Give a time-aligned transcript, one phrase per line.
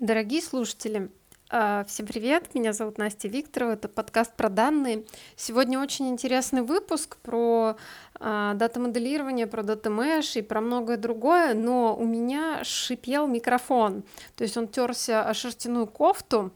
[0.00, 1.10] Дорогие слушатели,
[1.50, 5.04] а, всем привет, меня зовут Настя Викторова, это подкаст про данные.
[5.34, 7.76] Сегодня очень интересный выпуск про
[8.20, 14.04] а, дата-моделирование, про дата мэш и про многое другое, но у меня шипел микрофон,
[14.36, 16.52] то есть он терся о шерстяную кофту,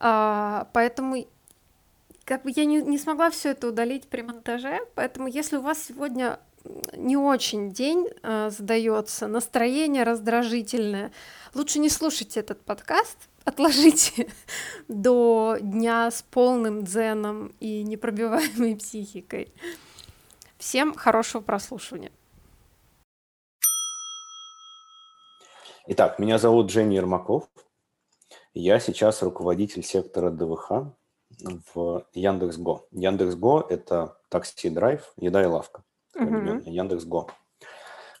[0.00, 1.26] а, поэтому
[2.24, 5.84] как бы я не, не смогла все это удалить при монтаже, поэтому если у вас
[5.84, 6.40] сегодня
[6.92, 11.12] не очень день э, задается, настроение раздражительное,
[11.54, 14.30] лучше не слушайте этот подкаст, отложите
[14.88, 19.52] до дня с полным дзеном и непробиваемой психикой.
[20.58, 22.10] Всем хорошего прослушивания.
[25.86, 27.48] Итак, меня зовут Женя Ермаков.
[28.52, 30.92] Я сейчас руководитель сектора ДВХ
[31.74, 32.88] в Яндекс.Го.
[32.90, 35.84] Яндекс.Го– это такси, драйв, еда и лавка
[36.18, 36.62] uh-huh.
[36.68, 37.28] Яндекс.Го.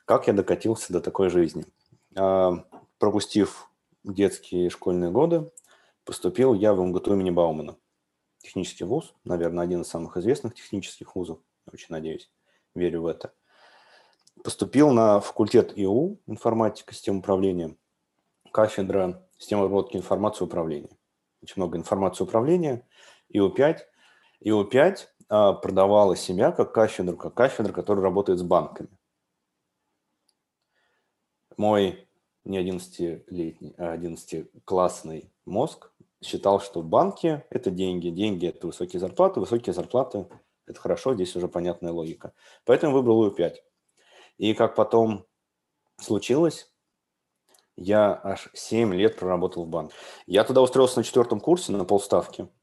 [0.04, 1.66] Как я докатился до такой жизни?
[2.16, 2.64] А,
[2.98, 3.70] пропустив
[4.04, 5.50] детские и школьные годы,
[6.04, 7.76] поступил я в МГТУ имени Баумана.
[8.38, 11.40] Технический вуз, наверное, один из самых известных технических вузов,
[11.72, 12.30] очень надеюсь,
[12.74, 13.34] верю в это.
[14.42, 17.76] Поступил на факультет ИУ, информатика, система управления,
[18.52, 20.90] кафедра системы обработки информации управления.
[21.42, 22.86] Очень много информации управления,
[23.28, 23.78] ИУ-5.
[24.40, 28.88] ИУ-5 а, продавала себя как кафедру, как кафедра, которая работает с банками.
[31.56, 32.08] Мой
[32.44, 39.74] не 11-летний, а 11-классный мозг считал, что банки– это деньги, деньги– это высокие зарплаты, высокие
[39.74, 40.28] зарплаты–
[40.66, 42.32] это хорошо, здесь уже понятная логика.
[42.64, 43.56] Поэтому выбрал УИ-5.
[44.38, 45.26] И как потом
[46.00, 46.72] случилось,
[47.76, 49.94] я аж 7 лет проработал в банке.
[50.26, 52.48] Я туда устроился на четвертом курсе на полставки–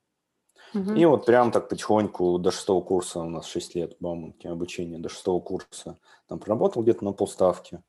[0.73, 0.94] Угу.
[0.94, 3.97] И вот прям так потихоньку до шестого курса, у нас 6 лет
[4.44, 7.81] обучения, до шестого курса там проработал где-то на полставки,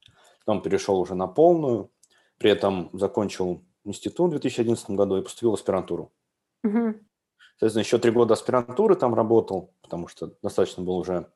[0.44, 1.90] потом перешел уже на полную,
[2.38, 6.12] при этом закончил институт в 2011 году и поступил в аспирантуру.
[6.64, 6.94] Угу.
[7.58, 11.30] Соответственно, еще три года аспирантуры там работал, потому что достаточно было уже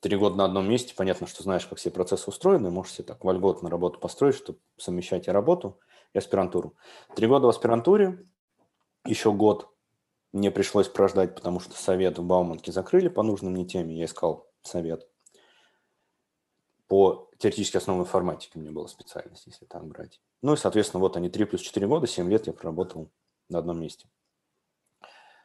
[0.00, 0.94] три года на одном месте.
[0.96, 5.28] Понятно, что знаешь, как все процессы устроены, можешь себе так вольготно работу построить, чтобы совмещать
[5.28, 5.78] и работу,
[6.12, 6.74] и аспирантуру.
[7.14, 8.24] Три года в аспирантуре,
[9.06, 9.73] еще год
[10.34, 13.96] мне пришлось прождать, потому что совет в Бауманке закрыли по нужной мне теме.
[13.96, 15.08] Я искал совет.
[16.88, 20.20] По теоретически основной информатике у меня была специальность, если так брать.
[20.42, 23.10] Ну и, соответственно, вот они 3 плюс 4 года, 7 лет я проработал
[23.48, 24.08] на одном месте.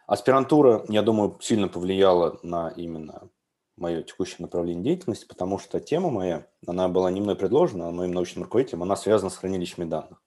[0.08, 3.30] Аспирантура, я думаю, сильно повлияла на именно
[3.78, 8.12] мое текущее направление деятельности, потому что тема моя, она была не мной предложена, а моим
[8.12, 10.20] научным руководителем, она связана с хранилищами данных.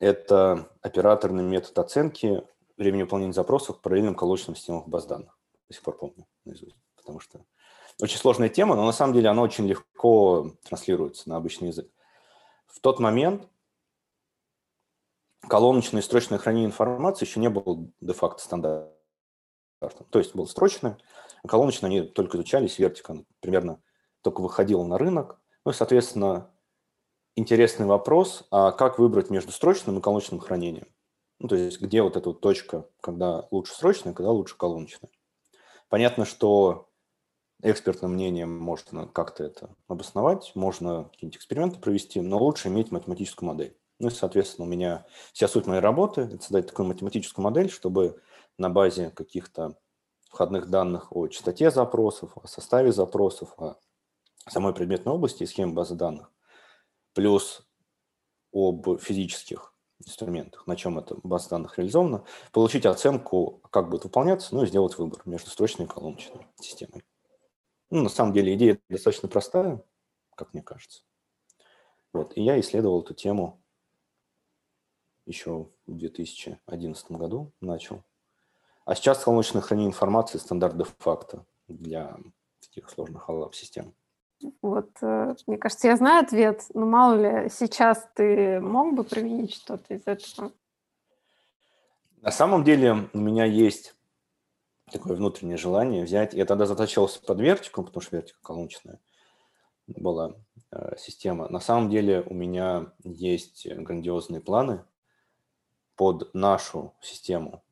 [0.00, 2.42] Это операторный метод оценки
[2.76, 5.38] времени выполнения запросов в параллельном колочном системах баз данных.
[5.68, 7.44] До сих пор помню наизусть, потому что
[8.00, 11.90] очень сложная тема, но на самом деле она очень легко транслируется на обычный язык.
[12.66, 13.48] В тот момент
[15.48, 18.92] колоночное и строчное хранение информации еще не было де-факто стандартом.
[20.10, 20.98] То есть было строчное,
[21.42, 23.82] а колоночное они только изучались, вертика примерно
[24.22, 25.40] только выходила на рынок.
[25.64, 26.50] Ну и, соответственно,
[27.34, 30.88] интересный вопрос, а как выбрать между строчным и колоночным хранением?
[31.38, 35.10] Ну, то есть где вот эта вот точка, когда лучше срочная, когда лучше колоночная.
[35.88, 36.88] Понятно, что
[37.62, 43.76] экспертным мнением можно как-то это обосновать, можно какие-нибудь эксперименты провести, но лучше иметь математическую модель.
[43.98, 48.20] Ну и, соответственно, у меня вся суть моей работы– это создать такую математическую модель, чтобы
[48.58, 49.78] на базе каких-то
[50.28, 53.78] входных данных о частоте запросов, о составе запросов, о
[54.48, 56.30] самой предметной области и схеме базы данных,
[57.14, 57.66] плюс
[58.52, 64.62] об физических инструментах, на чем эта база данных реализована, получить оценку, как будет выполняться, ну
[64.62, 67.04] и сделать выбор между строчной и колоночной системой.
[67.90, 69.82] Ну, на самом деле идея достаточно простая,
[70.34, 71.02] как мне кажется.
[72.12, 73.62] Вот, и я исследовал эту тему
[75.26, 78.02] еще в 2011 году, начал.
[78.84, 82.16] А сейчас колоночное хранение информации стандарт де-факто для
[82.60, 83.94] таких сложных систем.
[84.60, 89.54] Вот, э, мне кажется, я знаю ответ, но мало ли, сейчас ты мог бы применить
[89.54, 90.52] что-то из этого?
[92.20, 93.94] На самом деле у меня есть
[94.90, 96.34] такое внутреннее желание взять.
[96.34, 99.00] Я тогда затачивался под вертику, потому что вертика колоночная
[99.86, 100.34] была
[100.70, 101.48] э, система.
[101.48, 104.84] На самом деле у меня есть грандиозные планы
[105.96, 107.62] под нашу систему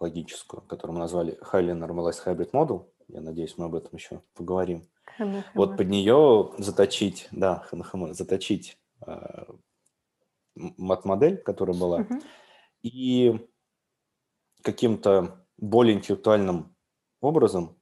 [0.00, 2.88] логическую, которую мы назвали Highly Normalized Hybrid Model.
[3.08, 4.88] Я надеюсь, мы об этом еще поговорим.
[5.54, 9.44] Вот под нее заточить, да, ханахама, заточить э,
[10.54, 12.20] мат-модель, которая была, угу.
[12.82, 13.46] и
[14.62, 16.74] каким-то более интеллектуальным
[17.20, 17.76] образом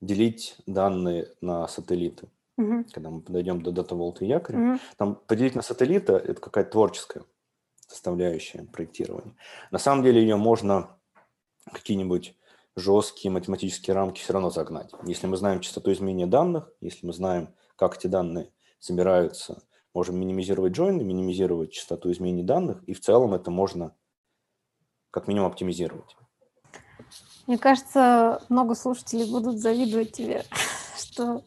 [0.00, 2.28] делить данные на сателлиты.
[2.58, 2.86] Угу.
[2.92, 4.80] Когда мы подойдем до волта и якоря, угу.
[4.96, 7.24] там поделить на сателлиты– это какая-то творческая
[7.86, 9.34] составляющая проектирования.
[9.70, 10.98] На самом деле ее можно
[11.72, 12.36] какие-нибудь
[12.76, 14.90] жесткие математические рамки все равно загнать.
[15.04, 19.62] Если мы знаем частоту изменения данных, если мы знаем, как эти данные собираются,
[19.94, 23.94] можем минимизировать джойны, минимизировать частоту изменений данных, и в целом это можно
[25.10, 26.16] как минимум оптимизировать.
[27.46, 30.44] Мне кажется, много слушателей будут завидовать тебе,
[30.98, 31.42] что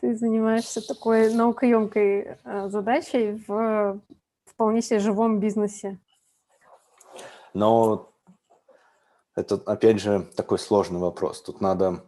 [0.00, 4.00] ты занимаешься такой наукоемкой э, задачей в
[4.46, 5.98] вполне себе живом бизнесе.
[7.52, 8.13] Но
[9.34, 11.42] это, опять же, такой сложный вопрос.
[11.42, 12.04] Тут надо,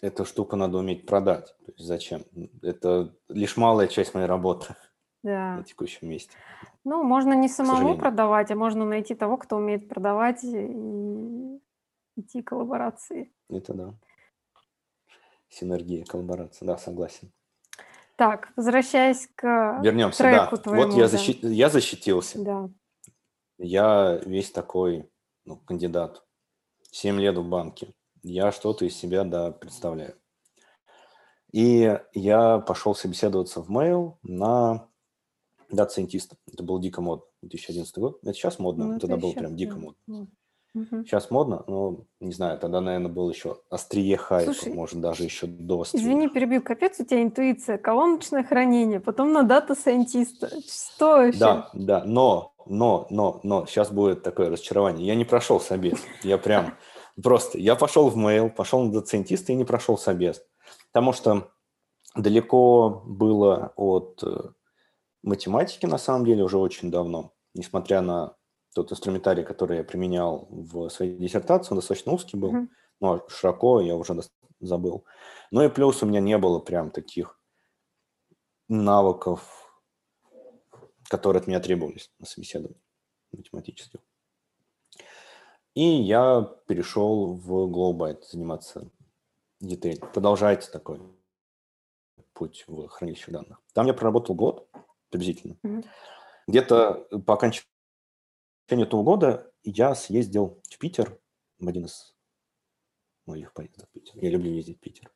[0.00, 1.54] эту штуку надо уметь продать.
[1.66, 2.24] То есть зачем?
[2.62, 4.74] Это лишь малая часть моей работы
[5.22, 5.56] да.
[5.56, 6.36] на текущем месте.
[6.84, 11.60] Ну, можно не самому продавать, а можно найти того, кто умеет продавать и
[12.16, 13.32] идти коллаборации.
[13.50, 13.94] Это да.
[15.48, 17.32] Синергия, коллаборация, да, согласен.
[18.16, 20.62] Так, возвращаясь к Вернемся, треку да.
[20.62, 20.86] твоему.
[20.86, 21.42] Вот я, защит...
[21.42, 22.42] я защитился.
[22.42, 22.70] Да.
[23.58, 25.10] Я весь такой
[25.44, 26.23] ну, кандидат
[26.94, 27.92] 7 лет в банке.
[28.22, 30.14] Я что-то из себя, да, представляю.
[31.52, 34.88] И я пошел собеседоваться в Mail на
[35.70, 36.36] дата-сайентиста.
[36.52, 37.26] Это был дико модно.
[37.42, 38.18] 2011 год.
[38.22, 40.28] Это сейчас модно, ну, тогда было прям дико модно.
[40.74, 41.04] Угу.
[41.04, 45.46] Сейчас модно, но не знаю, тогда, наверное, был еще острие хайпа, Слушай, может, даже еще
[45.48, 46.02] до острия.
[46.02, 50.48] Извини, перебью, капец у тебя интуиция, колоночное хранение, потом на дата-сайентиста.
[50.60, 51.38] Что вообще?
[51.38, 55.06] Да, да, но, но, но, но, сейчас будет такое разочарование.
[55.06, 56.76] Я не прошел собес, я прям
[57.22, 60.42] просто, я пошел в Mail, пошел на дата-сайентиста и не прошел собес,
[60.92, 61.50] потому что
[62.16, 64.50] далеко было от э,
[65.22, 68.36] математики, на самом деле, уже очень давно, несмотря на
[68.74, 72.68] тот инструментарий, который я применял в своей диссертации, он достаточно узкий был, mm-hmm.
[73.00, 74.20] но широко я уже
[74.60, 75.04] забыл.
[75.50, 77.38] Ну и плюс у меня не было прям таких
[78.68, 79.63] навыков,
[81.08, 82.80] которые от меня требовались на собеседовании
[83.32, 84.00] математических.
[85.74, 88.90] И я перешел в Glowbyte заниматься
[89.60, 89.98] деталь.
[90.12, 91.00] Продолжается такой
[92.32, 93.60] путь в хранилище данных.
[93.72, 94.68] Там я проработал год
[95.10, 95.56] приблизительно.
[95.64, 95.86] Mm-hmm.
[96.46, 97.66] Где-то по окончании
[98.68, 101.18] этого года я съездил в Питер
[101.58, 102.14] в один из
[103.26, 104.14] моих поездок в Питер.
[104.16, 105.10] Я люблю ездить в Питер.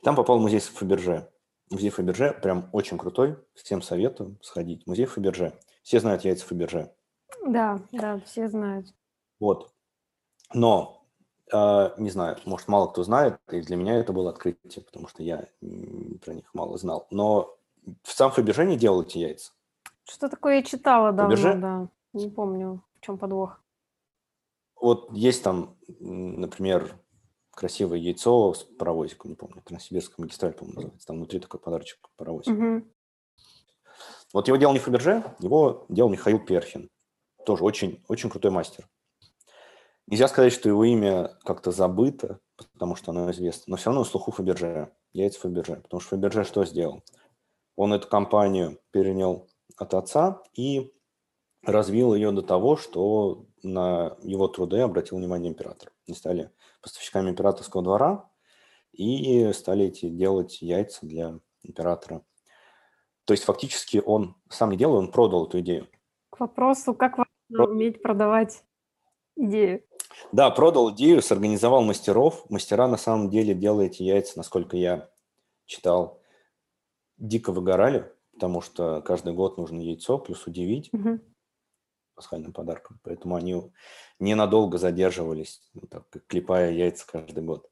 [0.00, 1.32] И там попал в музей Фаберже.
[1.70, 3.36] Музей Фаберже прям очень крутой.
[3.54, 4.86] Всем советую сходить.
[4.86, 5.58] Музей Фаберже.
[5.82, 6.92] Все знают яйца Фаберже.
[7.46, 8.86] Да, да, все знают.
[9.40, 9.72] Вот.
[10.52, 11.04] Но,
[11.52, 15.22] э, не знаю, может, мало кто знает, и для меня это было открытие, потому что
[15.22, 15.48] я
[16.24, 17.06] про них мало знал.
[17.10, 17.56] Но
[18.02, 19.52] в сам Фаберже не делал эти яйца.
[20.04, 21.88] Что такое я читала давно, Фаберже, да.
[22.14, 23.60] Не помню, в чем подвох.
[24.80, 26.98] Вот есть там, например,
[27.58, 31.06] красивое яйцо с паровозиком, не помню, Транссибирская магистраль, по-моему, называется.
[31.08, 32.56] Там внутри такой подарочек паровозик.
[32.56, 32.84] Угу.
[34.32, 36.88] Вот его делал не Фаберже, его делал Михаил Перхин.
[37.44, 38.88] Тоже очень, очень крутой мастер.
[40.06, 42.38] Нельзя сказать, что его имя как-то забыто,
[42.74, 45.80] потому что оно известно, но все равно слуху Фаберже, яйца Фаберже.
[45.82, 47.02] Потому что Фаберже что сделал?
[47.74, 50.92] Он эту компанию перенял от отца и
[51.64, 55.92] развил ее до того, что на его труды обратил внимание император.
[56.06, 58.30] Они стали поставщиками императорского двора
[58.92, 62.22] и стали эти делать яйца для императора.
[63.24, 65.88] То есть фактически он сам не делал, он продал эту идею.
[66.30, 68.64] К вопросу, как важно уметь продавать
[69.36, 69.84] идею.
[70.32, 72.48] Да, продал идею, сорганизовал мастеров.
[72.48, 75.10] Мастера на самом деле делают эти яйца, насколько я
[75.66, 76.22] читал,
[77.18, 80.88] дико выгорали, потому что каждый год нужно яйцо, плюс удивить.
[80.92, 81.20] Угу
[82.18, 82.98] пасхальным подарком.
[83.04, 83.72] Поэтому они
[84.18, 87.70] ненадолго задерживались, ну, так, клепая яйца каждый год.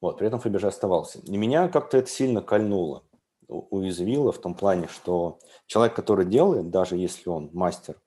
[0.00, 1.18] Вот, при этом Фаберже оставался.
[1.18, 3.02] И меня как-то это сильно кольнуло,
[3.48, 8.00] уязвило в том плане, что человек, который делает, даже если он мастер,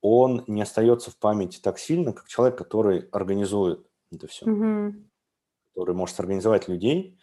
[0.00, 4.46] он не остается в памяти так сильно, как человек, который организует это все.
[4.46, 5.04] Mm-hmm.
[5.74, 7.18] Который может организовать людей.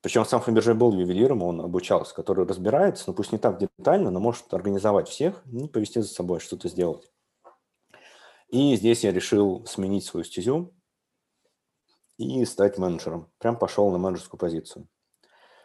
[0.00, 4.20] Причем сам Фаберже был ювелиром, он обучался, который разбирается, ну пусть не так детально, но
[4.20, 7.10] может организовать всех и повести за собой, что-то сделать.
[8.48, 10.72] И здесь я решил сменить свою стезю
[12.16, 13.30] и стать менеджером.
[13.38, 14.88] Прям пошел на менеджерскую позицию.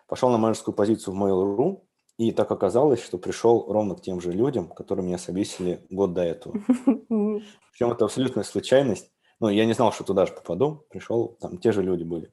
[0.08, 1.84] Пошел на менеджерскую позицию в Mail.ru,
[2.18, 6.24] и так оказалось, что пришел ровно к тем же людям, которые меня собесили год до
[6.24, 6.54] этого.
[7.08, 9.12] Причем это абсолютная случайность.
[9.40, 10.86] Ну, я не знал, что туда же попаду.
[10.90, 12.32] Пришел, там те же люди были.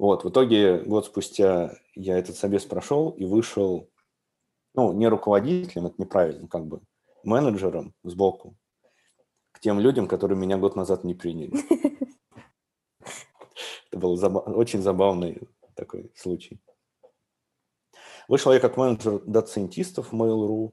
[0.00, 3.90] Вот, в итоге год спустя я этот собес прошел и вышел,
[4.72, 6.80] ну, не руководителем, это неправильно, как бы
[7.22, 8.56] менеджером сбоку,
[9.52, 11.52] к тем людям, которые меня год назад не приняли.
[13.90, 14.18] Это был
[14.56, 16.62] очень забавный такой случай.
[18.26, 20.72] Вышел я как менеджер дата-сайентистов в Mail.ru.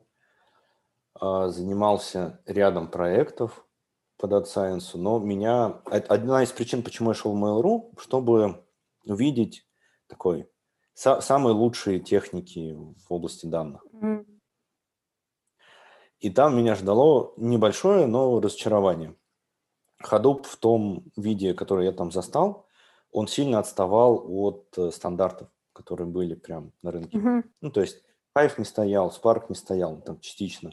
[1.16, 3.68] а, занимался рядом проектов
[4.16, 5.82] по Data Science, но меня...
[5.84, 8.64] Одна из причин, почему я шел в Mail.ru, чтобы
[9.08, 9.66] увидеть
[10.08, 10.50] такой
[10.94, 13.86] самые лучшие техники в области данных.
[13.94, 14.26] Mm.
[16.20, 19.16] И там меня ждало небольшое, но разочарование.
[20.04, 22.66] Hadoop в том виде, который я там застал,
[23.12, 27.18] он сильно отставал от э, стандартов, которые были прям на рынке.
[27.18, 27.44] Mm-hmm.
[27.62, 28.04] Ну, то есть
[28.36, 30.72] Hive не стоял, Spark не стоял, там частично.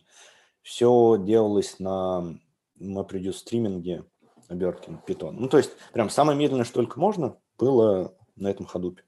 [0.63, 2.39] Все делалось на
[2.81, 4.05] MapReduce стриминге,
[4.49, 5.33] обертки на Python.
[5.33, 9.01] Ну, то есть прям самое медленное, что только можно, было на этом Hadoop.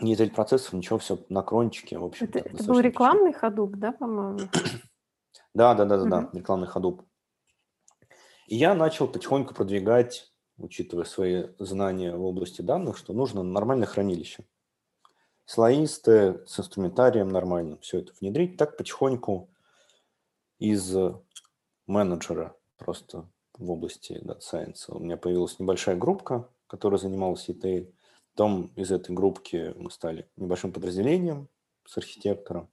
[0.00, 2.26] Не из процессов, ничего, все на крончике, в общем.
[2.26, 4.40] Это, это был рекламный Hadoop, да, по-моему?
[5.54, 7.04] Да, да, да, да, да, рекламный Hadoop.
[8.46, 14.46] И я начал потихоньку продвигать, учитывая свои знания в области данных, что нужно нормальное хранилище.
[15.44, 18.56] Слоистое, с инструментарием нормальным, все это внедрить.
[18.56, 19.50] Так потихоньку
[20.58, 20.94] из
[21.86, 23.28] менеджера просто
[23.58, 27.92] в области Data Science у меня появилась небольшая группа, которая занималась ETL.
[28.34, 31.50] Потом из этой группки мы стали небольшим подразделением
[31.86, 32.70] с архитектором.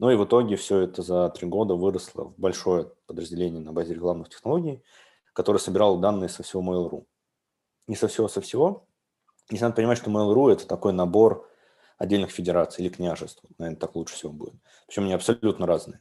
[0.00, 3.94] Ну и в итоге все это за три года выросло в большое подразделение на базе
[3.94, 4.82] рекламных технологий,
[5.34, 7.06] которое собирало данные со всего Mail.ru.
[7.86, 8.88] Не со всего, со всего.
[9.50, 11.48] И надо понимать, что Mail.ru– это такой набор
[11.98, 13.44] отдельных федераций или княжеств.
[13.58, 14.54] Наверное, так лучше всего будет.
[14.88, 16.00] Причем они абсолютно разные.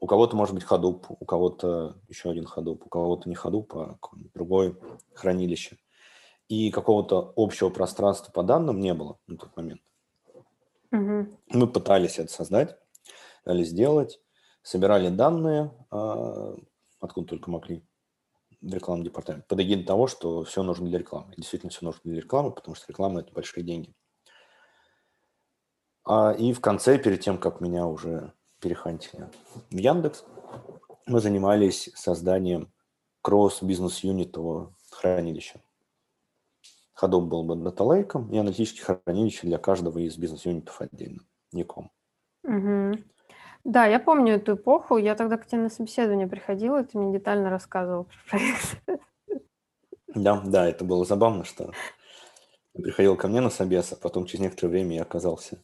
[0.00, 3.98] У кого-то может быть Hadoop, у кого-то еще один Hadoop, у кого-то не Hadoop, а
[4.34, 4.74] другое
[5.14, 5.78] хранилище–
[6.50, 9.80] и какого-то общего пространства по данным не было на тот момент.
[10.90, 11.28] Угу.
[11.50, 12.76] Мы пытались это создать,
[13.44, 14.20] пытались сделать,
[14.62, 16.56] собирали данные, а,
[16.98, 17.86] откуда только могли,
[18.60, 21.32] в рекламном департаменте, под эгидой того, что все нужно для рекламы.
[21.36, 23.94] Действительно, все нужно для рекламы, потому что реклама– это большие деньги.
[26.04, 29.30] А, и в конце, перед тем, как меня уже перехантили
[29.70, 30.24] в Яндекс,
[31.06, 32.72] мы занимались созданием
[33.22, 35.60] кросс-бизнес-юнитового хранилища.
[37.00, 41.20] Hadoop был бы даталейком и аналитические хранилища для каждого из бизнес-юнитов отдельно,
[41.52, 41.90] ником.
[42.44, 42.98] Угу.
[43.64, 44.96] Да, я помню эту эпоху.
[44.96, 48.82] Я тогда к тебе на собеседование приходила, и ты мне детально рассказывал про проект.
[50.14, 51.72] Да, да, это было забавно, что
[52.74, 55.62] ты приходил ко мне на собес, а потом через некоторое время я оказался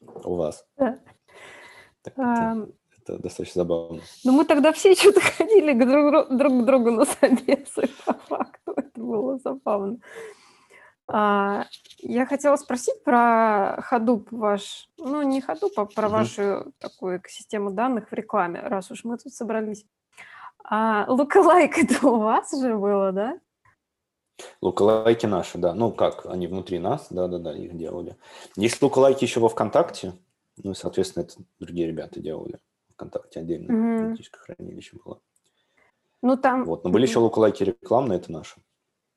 [0.00, 0.64] у вас.
[0.76, 0.98] Да.
[2.02, 2.52] Так, а...
[2.52, 2.68] это,
[3.02, 4.00] это достаточно забавно.
[4.24, 8.72] Ну, мы тогда все что-то ходили друг, друг к другу на собесы, по факту.
[8.76, 9.98] Это было забавно.
[11.06, 11.66] А,
[11.98, 16.16] я хотела спросить про Hadoop ваш, ну не Hadoop, а про угу.
[16.16, 19.84] вашу такую экосистему данных в рекламе, раз уж мы тут собрались.
[20.64, 23.38] А lookalike это у вас же было, да?
[24.60, 25.74] Лукалайки наши, да.
[25.74, 28.16] Ну как, они внутри нас, да-да-да, их делали.
[28.56, 30.14] Есть лукалайки еще во ВКонтакте,
[30.56, 32.58] ну и, соответственно, это другие ребята делали.
[32.94, 35.20] ВКонтакте отдельно mm аналитическое хранилище было.
[36.22, 36.64] Ну там...
[36.64, 38.56] Вот, но были еще лукалайки рекламные, это наши.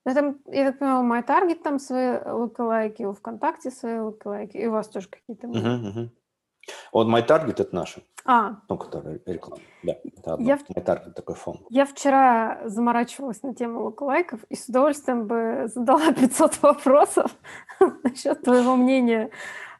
[0.07, 2.17] Ну, там, я так понимаю, мой таргет там свои
[2.57, 5.47] лайки, у ВКонтакте свои лайки, и у вас тоже какие-то.
[5.47, 6.09] Угу, угу.
[6.93, 8.01] Вот MyTarget– это наши.
[8.23, 8.55] А.
[8.69, 9.61] Ну, который реклама.
[9.83, 10.47] Да, это одно.
[10.47, 10.61] Я в...
[10.69, 11.59] MyTarget такой фон.
[11.69, 17.35] Я вчера заморачивалась на тему лайков и с удовольствием бы задала 500 вопросов
[18.03, 19.29] насчет твоего мнения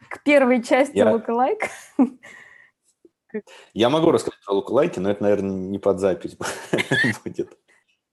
[0.09, 1.23] к первой части я...
[1.25, 1.69] лайк.
[3.73, 6.37] Я могу рассказать про лайки, но это, наверное, не под запись
[7.23, 7.57] будет.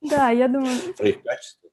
[0.00, 0.76] Да, я думаю...
[0.96, 1.63] Про их качество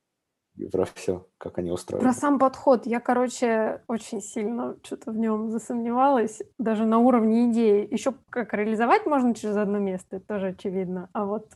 [0.71, 2.03] про все, как они устроены.
[2.03, 2.85] Про сам подход.
[2.85, 7.87] Я, короче, очень сильно что-то в нем засомневалась, даже на уровне идеи.
[7.91, 11.09] Еще как реализовать можно через одно место, это тоже очевидно.
[11.13, 11.47] А вот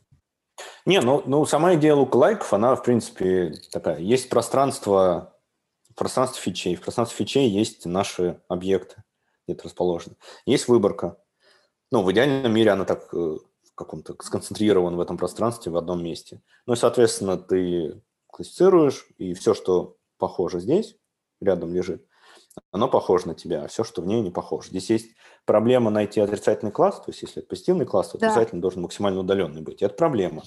[0.85, 3.99] не, ну, ну сама идея лайков, она, в принципе, такая.
[3.99, 5.35] Есть пространство,
[5.95, 6.75] пространство фичей.
[6.75, 9.03] В пространстве фичей есть наши объекты,
[9.47, 10.15] где-то расположены.
[10.45, 11.17] Есть выборка.
[11.91, 16.03] Ну, в идеальном мире она так э, в каком-то сконцентрирована в этом пространстве в одном
[16.03, 16.41] месте.
[16.65, 18.01] Ну и, соответственно, ты
[18.35, 20.97] классифицируешь, и все, что похоже здесь,
[21.39, 22.05] рядом лежит,
[22.71, 24.69] оно похоже на тебя, а все, что в ней не похоже.
[24.69, 25.11] Здесь есть
[25.45, 28.27] проблема найти отрицательный класс, то есть если это позитивный класс, то да.
[28.27, 29.81] отрицательный должен максимально удаленный быть.
[29.81, 30.43] Это проблема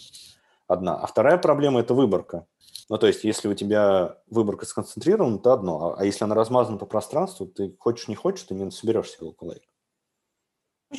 [0.66, 0.97] одна.
[0.97, 2.47] А вторая проблема– это выборка.
[2.90, 5.92] Ну, то есть, если у тебя выборка сконцентрирована, то одно.
[5.92, 9.33] А, а если она размазана по пространству, ты хочешь не хочешь, ты не соберешь себе
[9.40, 9.62] лайк.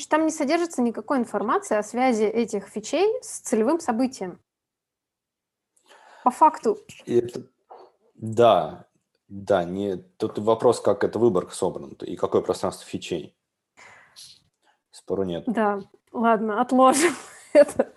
[0.07, 4.39] Там не содержится никакой информации о связи этих фичей с целевым событием.
[6.29, 6.77] По факту.
[7.07, 7.41] Это,
[8.13, 8.85] да,
[9.27, 13.35] да, не, тут вопрос, как эта выборка собрана и какое пространство фичей.
[14.91, 15.45] Спору нет.
[15.47, 15.79] Да,
[16.11, 17.13] ладно, отложим
[17.53, 17.91] это.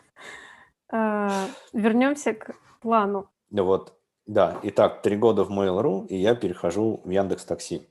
[0.91, 3.29] А, вернемся к плану.
[3.51, 4.59] Да вот, да.
[4.62, 7.87] Итак, три года в Mail.ru, и я перехожу в Яндекс Такси.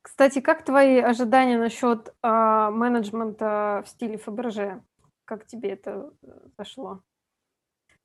[0.00, 4.80] Кстати, как твои ожидания насчет а, менеджмента в стиле ФБРЖ?
[5.26, 7.02] Как тебе это э, зашло?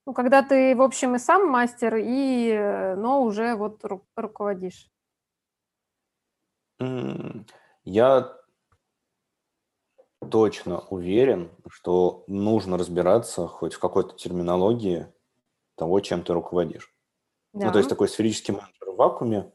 [0.09, 4.89] Ну, когда ты, в общем, и сам мастер, и, э, но уже вот ру- руководишь.
[7.83, 8.35] Я
[10.31, 15.13] точно уверен, что нужно разбираться хоть в какой-то терминологии
[15.75, 16.91] того, чем ты руководишь.
[17.53, 19.51] Ну, то есть такой сферический менеджер в вакууме,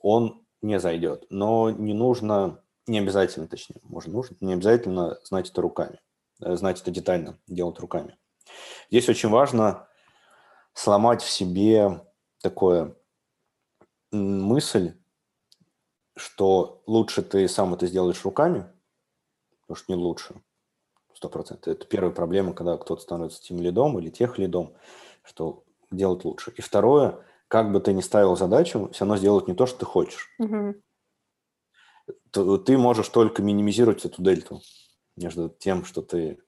[0.00, 1.26] он не зайдет.
[1.28, 6.00] Но не нужно, не обязательно, точнее, может, нужно, не обязательно знать это руками,
[6.40, 8.16] э, знать это детально, делать руками.
[8.90, 9.87] Здесь очень важно
[10.78, 12.06] сломать в себе
[12.40, 12.94] такое
[14.12, 14.94] мысль,
[16.16, 18.64] что лучше ты сам это сделаешь руками,
[19.62, 20.40] потому что не лучше,
[21.14, 21.72] сто процентов.
[21.74, 24.72] Это первая проблема, когда кто-то становится тем лидом или тех лидом,
[25.24, 26.52] что делать лучше.
[26.56, 29.84] И второе, как бы ты ни ставил задачу, все равно сделать не то, что ты
[29.84, 30.28] хочешь.
[30.38, 30.74] Угу.
[32.64, 34.62] Ты можешь только минимизировать эту дельту
[35.16, 36.38] между тем, что ты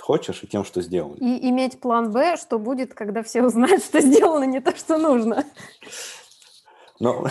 [0.00, 1.18] хочешь, и тем, что сделали.
[1.20, 5.44] И иметь план Б, что будет, когда все узнают, что сделано не то, что нужно.
[7.00, 7.26] Ну,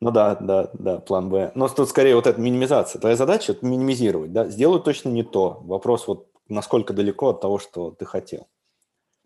[0.00, 1.52] ну да, да, да, план Б.
[1.54, 3.00] Но тут скорее вот эта минимизация.
[3.00, 4.32] Твоя задача– это минимизировать.
[4.32, 4.46] Да?
[4.46, 5.60] Сделать точно не то.
[5.62, 8.48] Вопрос вот насколько далеко от того, что ты хотел.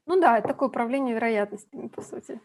[0.07, 2.41] Ну да, это такое управление вероятностями, по сути.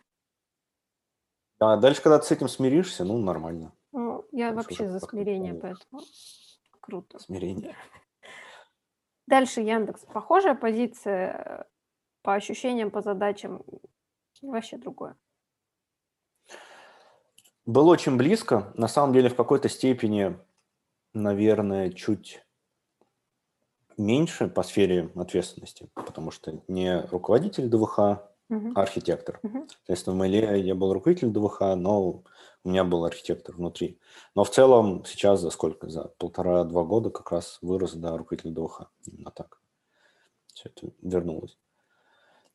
[1.59, 3.71] А дальше, когда ты с этим смиришься, ну, нормально.
[3.91, 6.01] Ну, я дальше вообще за смирение, поэтому
[6.81, 7.19] круто.
[7.19, 7.75] Смирение.
[9.27, 10.05] Дальше Яндекс.
[10.05, 11.67] Похожая позиция
[12.21, 13.63] по ощущениям, по задачам,
[14.41, 15.15] вообще другое.
[17.65, 18.73] Было очень близко.
[18.75, 20.37] На самом деле, в какой-то степени,
[21.13, 22.45] наверное, чуть
[23.97, 29.39] меньше по сфере ответственности, потому что не руководитель ДВХ, а архитектор.
[29.43, 29.67] Uh-huh.
[29.69, 32.23] Соответственно, в Мэле я был руководитель ДВХ, но
[32.63, 33.99] у меня был архитектор внутри.
[34.35, 35.89] Но в целом сейчас за сколько?
[35.89, 38.83] За полтора-два года как раз вырос до руководителя ДВХ.
[39.05, 39.59] Именно так.
[40.53, 41.57] Все это вернулось.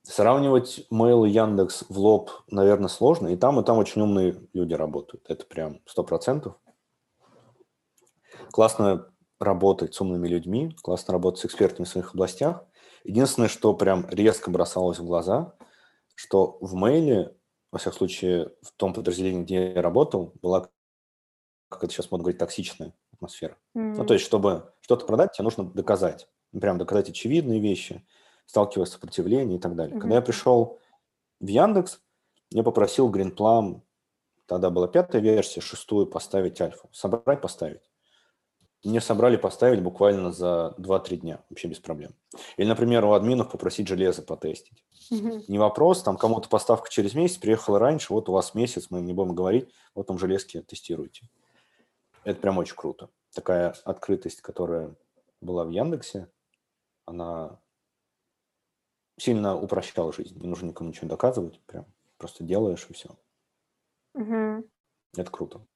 [0.03, 3.29] Сравнивать Mail и Яндекс в лоб, наверное, сложно.
[3.29, 5.25] И там, и там очень умные люди работают.
[5.29, 6.55] Это прям сто процентов.
[8.53, 12.65] Классно работать с умными людьми, классно работать с экспертами в своих областях.
[13.05, 15.55] Единственное, что прям резко бросалось в глаза,
[16.19, 17.37] что в мейле,
[17.71, 20.69] во всяком случае, в том подразделении, где я работал, была,
[21.69, 23.57] как это сейчас можно говорить, токсичная атмосфера.
[23.77, 23.95] Mm-hmm.
[23.99, 26.29] Ну, то есть, чтобы что-то продать, тебе нужно доказать.
[26.51, 28.05] Прям доказать очевидные вещи,
[28.47, 29.95] сталкиваясь с сопротивлением и так далее.
[29.95, 30.01] Mm-hmm.
[30.01, 30.81] Когда я пришел
[31.39, 32.01] в Яндекс,
[32.51, 33.83] я попросил Greenplum,
[34.47, 36.89] тогда была пятая версия, шестую поставить альфу.
[36.91, 37.88] Собрать, поставить.
[38.85, 42.15] Мне собрали, поставили буквально за 2-3 дня, вообще без проблем.
[42.57, 44.85] Или, например, у админов попросить железо потестить.
[45.11, 45.45] Угу.
[45.49, 49.13] Не вопрос, там кому-то поставка через месяц, приехала раньше, вот у вас месяц, мы не
[49.13, 51.29] будем говорить, вот там железки тестируйте.
[52.25, 53.09] Это прям очень круто.
[53.35, 54.95] Такая открытость, которая
[55.41, 56.29] была в Яндексе,
[57.05, 57.59] она
[59.19, 60.39] сильно упрощала жизнь.
[60.41, 61.87] Не нужно никому ничего доказывать, прям
[62.17, 63.11] просто делаешь и все.
[64.15, 64.69] Угу.
[65.17, 65.67] Это круто.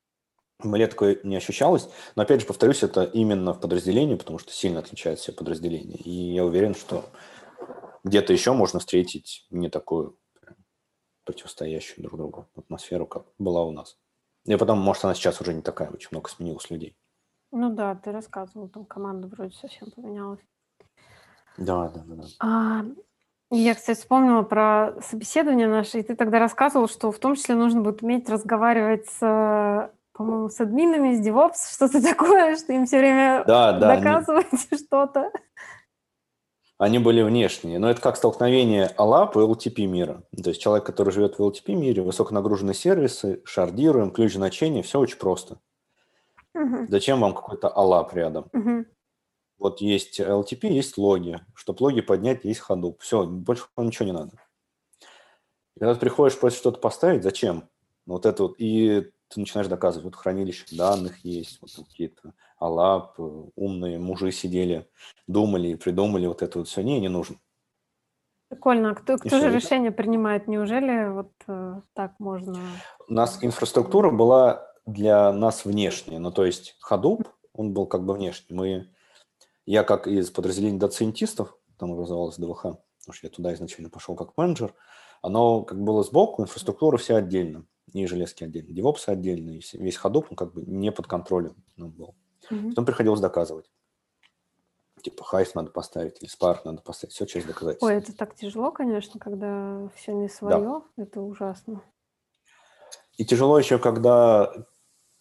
[0.62, 1.88] Мне такое не ощущалось.
[2.16, 5.96] Но опять же, повторюсь, это именно в подразделении, потому что сильно отличаются все подразделения.
[5.96, 7.05] И я уверен, что
[8.05, 10.18] где-то еще можно встретить не такую
[11.25, 13.96] противостоящую друг другу атмосферу, как была у нас.
[14.44, 16.96] И потом, может, она сейчас уже не такая, очень много сменилось людей.
[17.53, 20.40] Ну да, ты рассказывал, там команда вроде совсем поменялась.
[21.59, 22.14] Да, да, да.
[22.16, 22.27] да.
[22.40, 22.85] А,
[23.51, 27.83] я, кстати, вспомнила про собеседование наше, и ты тогда рассказывал, что в том числе нужно
[27.83, 33.44] будет уметь разговаривать с по-моему, с админами, с DevOps, что-то такое, что им все время
[33.46, 34.79] да, да, доказывать они...
[34.85, 35.31] что-то.
[36.79, 40.25] Они были внешние, но это как столкновение ALAP и LTP мира.
[40.42, 45.18] То есть человек, который живет в LTP мире, высоконагруженные сервисы, шардируем, ключ значения, все очень
[45.18, 45.61] просто.
[46.55, 46.87] Угу.
[46.88, 48.48] Зачем вам какой-то ALAP рядом?
[48.53, 48.85] Угу.
[49.59, 51.40] Вот есть LTP, есть логи.
[51.55, 52.96] Чтобы логи поднять, есть Hadoop.
[52.98, 54.33] Все, больше вам ничего не надо.
[55.77, 57.68] И когда ты приходишь, просишь что-то поставить, зачем?
[58.05, 58.57] Вот это вот.
[58.59, 64.88] И ты начинаешь доказывать, вот хранилище данных есть, вот какие-то алап, умные мужи сидели,
[65.26, 66.82] думали, придумали вот это вот все.
[66.82, 67.36] Не, не нужно.
[68.48, 68.90] Прикольно.
[68.90, 70.46] А кто, кто же решение принимает?
[70.46, 72.58] Неужели вот э, так можно?
[73.08, 76.18] У нас инфраструктура была для нас внешняя.
[76.18, 78.54] Ну, то есть Hadoop, он был как бы внешний.
[78.54, 78.90] Мы,
[79.64, 84.36] я как из подразделения доцентистов, там образовалась ДВХ, потому что я туда изначально пошел как
[84.36, 84.74] менеджер,
[85.22, 90.26] оно как было сбоку, инфраструктура вся отдельно и железки отдельно, девопсы отдельно, и весь ходоп,
[90.31, 92.14] он как бы не под контролем ну, был.
[92.50, 92.70] Угу.
[92.70, 93.70] Потом приходилось доказывать.
[95.02, 97.87] Типа хайф надо поставить или спарк надо поставить, все через доказательства.
[97.87, 101.02] Ой, это так тяжело, конечно, когда все не свое, да.
[101.02, 101.83] это ужасно.
[103.16, 104.52] И тяжело еще, когда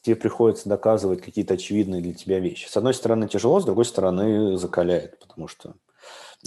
[0.01, 2.67] тебе приходится доказывать какие-то очевидные для тебя вещи.
[2.67, 5.75] С одной стороны тяжело, с другой стороны закаляет, потому что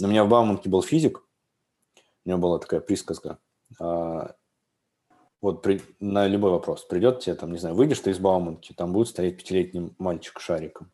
[0.01, 1.23] у меня в Бауманке был физик,
[2.25, 3.39] у него была такая присказка,
[3.79, 4.35] а,
[5.45, 8.91] вот при, на любой вопрос придет тебе, там, не знаю, выйдешь ты из Бауманки, там
[8.91, 10.91] будет стоять пятилетний мальчик шариком.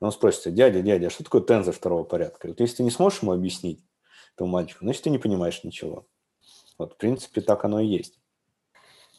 [0.00, 2.48] И он спросит, дядя, дядя, а что такое тензор второго порядка?
[2.48, 3.84] вот если ты не сможешь ему объяснить,
[4.34, 6.06] этому мальчику, значит, ты не понимаешь ничего.
[6.78, 8.18] Вот, в принципе, так оно и есть.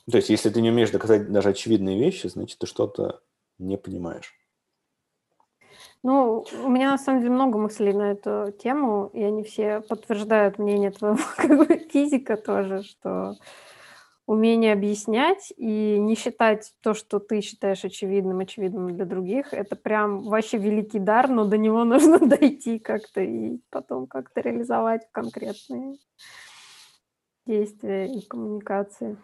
[0.09, 3.21] То есть, если ты не умеешь доказать даже очевидные вещи, значит, ты что-то
[3.59, 4.33] не понимаешь.
[6.01, 10.57] Ну, у меня на самом деле много мыслей на эту тему, и они все подтверждают
[10.57, 13.35] мнение твоего как бы, физика тоже, что
[14.25, 20.23] умение объяснять и не считать то, что ты считаешь очевидным, очевидным для других, это прям
[20.23, 25.97] вообще великий дар, но до него нужно дойти как-то и потом как-то реализовать конкретные
[27.45, 29.17] действия и коммуникации.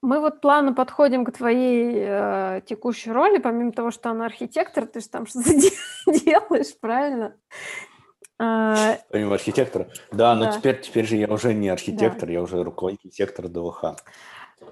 [0.00, 5.00] Мы вот плавно подходим к твоей э, текущей роли, помимо того, что она архитектор, ты
[5.00, 5.52] же там что-то
[6.24, 7.36] делаешь, правильно?
[8.44, 9.88] А, помимо архитектора.
[10.10, 10.52] Да, но да.
[10.52, 12.32] теперь, теперь же я уже не архитектор, да.
[12.32, 13.96] я уже руководитель сектора ДВХ.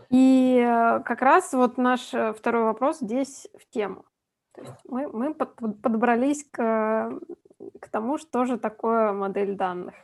[0.09, 4.05] И э, как раз вот наш э, второй вопрос здесь в тему.
[4.55, 7.13] То есть мы, мы под, подобрались к,
[7.81, 9.95] к тому, что же такое модель данных.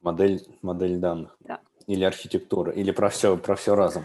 [0.00, 1.36] Модель, модель данных.
[1.40, 4.04] Да или архитектура, или про все, про все разом?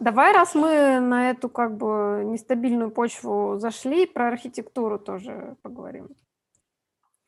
[0.00, 6.08] Давай, раз мы на эту как бы нестабильную почву зашли, про архитектуру тоже поговорим.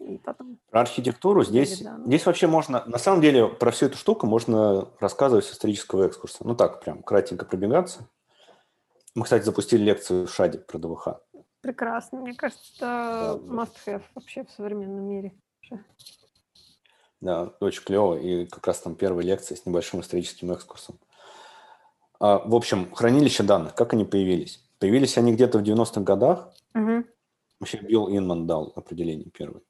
[0.06, 0.58] И потом...
[0.70, 2.06] Про архитектуру здесь, да, ну.
[2.06, 6.38] здесь вообще можно, на самом деле, про всю эту штуку можно рассказывать с исторического экскурса.
[6.40, 8.08] Ну так, прям кратенько пробегаться.
[9.14, 11.08] Мы, кстати, запустили лекцию в ШАДе про ДВХ.
[11.60, 12.20] Прекрасно.
[12.20, 15.32] Мне кажется, это да, must-have вообще в современном мире.
[17.20, 18.16] Да, очень клево.
[18.16, 20.98] И как раз там первая лекция с небольшим историческим экскурсом.
[22.18, 24.64] А, в общем, хранилища данных, как они появились?
[24.80, 26.52] Появились они где-то в 90-х годах.
[26.74, 27.04] Угу.
[27.60, 29.62] Вообще Билл Инман дал определение первое.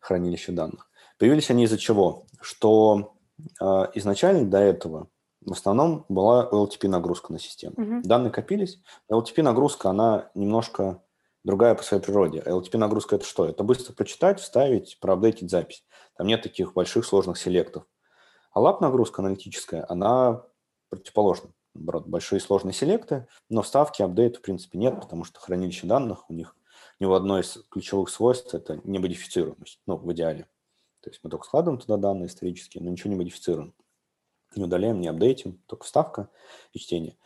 [0.00, 0.90] Хранилище данных.
[1.18, 2.26] Появились они из-за чего?
[2.40, 3.14] Что
[3.60, 5.08] э, изначально до этого
[5.44, 7.74] в основном была LTP нагрузка на систему.
[7.76, 8.02] Угу.
[8.04, 8.80] Данные копились.
[9.10, 11.02] LTP нагрузка, она немножко
[11.44, 12.42] другая по своей природе.
[12.44, 13.46] LTP нагрузка это что?
[13.46, 15.84] Это быстро прочитать, вставить, проапдейтить запись.
[16.16, 17.84] Там нет таких больших сложных селектов.
[18.52, 20.42] А лап нагрузка аналитическая, она
[20.90, 21.50] противоположна.
[21.74, 26.34] Наоборот, большие сложные селекты, но вставки, апдейт в принципе нет, потому что хранилище данных у
[26.34, 26.56] них,
[27.00, 30.46] него одно из ключевых свойств– это немодифицируемость, ну, в идеале.
[31.00, 33.74] То есть мы только складываем туда данные исторические, но ничего не модифицируем.
[34.54, 36.28] Не удаляем, не апдейтим, только вставка
[36.72, 37.16] и чтение.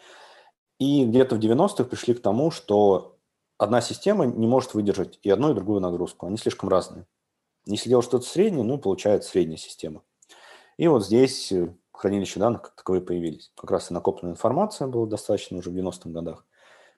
[0.78, 3.18] И где-то в 90-х пришли к тому, что
[3.58, 6.26] одна система не может выдержать и одну, и другую нагрузку.
[6.26, 7.06] Они слишком разные.
[7.66, 10.02] Если делать что-то среднее, ну, получается средняя система.
[10.76, 13.52] И вот здесь э, хранилища данных как таковые появились.
[13.56, 16.44] Как раз и накопленная информация была достаточно уже в 90-х годах.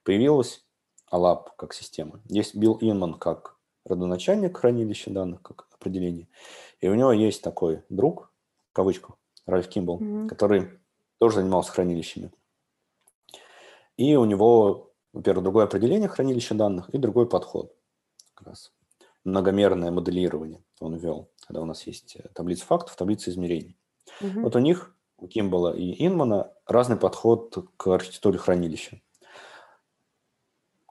[0.02, 0.65] Появилась
[1.12, 2.20] ALAP как система.
[2.28, 6.28] Есть Билл Инман как родоначальник хранилища данных, как определение.
[6.80, 8.32] И у него есть такой друг,
[8.70, 9.16] в кавычках,
[9.46, 10.28] Ральф Кимбл, mm-hmm.
[10.28, 10.70] который
[11.18, 12.32] тоже занимался хранилищами.
[13.96, 17.74] И у него, во-первых, другое определение хранилища данных и другой подход.
[18.34, 18.72] Как раз
[19.24, 23.76] многомерное моделирование он ввел, когда у нас есть э, таблица фактов, таблица измерений.
[24.20, 24.40] Угу.
[24.40, 29.00] Вот у них, у Кимбала и Инмана, разный подход к архитектуре хранилища.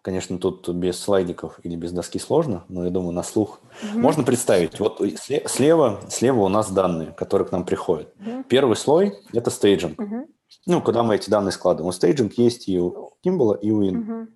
[0.05, 3.99] Конечно, тут без слайдиков или без доски сложно, но я думаю, на слух угу.
[3.99, 4.79] можно представить.
[4.79, 5.01] Вот
[5.47, 8.13] слева, слева у нас данные, которые к нам приходят.
[8.19, 8.43] Угу.
[8.43, 9.99] Первый слой– это staging.
[9.99, 10.27] Угу.
[10.67, 11.91] Ну, куда мы эти данные складываем.
[11.91, 13.97] Staging есть и у Кимбала, и у Инмона.
[13.97, 14.27] Угу.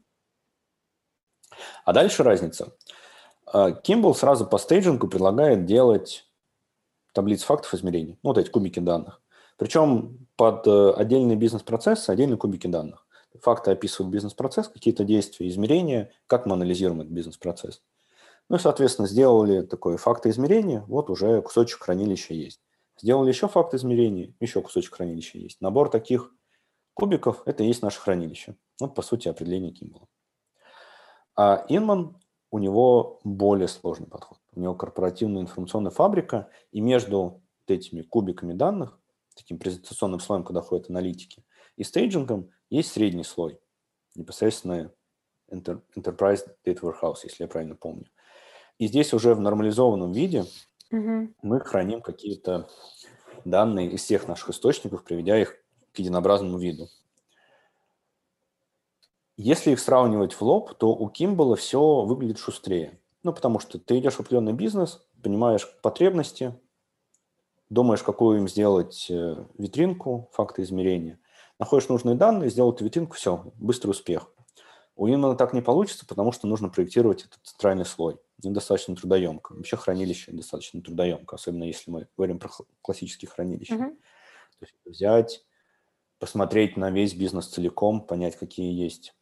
[1.86, 2.74] А дальше разница–
[3.84, 6.26] Кимбл сразу по стейджингу предлагает делать
[7.14, 9.22] таблицы фактов измерений, ну, вот эти кубики данных.
[9.58, 13.06] Причем под э, отдельные бизнес-процессы отдельные кубики данных.
[13.42, 17.82] Факты описывают бизнес-процесс, какие-то действия, измерения, как мы анализируем этот бизнес-процесс.
[18.50, 22.60] Ну и, соответственно, сделали такое факты измерения, вот уже кусочек хранилища есть.
[23.00, 25.62] Сделали еще факты измерения, еще кусочек хранилища есть.
[25.62, 26.34] Набор таких
[26.96, 28.56] кубиков– это и есть наше хранилище.
[28.82, 30.08] Вот, по сути, определение Кимбла.
[31.36, 32.18] А Инман
[32.52, 34.40] у него более сложный подход.
[34.54, 39.00] У него корпоративная информационная фабрика, и между этими кубиками данных,
[39.36, 41.46] таким презентационным слоем, куда ходят аналитики,
[41.80, 43.58] и стейджингом есть средний слой,
[44.14, 44.92] непосредственно
[45.50, 48.06] Enterprise Data Warehouse, если я правильно помню.
[48.80, 50.44] И здесь уже в нормализованном виде
[50.92, 51.36] mm-hmm.
[51.42, 52.70] мы храним какие-то
[53.46, 55.56] данные из всех наших источников, приведя их
[55.94, 56.90] к единообразному виду.
[59.38, 63.00] Если их сравнивать в лоб, то у Кимбала все выглядит шустрее.
[63.24, 66.60] Ну, потому что ты идешь в определенный бизнес, понимаешь потребности,
[67.70, 71.20] думаешь, какую им сделать э, витринку, факты измерения.
[71.60, 74.32] Находишь нужные данные, сделал эту витринку, все, быстрый успех.
[74.96, 78.18] У Инмана так не получится, потому что нужно проектировать этот центральный слой.
[78.44, 79.54] Недостаточно трудоемко.
[79.54, 82.50] Вообще хранилище достаточно трудоемко, особенно если мы говорим про
[82.82, 83.76] классические хранилища.
[83.76, 83.96] Uh-huh.
[84.60, 85.46] То есть взять,
[86.20, 89.14] посмотреть на весь бизнес целиком, понять, какие есть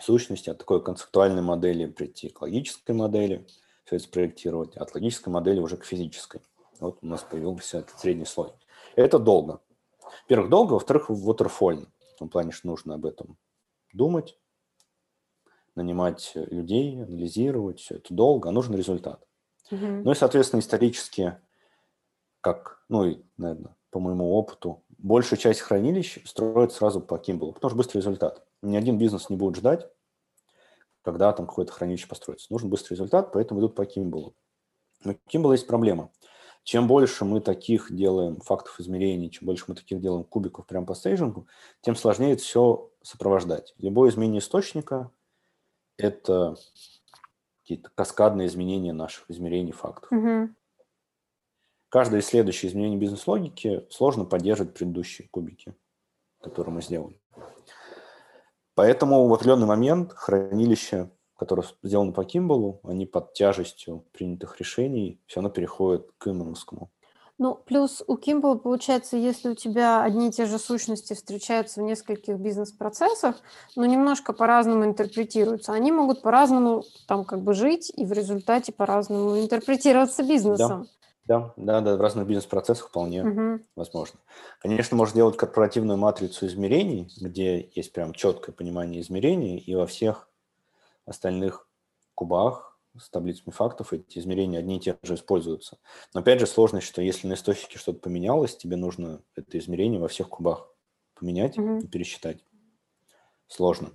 [0.00, 3.46] сущности, от такой концептуальной модели прийти к логической модели,
[3.84, 6.40] все это спроектировать, от логической модели уже к физической.
[6.80, 8.50] Вот у нас появился этот средний слой.
[8.96, 9.60] Это долго.
[10.22, 11.86] Во-первых, долго, во-вторых, waterfall.
[12.14, 13.36] В том плане, что нужно об этом
[13.92, 14.38] думать,
[15.74, 17.80] нанимать людей, анализировать.
[17.80, 19.26] Все это долго, а нужен результат.
[19.70, 19.86] Угу.
[19.86, 21.38] Ну и, соответственно, исторически,
[22.40, 27.70] как, ну и, наверное, по моему опыту, большая часть хранилищ строят сразу по Кимблу, потому
[27.70, 28.46] что быстрый результат.
[28.62, 29.88] Ни один бизнес не будет ждать,
[31.02, 32.52] когда там какое-то хранилище построится.
[32.52, 34.34] Нужен быстрый результат, поэтому идут по Кимблу.
[35.04, 36.10] Но Кимбл есть проблема.
[36.66, 40.94] Чем больше мы таких делаем фактов измерений, чем больше мы таких делаем кубиков прямо по
[40.94, 41.46] стейджингу,
[41.80, 43.72] тем сложнее это все сопровождать.
[43.78, 45.12] Любое изменение источника–
[45.96, 46.56] это
[47.62, 50.10] какие-то каскадные изменения наших измерений фактов.
[50.10, 50.48] Угу.
[51.88, 55.72] Каждое следующее изменение бизнес-логики сложно поддерживать предыдущие кубики,
[56.40, 57.20] которые мы сделали.
[58.74, 65.40] Поэтому в определенный момент хранилище, которое сделано по Кимбалу, они под тяжестью принятых решений все
[65.40, 66.90] равно переходят к иммановскому.
[67.38, 71.84] Ну, плюс у Кимбала получается, если у тебя одни и те же сущности встречаются в
[71.84, 73.36] нескольких бизнес-процессах,
[73.76, 75.72] но немножко по-разному интерпретируются.
[75.72, 80.84] Они могут по-разному там как бы жить и в результате по-разному интерпретироваться бизнесом.
[80.84, 80.88] Да.
[81.26, 83.60] Да, да, да, в разных бизнес-процессах вполне угу.
[83.74, 84.20] возможно.
[84.60, 90.28] Конечно, можно делать корпоративную матрицу измерений, где есть прям четкое понимание измерений, и во всех
[91.06, 91.68] остальных
[92.14, 95.78] кубах с таблицами фактов эти измерения одни и те же используются.
[96.14, 100.08] Но опять же сложность, что если на источнике что-то поменялось, тебе нужно это измерение во
[100.08, 100.68] всех кубах
[101.14, 101.78] поменять угу.
[101.78, 102.44] и пересчитать.
[103.48, 103.92] Сложно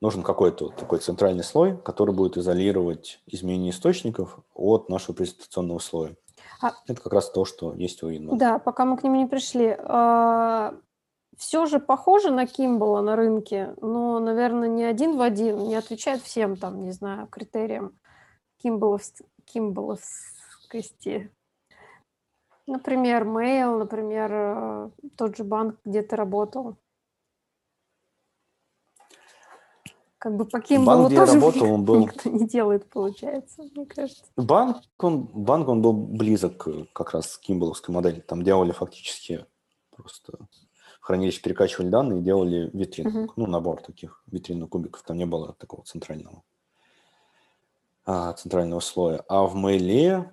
[0.00, 6.16] нужен какой-то такой центральный слой, который будет изолировать изменения источников от нашего презентационного слоя.
[6.60, 6.72] А...
[6.86, 8.36] Это как раз то, что есть у Inma.
[8.36, 9.76] Да, пока мы к нему не пришли.
[11.40, 16.20] Все же похоже на Кимбала на рынке, но, наверное, не один в один, не отвечает
[16.20, 17.98] всем там, не знаю, критериям
[18.58, 19.00] Кимбалов...
[19.46, 21.32] Кимбаловскости.
[22.66, 26.76] Например, Mail, например, э, тот же банк, где ты работал.
[30.18, 32.00] Как бы по Кимблу банк, тоже работал, он был...
[32.00, 34.26] никто не делает, получается, мне кажется.
[34.36, 38.20] Банк, он, банк, он был близок как раз к кимбловской модели.
[38.20, 39.46] Там делали фактически
[39.90, 40.34] просто
[41.00, 43.32] хранилище перекачивали данные и делали витрину, uh-huh.
[43.36, 45.02] ну, набор таких витринных кубиков.
[45.02, 46.42] Там не было такого центрального,
[48.04, 49.24] а, центрального слоя.
[49.28, 50.30] А в мейле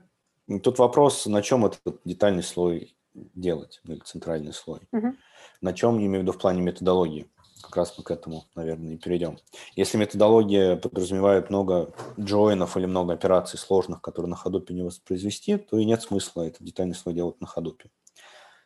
[0.64, 4.82] тут вопрос, на чем этот детальный слой делать, или центральный слой.
[4.94, 5.14] Uh-huh.
[5.62, 7.28] На чем, имею в виду в плане методологии
[7.62, 9.40] как раз мы к этому, наверное, и перейдем.
[9.76, 15.78] Если методология подразумевает много джойнов или много операций сложных, которые на ходупе не воспроизвести, то
[15.78, 17.90] и нет смысла этот детальный слой делать на ходупе.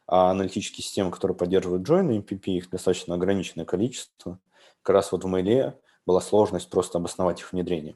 [0.08, 4.40] А аналитические системы, которые поддерживают джойны, MPP, их достаточно ограниченное количество.
[4.82, 7.96] Как раз вот в мейле была сложность просто обосновать их внедрение.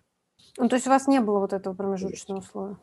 [0.58, 2.78] Ну, то есть у вас не было вот этого промежуточного слоя?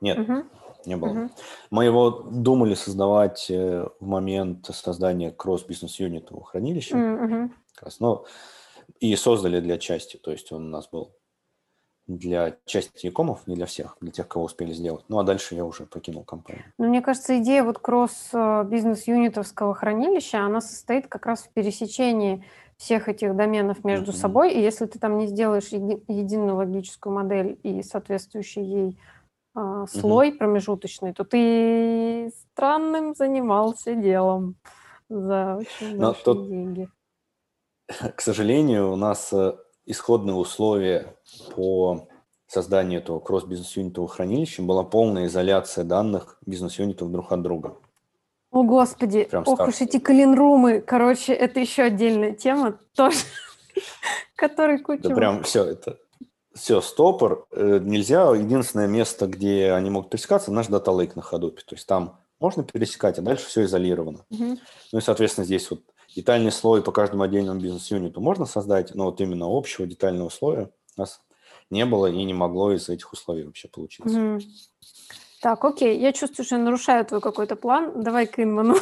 [0.00, 0.18] Нет.
[0.18, 0.44] Угу
[0.86, 1.10] не было.
[1.10, 1.30] Угу.
[1.70, 6.96] Мы его думали создавать э, в момент создания кросс-бизнес-юнитового хранилища.
[6.96, 7.50] Угу.
[7.74, 8.24] Как раз, но
[8.98, 11.14] и создали для части, то есть он у нас был
[12.16, 15.04] для части якомов, не для всех, для тех, кого успели сделать.
[15.08, 16.64] Ну, а дальше я уже покинул компанию.
[16.78, 22.44] Ну, мне кажется, идея вот кросс-бизнес-юнитовского хранилища, она состоит как раз в пересечении
[22.76, 24.16] всех этих доменов между mm-hmm.
[24.16, 28.98] собой, и если ты там не сделаешь еди- единую логическую модель и соответствующий ей
[29.54, 30.38] а, слой угу.
[30.38, 34.54] промежуточный, то ты странным занимался делом
[35.08, 36.88] за очень Но большие тут, деньги.
[38.16, 39.54] К сожалению, у нас э,
[39.86, 41.16] исходные условия
[41.54, 42.08] по
[42.46, 47.76] созданию этого кросс-бизнес-юнитового хранилища была полная изоляция данных бизнес-юнитов друг от друга.
[48.50, 50.80] О, Господи, Прям ох уж эти клинрумы.
[50.80, 53.18] Короче, это еще отдельная тема тоже,
[54.34, 55.08] который куча...
[55.08, 55.98] Да прям все, это
[56.52, 58.34] все, стопор, э, нельзя.
[58.34, 61.58] Единственное место, где они могут пересекаться, наш дата лейк на Hadoop.
[61.64, 64.24] То есть там можно пересекать, а дальше все изолировано.
[64.30, 64.58] Ну
[64.92, 65.82] и, соответственно, здесь вот
[66.14, 71.00] детальный слой по каждому отдельному бизнес-юниту можно создать, но вот именно общего детального слоя у
[71.00, 71.20] нас
[71.70, 74.18] не было и не могло из этих условий вообще получиться.
[74.18, 74.42] Mm-hmm.
[75.40, 78.02] Так, окей, я чувствую, что я нарушаю твой какой-то план.
[78.02, 78.76] Давай к Инману.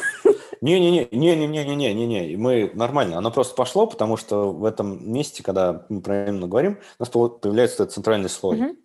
[0.61, 3.17] Не-не-не, не-не-не-не-не-не, мы нормально.
[3.17, 7.09] Оно просто пошло, потому что в этом месте, когда мы про именно говорим, у нас
[7.09, 8.59] появляется этот центральный слой.
[8.59, 8.75] Угу.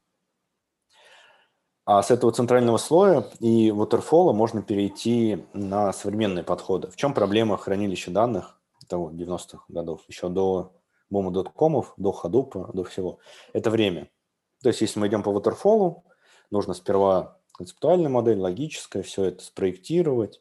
[1.86, 6.90] А с этого центрального слоя и waterfall можно перейти на современные подходы.
[6.90, 10.72] В чем проблема хранилища данных того 90-х годов, еще до
[11.10, 13.18] бума доткомов, до ходупа, до всего?
[13.52, 14.08] Это время.
[14.62, 16.02] То есть если мы идем по waterfall,
[16.50, 20.40] нужно сперва концептуальная модель, логическая, все это спроектировать,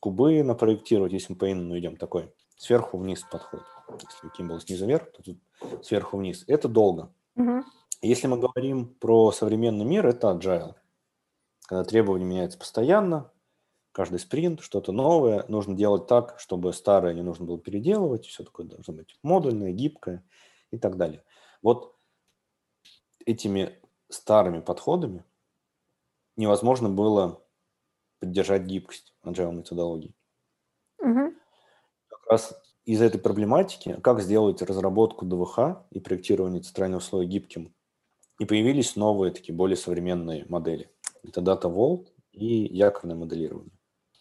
[0.00, 3.62] кубы напроектировать, если мы по инну идем такой, сверху вниз подход.
[3.88, 5.38] Если Kimball снизу вверх, то тут
[5.82, 6.44] сверху вниз.
[6.46, 7.12] Это долго.
[7.34, 7.64] Мгм.
[8.06, 10.74] Если мы говорим про современный мир, это agile.
[11.66, 13.32] Когда требования меняются постоянно,
[13.90, 18.66] каждый спринт, что-то новое, нужно делать так, чтобы старое не нужно было переделывать, все такое
[18.66, 20.24] должно быть модульное, гибкое
[20.70, 21.24] и так далее.
[21.62, 21.96] Вот
[23.24, 23.76] этими
[24.08, 25.24] старыми подходами
[26.36, 27.42] невозможно было
[28.20, 30.14] поддержать гибкость agile методологии.
[31.00, 31.34] Мгм.
[32.06, 37.74] Как раз из этой проблематики, как сделать разработку ДВХ и проектирование центрального слоя гибким,
[38.38, 40.90] и появились новые такие более современные модели.
[41.24, 43.72] Это Data Vault и якорное моделирование.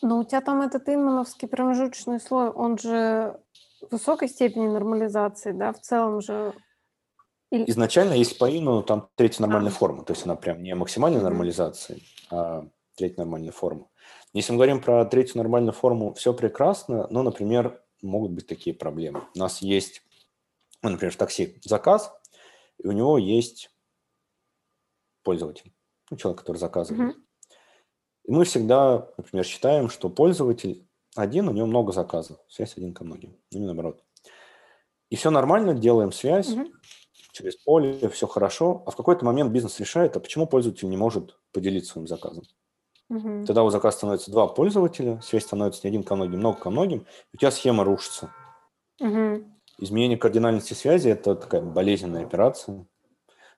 [0.01, 3.39] Но у тебя там этот иммановский промежуточный слой, он же
[3.91, 6.53] высокой степени нормализации, да, в целом же.
[7.51, 7.69] Или...
[7.69, 9.73] Изначально, если по Ину, там третья нормальная А.
[9.73, 11.25] форма, то есть она прям не максимальной Мгм.
[11.25, 13.87] нормализации, а третья нормальная форма.
[14.33, 19.23] Если мы говорим про третью нормальную форму, все прекрасно, но, например, могут быть такие проблемы.
[19.33, 20.01] У нас есть,
[20.81, 22.11] ну, например, в такси заказ,
[22.83, 23.69] и у него есть
[25.25, 25.73] пользователь,
[26.09, 27.15] ну, человек, который заказывает.
[27.15, 27.25] Мгм.
[28.25, 33.03] И мы всегда, например, считаем, что пользователь один, у него много заказов, связь один ко
[33.03, 34.03] многим, ну, не наоборот.
[35.09, 36.71] И все нормально, делаем связь Мгм.
[37.31, 41.37] через поле, все хорошо, а в какой-то момент бизнес решает, а почему пользователь не может
[41.51, 42.43] поделиться своим заказом?
[43.09, 43.45] Мгм.
[43.45, 47.05] Тогда у заказа становится два пользователя, связь становится не один ко многим, много ко многим,
[47.33, 48.33] у тебя схема рушится.
[48.99, 49.53] Мгм.
[49.77, 52.87] Изменение кардинальности связи– это такая болезненная операция,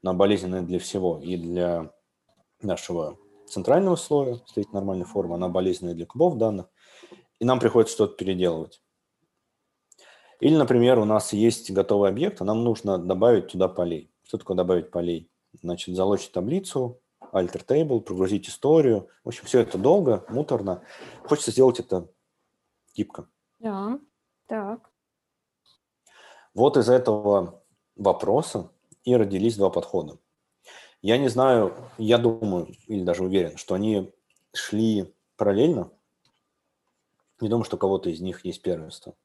[0.08, 1.91] она болезненная для всего, и для
[2.62, 6.67] нашего центрального слоя стоит нормальной формы, она болезненная для кубов данных,
[7.39, 8.82] и нам приходится что-то переделывать.
[10.39, 14.12] Или, например, у нас есть готовый объект, а нам нужно добавить туда полей.
[14.24, 15.30] Что такое добавить полей?
[15.62, 17.02] Значит, залочить таблицу,
[17.34, 19.10] alter table, прогрузить историю.
[19.24, 20.84] В общем, все это долго, муторно.
[21.24, 22.08] Хочется сделать это
[22.96, 23.28] гибко.
[23.60, 24.00] Да.
[24.46, 24.91] Так.
[26.54, 27.63] Вот из этого
[27.96, 28.72] вопроса
[29.08, 30.20] и родились два подхода.
[31.02, 34.13] Я не знаю, я думаю, или даже уверен, что они
[34.54, 35.93] шли параллельно.
[37.39, 39.15] Не думаю, что у кого-то из них есть первенство.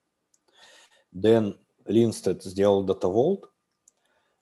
[1.11, 3.49] Дэн Линстед сделал Data Vault,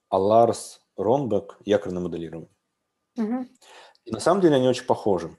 [0.09, 2.49] а Ларс Ронбек– якорное моделирование.
[4.05, 5.35] И на самом деле они очень похожи.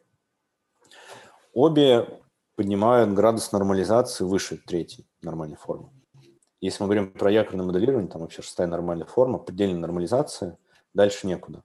[1.53, 2.21] Обе
[2.57, 5.93] поднимают градус нормализации выше третьей нормальной формы.
[6.63, 10.59] Если мы говорим про якорное моделирование, там вообще шестая нормальная форма, предельная нормализация,
[10.95, 11.65] дальше некуда.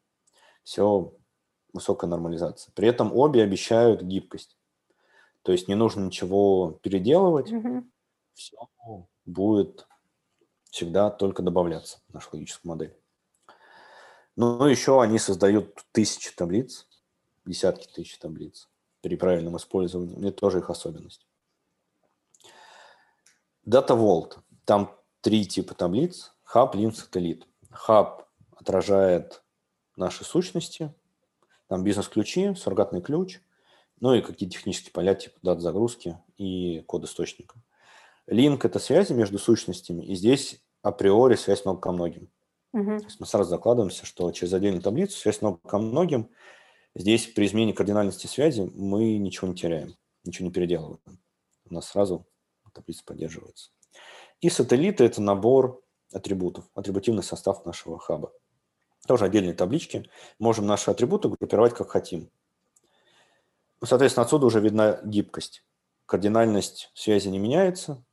[0.64, 1.14] Все
[1.72, 2.74] высокая нормализация.
[2.74, 4.58] При этом обе обещают гибкость.
[5.44, 7.92] То есть не нужно ничего переделывать, Мгм.
[8.34, 8.58] все
[9.26, 9.88] будет
[10.72, 12.98] всегда только добавляться в нашу логическую модель.
[14.36, 16.88] Ну, еще они создают тысячи таблиц,
[17.46, 18.68] десятки тысяч таблиц
[19.02, 20.28] при правильном использовании.
[20.28, 21.28] Это тоже их особенность.
[23.64, 24.40] Data Vault.
[24.68, 26.34] Там три типа таблиц.
[26.54, 27.44] Hub, Link, Satellite.
[27.88, 29.42] Hub отражает
[29.96, 30.94] наши сущности.
[31.68, 33.40] Там бизнес-ключи, суррогатный ключ,
[34.02, 37.56] ну и какие технические поля типа дат загрузки и код источника.
[38.28, 42.30] Link– это связи между сущностями, и здесь априори связь много ко многим.
[42.74, 43.00] Мгм.
[43.00, 46.30] То есть мы сразу закладываемся, что через отдельную таблицу связь много ко многим.
[46.94, 51.00] Здесь при изменении кардинальности связи мы ничего не теряем, ничего не переделываем.
[51.70, 52.26] У нас сразу
[52.74, 53.72] таблица поддерживается.
[54.42, 55.82] И сателлиты– это набор
[56.14, 58.32] атрибутов, атрибутивный состав нашего хаба.
[59.08, 60.10] Тоже отдельные таблички.
[60.40, 62.30] Можем наши атрибуты группировать как хотим.
[63.84, 65.64] Соответственно, отсюда уже видна гибкость.
[66.06, 68.04] Кардинальность связи не меняется.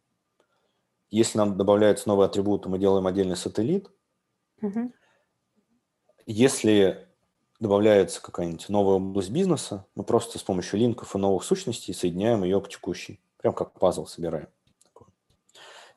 [1.11, 3.91] Если нам добавляются новые атрибуты, мы делаем отдельный сателлит.
[4.61, 4.93] Мгм.
[6.27, 7.07] Если
[7.61, 12.61] добавляется какая-нибудь новая область бизнеса, мы просто с помощью линков и новых сущностей соединяем ее
[12.61, 13.21] к текущей.
[13.39, 14.49] Прям как пазл собираем.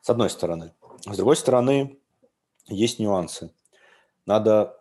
[0.02, 0.74] С одной стороны.
[1.06, 2.00] С другой стороны,
[2.68, 3.52] есть нюансы.
[4.26, 4.80] Надо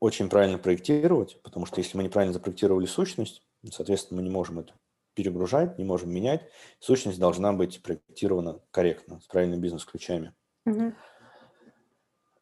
[0.00, 4.74] очень правильно проектировать, потому что если мы неправильно запроектировали сущность, соответственно, мы не можем это
[5.14, 6.42] перегружать, не можем менять.
[6.78, 10.34] Сущность должна быть проектирована корректно, с правильными бизнес-ключами.
[10.66, 10.94] Мгм.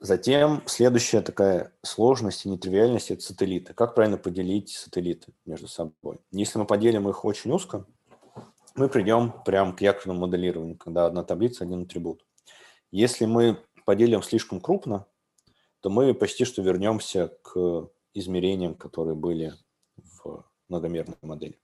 [0.01, 3.72] Затем следующая такая сложность и нетривиальность– это сателлиты.
[3.72, 6.20] Как правильно поделить сателлиты между собой?
[6.30, 7.86] Если мы поделим их очень узко,
[8.74, 12.24] мы придем прям к якорному моделированию, когда одна таблица, один атрибут.
[12.90, 15.06] Если мы поделим слишком крупно,
[15.80, 19.52] то мы почти что вернемся к измерениям, которые были
[19.96, 21.58] в многомерной модели.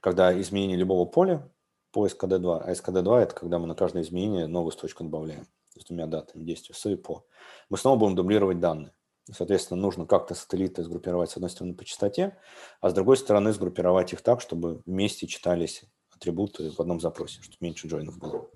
[0.00, 1.50] Когда изменение любого поля
[1.92, 5.46] по SKD2, а SKD2– это когда мы на каждое изменение новую строчку добавляем
[5.76, 7.26] с двумя датами действия, с и по.
[7.68, 8.92] Мы снова будем дублировать данные.
[9.30, 12.38] Соответственно, нужно как-то сателлиты сгруппировать с одной стороны по частоте,
[12.80, 15.84] а с другой стороны сгруппировать их так, чтобы вместе читались
[16.18, 18.48] атрибуты в одном запросе, чтобы меньше джойнов было.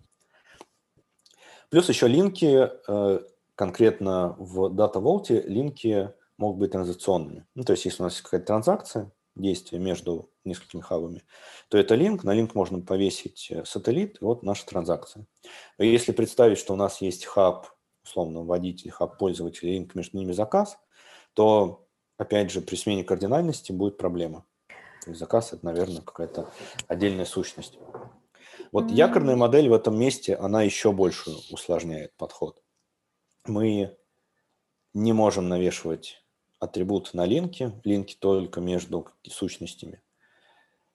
[1.71, 3.21] Плюс еще линки, э,
[3.55, 7.47] конкретно в Data Vault линки могут быть транзакционными.
[7.55, 11.23] Ну, то есть, если у нас какая-то транзакция, действие между несколькими хабами,
[11.69, 12.25] то это линк.
[12.25, 15.27] На линк можно повесить э, сателлит, вот наша транзакция.
[15.79, 17.69] Если представить, что у нас есть хаб,
[18.05, 20.79] условно, водитель, хаб пользователя, линк между ними заказ,
[21.35, 21.87] то,
[22.19, 24.45] опять же, при смене кардинальности будет проблема.
[25.03, 26.53] То есть заказ– это, наверное, какая-то
[26.87, 27.79] отдельная сущность.
[28.71, 28.95] Вот mm-hmm.
[28.95, 32.63] якорная модель в этом месте, она еще больше усложняет подход.
[33.47, 33.97] Мы
[34.95, 36.23] не можем навешивать
[36.61, 40.01] атрибут на линки, линки только между сущностями.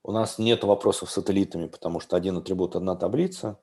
[0.03, 3.59] У нас нет вопросов с сателлитами, потому что один атрибут– одна таблица,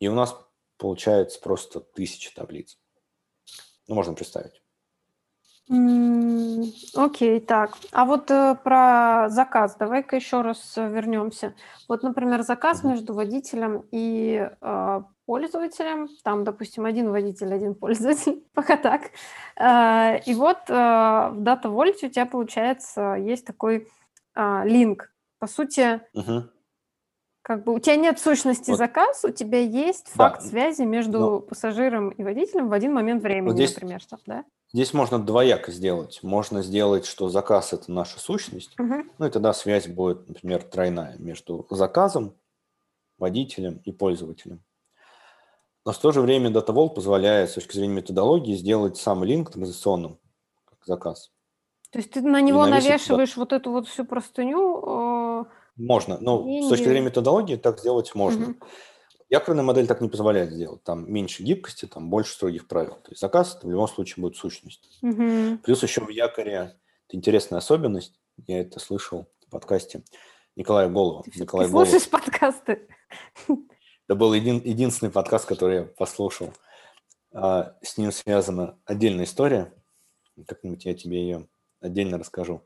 [0.00, 0.36] и у нас
[0.76, 2.80] получается просто тысяча таблиц.
[3.86, 4.63] Ну, можно представить.
[5.68, 7.72] Окей, так.
[7.92, 11.54] А вот э, про заказ давай-ка еще раз э, вернемся.
[11.88, 16.08] Вот, например, заказ между водителем и э, пользователем.
[16.22, 19.10] Там, допустим, один водитель, один пользователь, пока так.
[19.56, 23.88] Э, и вот э, в Data Vault у тебя, получается, есть такой
[24.34, 25.10] э, линк.
[25.38, 26.50] По сути, Мгм.
[27.42, 30.30] как бы у тебя нет сущности Вот, заказ, у тебя есть да.
[30.30, 34.18] факт связи Ну, между пассажиром и водителем в один момент вот времени, здесь например, что,
[34.26, 34.44] да?
[34.74, 36.18] Здесь можно двояко сделать.
[36.24, 39.08] Можно сделать, что заказ– это наша сущность, Мгм.
[39.18, 42.34] ну и тогда связь будет, например, тройная между заказом,
[43.16, 44.64] водителем и пользователем.
[45.84, 49.52] Но в то же время Data Vault позволяет с точки зрения методологии сделать сам линк
[49.52, 50.18] транзакционным,
[50.64, 51.30] как заказ.
[51.92, 55.44] То есть ты на И него навесить туда навешиваешь вот эту вот всю простыню, э,
[55.76, 56.18] можно.
[56.20, 58.46] Ну, с точки зрения методологии так сделать можно.
[58.46, 58.60] Мгм.
[59.34, 60.84] Якорная модель так не позволяет сделать.
[60.84, 62.94] Там меньше гибкости, там больше строгих правил.
[62.94, 64.98] То есть заказ в любом случае будет сущность.
[65.02, 65.58] Мгм.
[65.58, 66.52] Плюс еще в якоре
[67.08, 68.20] это интересная особенность.
[68.46, 70.04] Я это слышал в подкасте
[70.54, 71.22] Николая Голова.
[71.24, 71.88] Ты Николай Голов.
[71.88, 72.86] слушаешь подкасты?
[73.48, 76.52] Это был един, единственный подкаст, который я послушал.
[77.32, 79.74] А, с ним связана отдельная история.
[80.46, 81.48] Как-нибудь я тебе ее
[81.80, 82.62] отдельно расскажу.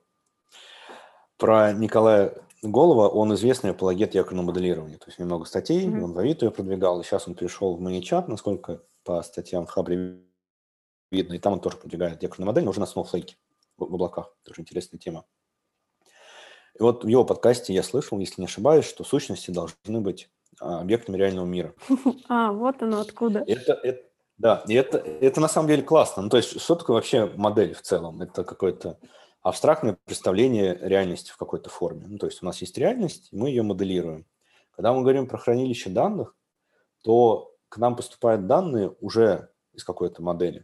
[1.38, 4.98] Про Николая Голова, он известный апологет якорного моделирования.
[4.98, 6.04] То есть немного статей, Мгм.
[6.04, 9.70] он в Авито ее продвигал, и сейчас он перешел в Маничат, насколько по статьям в
[9.70, 10.20] Хабре
[11.10, 13.34] видно, и там он тоже продвигает якорную модель, но уже на Snowflake,
[13.76, 14.34] в, облаках.
[14.42, 15.24] Тоже интересная тема.
[16.78, 20.28] И вот в его подкасте я слышал, если не ошибаюсь, что сущности должны быть
[20.60, 21.74] а, объектами реального мира.
[22.28, 23.44] А, вот оно откуда.
[23.46, 24.02] Это, это,
[24.36, 26.22] да, и это, это на самом деле классно.
[26.22, 28.20] Ну, то есть, что такое вообще модель в целом?
[28.20, 28.98] Это какое-то
[29.48, 32.06] абстрактное представление реальности в какой-то форме.
[32.06, 34.26] Ну, то есть у нас есть реальность, и мы ее моделируем.
[34.70, 36.36] Когда мы говорим про хранилище данных,
[37.02, 40.60] то к нам поступают данные уже из какой-то модели.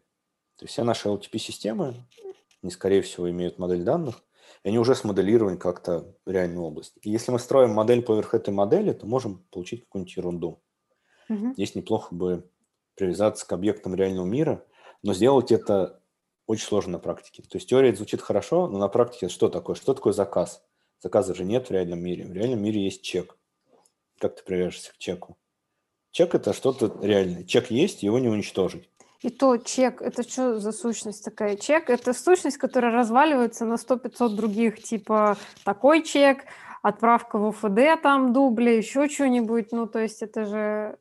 [0.57, 2.07] То есть все наши LTP-системы,
[2.62, 4.22] они, скорее всего, имеют модель данных,
[4.62, 6.95] и они уже смоделированы как-то в реальную область.
[7.03, 10.62] И если мы строим модель поверх этой модели, то можем получить какую-нибудь ерунду.
[11.28, 11.55] Мгм.
[11.55, 12.49] Здесь неплохо бы
[12.95, 14.64] привязаться к объектам реального мира,
[15.03, 16.01] но сделать это
[16.47, 17.42] очень сложно на практике.
[17.42, 19.76] То есть теория звучит хорошо, но на практике что такое?
[19.76, 20.62] Что такое заказ?
[21.01, 22.24] Заказа же нет в реальном мире.
[22.24, 23.36] В реальном мире есть чек.
[24.18, 25.36] Как ты привяжешься к чеку?
[26.11, 27.45] Чек– это что-то реальное.
[27.45, 28.88] Чек есть, его не уничтожить.
[29.20, 31.57] И то чек, это что за сущность такая?
[31.57, 36.45] Чек– это сущность, которая разваливается на 100-500 других, типа такой чек,
[36.82, 39.72] отправка в УФД там дубли, еще что-нибудь.
[39.72, 40.99] Ну, то есть это же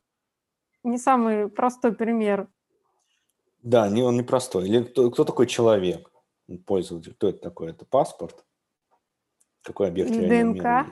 [0.84, 2.48] не самый простой пример.
[3.64, 4.68] Да, не, он непростой.
[4.68, 6.12] Или кто, кто такой человек?
[6.66, 7.14] Пользователь.
[7.14, 7.70] Кто это такой?
[7.70, 8.44] Это паспорт?
[9.64, 10.88] Какой объект ДНК.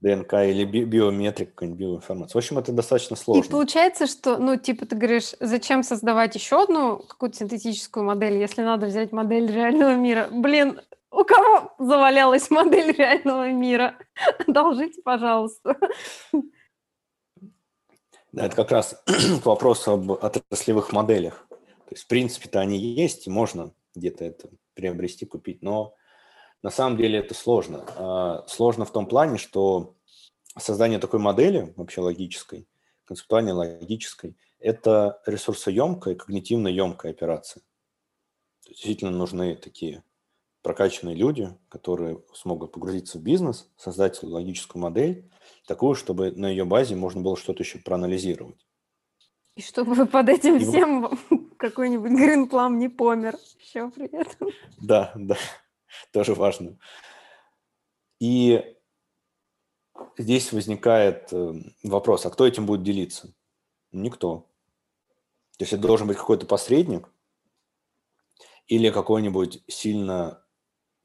[0.00, 2.34] ДНК или би- биометрика, какая-нибудь биоинформация.
[2.34, 3.50] В общем, это достаточно И сложно.
[3.50, 8.86] получается, что, ну, типа, ты говоришь, зачем создавать еще одну какую-то синтетическую модель, если надо
[8.86, 10.28] взять модель реального мира?
[10.30, 13.96] Блин, у кого завалялась модель реального мира?
[14.46, 15.76] Одолжите, пожалуйста.
[18.32, 19.02] Да, это как раз
[19.42, 21.43] к вопросу об отраслевых моделях.
[21.94, 25.94] То есть, в принципе-то они есть, и можно где-то это приобрести, купить, но
[26.60, 27.86] на самом деле это сложно.
[27.96, 29.94] А, Сложно в том плане, что
[30.58, 32.66] создание такой модели, вообще логической,
[33.04, 37.62] концептуально логической, это ресурсоемкая, когнитивно емкая операция.
[38.66, 40.02] Действительно нужны такие
[40.62, 45.30] прокачанные люди, которые смогут погрузиться в бизнес, создать логическую модель,
[45.68, 48.66] такую, чтобы на ее базе можно было что-то еще проанализировать.
[49.54, 53.36] И чтобы под этим И всем какой-нибудь Гринплам не помер.
[53.58, 54.50] Еще при этом.
[54.78, 55.36] Да, да,
[56.12, 56.78] тоже важно.
[58.20, 58.76] И
[60.18, 61.52] здесь возникает э,
[61.82, 63.34] вопрос, а кто этим будет делиться?
[63.92, 64.46] Никто.
[65.58, 67.08] То есть это должен быть какой-то посредник
[68.66, 70.44] или какой-нибудь сильно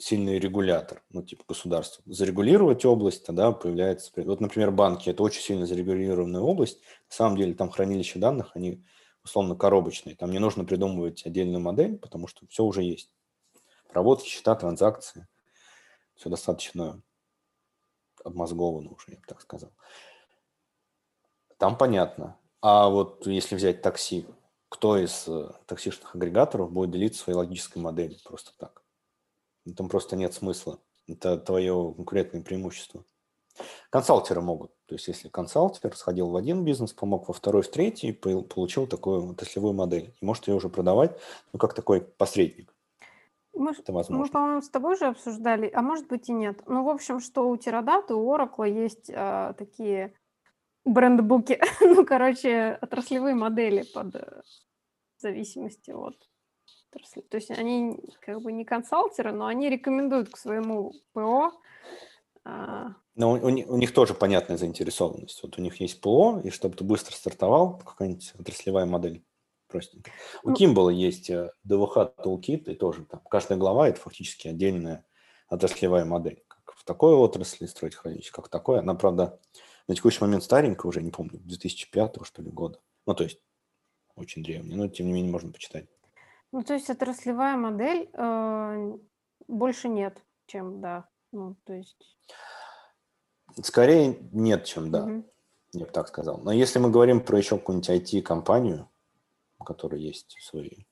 [0.01, 2.01] сильный регулятор, ну, типа государство.
[2.05, 4.12] Зарегулировать область, тогда появляется...
[4.16, 6.80] Вот, например, банки– это очень сильно зарегулированная область.
[7.10, 8.86] На самом деле там хранилище данных, они
[9.24, 10.15] условно коробочные.
[10.15, 13.11] Там не нужно придумывать отдельную модель, потому что все уже есть.
[13.89, 15.28] Проводки, счета, транзакции.
[16.15, 17.01] Все достаточно
[18.24, 19.72] обмозговано уже, я бы так сказал.
[21.57, 22.38] Там понятно.
[22.61, 24.26] А вот если взять такси,
[24.70, 28.84] кто из э, таксишных агрегаторов будет делиться своей логической моделью просто так?
[29.76, 30.80] Там просто нет смысла.
[31.07, 33.03] Это твое конкурентное преимущество.
[33.89, 34.72] Консалтеры могут.
[34.86, 39.32] То есть если консалтер сходил в один бизнес, помог во второй, в третий, получил такую
[39.32, 40.14] отраслевую модель.
[40.22, 41.18] И может ее уже продавать,
[41.53, 42.74] ну, как такой посредник.
[43.53, 44.26] Мы, это возможно.
[44.26, 46.62] мы, по-моему, с тобой же обсуждали, а может быть и нет.
[46.68, 50.14] Ну, в общем, что у Teradata, у Oracle есть э, такие
[50.86, 54.41] брендбуки, ну, короче, отраслевые модели под э,
[55.18, 56.16] зависимости от
[56.91, 57.22] отрасли.
[57.22, 61.51] То есть они как бы не консалтеры, но они рекомендуют к своему ПО.
[62.50, 62.95] А...
[63.16, 65.41] Но у, у, у них тоже понятная заинтересованность.
[65.43, 69.24] Вот у них есть ПО, и чтобы ты быстро стартовал, какая-нибудь отраслевая модель
[69.68, 70.14] простенькая.
[70.43, 75.06] У ну, Kimball есть DVH э, Toolkit, и тоже там каждая глава– это фактически отдельная
[75.47, 76.43] отраслевая модель.
[76.47, 78.80] Как в такой отрасли строить хранилище, как в такой.
[78.80, 79.39] Она, правда,
[79.88, 82.80] на текущий момент старенькая уже, не помню, 2005 что ли года.
[83.06, 83.39] Ну, то есть
[84.16, 85.88] очень древняя, но тем не менее можно почитать.
[86.52, 88.97] Ну, то есть отраслевая модель э,
[89.47, 91.08] больше нет, чем да.
[91.32, 92.18] Ну, то есть...
[93.62, 95.04] Скорее нет, чем да.
[95.06, 95.26] Угу.
[95.74, 96.40] Я бы так сказал.
[96.40, 98.90] Но если мы говорим про еще какую-нибудь IT-компанию,
[99.60, 100.86] у которой есть свои...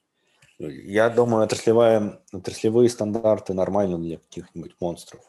[0.60, 5.22] Я думаю, отраслевая, отраслевые стандарты нормальны для каких-нибудь монстров.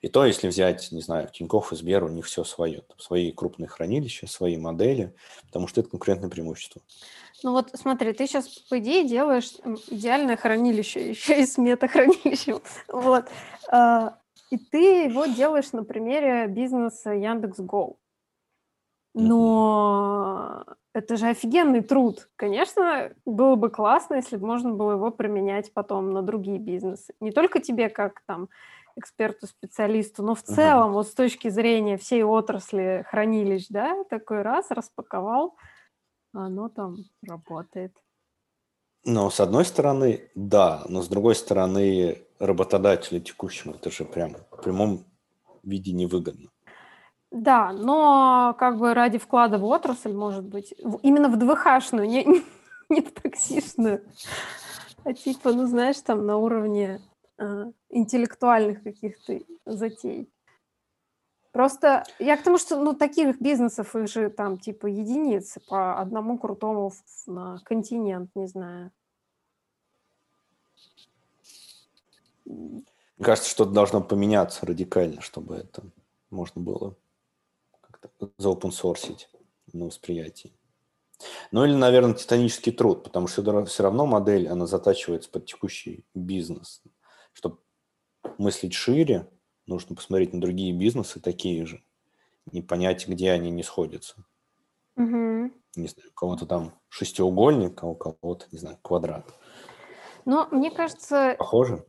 [0.00, 2.82] И то, если взять, не знаю, Тинькофф и Сбер, у них все свое.
[2.82, 5.14] Там свои крупные хранилища, свои модели,
[5.46, 6.82] потому что это конкурентное преимущество.
[7.42, 9.52] Ну вот смотри, ты сейчас, по идее, делаешь
[9.88, 12.60] идеальное хранилище, еще и с метахранилищем.
[12.88, 13.26] Вот.
[13.70, 14.18] А,
[14.50, 17.96] и ты его делаешь на примере бизнеса Яндекс.Го.
[19.14, 22.28] Но это же офигенный труд.
[22.36, 27.14] Конечно, было бы классно, если бы можно было его применять потом на другие бизнесы.
[27.20, 28.48] Не только тебе, как там
[28.98, 30.94] эксперту, специалисту, но в целом, uh-huh.
[30.94, 35.56] вот с точки зрения всей отрасли хранилищ, да, такой раз распаковал,
[36.32, 36.96] оно там
[37.26, 37.96] работает.
[39.04, 44.62] Ну, с одной стороны, да, но с другой стороны, работодателю текущему это же прям в
[44.62, 45.04] прямом
[45.62, 46.50] виде невыгодно.
[47.30, 52.24] Да, но как бы ради вклада в отрасль, может быть, именно в ДВХшную, не,
[52.88, 54.02] не в таксишную,
[55.04, 57.00] а типа, ну знаешь, там на уровне
[57.88, 60.30] интеллектуальных каких-то затей.
[61.52, 66.38] Просто я к тому, что ну, таких бизнесов их же там типа единицы по одному
[66.38, 66.92] крутому
[67.26, 68.92] на континент, не знаю.
[72.44, 72.84] Мне
[73.20, 75.82] кажется, что-то должно поменяться радикально, чтобы это
[76.30, 76.94] можно было
[77.80, 79.28] как-то заопенсорсить
[79.72, 80.52] на восприятии.
[81.50, 86.82] Ну или, наверное, титанический труд, потому что все равно модель, она затачивается под текущий бизнес.
[87.38, 87.58] Чтобы
[88.36, 89.30] мыслить шире,
[89.66, 91.84] нужно посмотреть на другие бизнесы такие же
[92.50, 94.24] и понять, где они не сходятся.
[94.96, 95.52] Угу.
[95.76, 99.24] Не знаю, у кого-то там шестиугольник, а у кого-то, не знаю, квадрат.
[100.24, 101.36] Но мне кажется...
[101.38, 101.84] Похоже?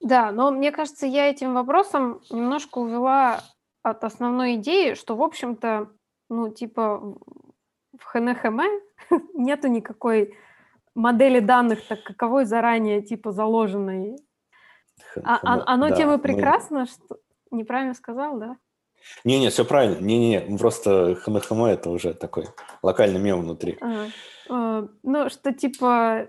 [0.00, 3.42] Да, но мне кажется, я этим вопросом немножко увела
[3.82, 5.88] от основной идеи, что, в общем-то,
[6.28, 7.16] ну, типа,
[7.98, 8.60] в ХНХМ
[9.32, 10.34] нету никакой
[10.94, 14.18] модели данных, так каковой заранее, типа, заложенной
[15.24, 16.86] а, а, оно да, тем и прекрасно, мы...
[16.86, 17.18] что...
[17.50, 18.56] Неправильно сказал, да?
[19.24, 19.98] Не-не, все правильно.
[20.04, 22.46] Не-не-не, просто ХМХМ это уже такой
[22.82, 23.78] локальный мем внутри.
[23.80, 24.06] Ага.
[24.50, 26.28] А, ну, что типа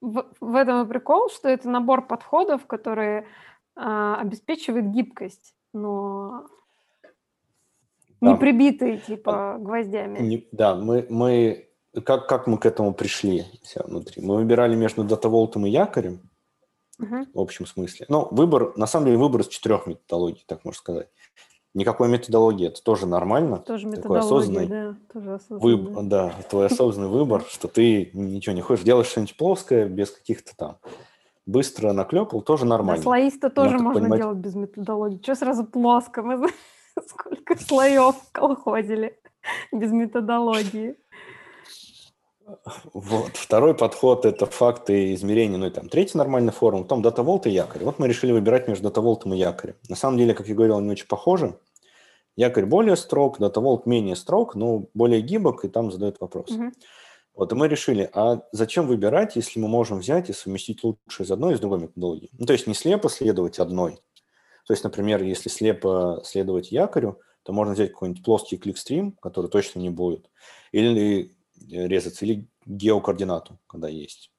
[0.00, 3.26] в, в этом и прикол, что это набор подходов, которые
[3.76, 6.46] а, обеспечивает гибкость, но
[8.20, 8.32] да.
[8.32, 10.18] не прибитые типа гвоздями.
[10.18, 11.68] Не, да, мы, мы
[12.04, 14.24] как, как мы к этому пришли все внутри?
[14.24, 16.20] Мы выбирали между датаволтом и якорем,
[17.34, 18.06] в общем смысле.
[18.08, 21.08] Но выбор, на самом деле, выбор из четырех методологий, так можно сказать.
[21.74, 23.58] Никакой методологии, это тоже нормально.
[23.58, 24.96] Тоже методология, осознанный да.
[25.12, 25.76] Тоже осознанный.
[25.76, 30.54] Выбор, да, твой осознанный выбор, что ты ничего не хочешь, делаешь что-нибудь плоское, без каких-то
[30.54, 30.78] там
[31.46, 32.96] быстро наклепал, тоже нормально.
[32.98, 34.20] Да, слоисто тоже можно понимать...
[34.20, 35.20] делать без методологии.
[35.22, 36.22] Что сразу плоско?
[36.22, 36.48] Мы
[37.08, 39.18] сколько слоев колхозили
[39.72, 40.96] без методологии.
[42.92, 43.36] Вот.
[43.36, 47.84] Второй подход– это факты измерения, ну и там третий нормальный формул, потом дата-волт и якорь.
[47.84, 49.74] Вот мы решили выбирать между дата-волтом и якорем.
[49.88, 51.56] На самом деле, как я говорил, они очень похожи.
[52.36, 56.50] Якорь более строг, дата-волт менее строг, но более гибок, и там задают вопрос.
[56.50, 56.72] Угу.
[57.34, 61.30] Вот, и мы решили, а зачем выбирать, если мы можем взять и совместить лучшее из
[61.30, 62.30] одной и с другой методологии?
[62.38, 64.00] Ну, то есть не слепо следовать одной.
[64.66, 69.80] То есть, например, если слепо следовать якорю, то можно взять какой-нибудь плоский кликстрим, который точно
[69.80, 70.30] не будет,
[70.70, 71.34] или
[71.68, 74.30] резаться, или геокоординату, когда есть.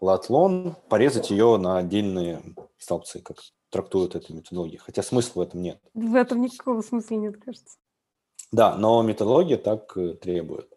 [0.00, 2.42] Латлон, порезать ее на отдельные
[2.78, 3.38] столбцы, как
[3.70, 4.80] трактуют эту методологию.
[4.82, 5.80] Хотя смысла в этом нет.
[5.94, 7.76] В этом никакого смысла нет, кажется.
[8.52, 10.72] Да, но методология так э, требует.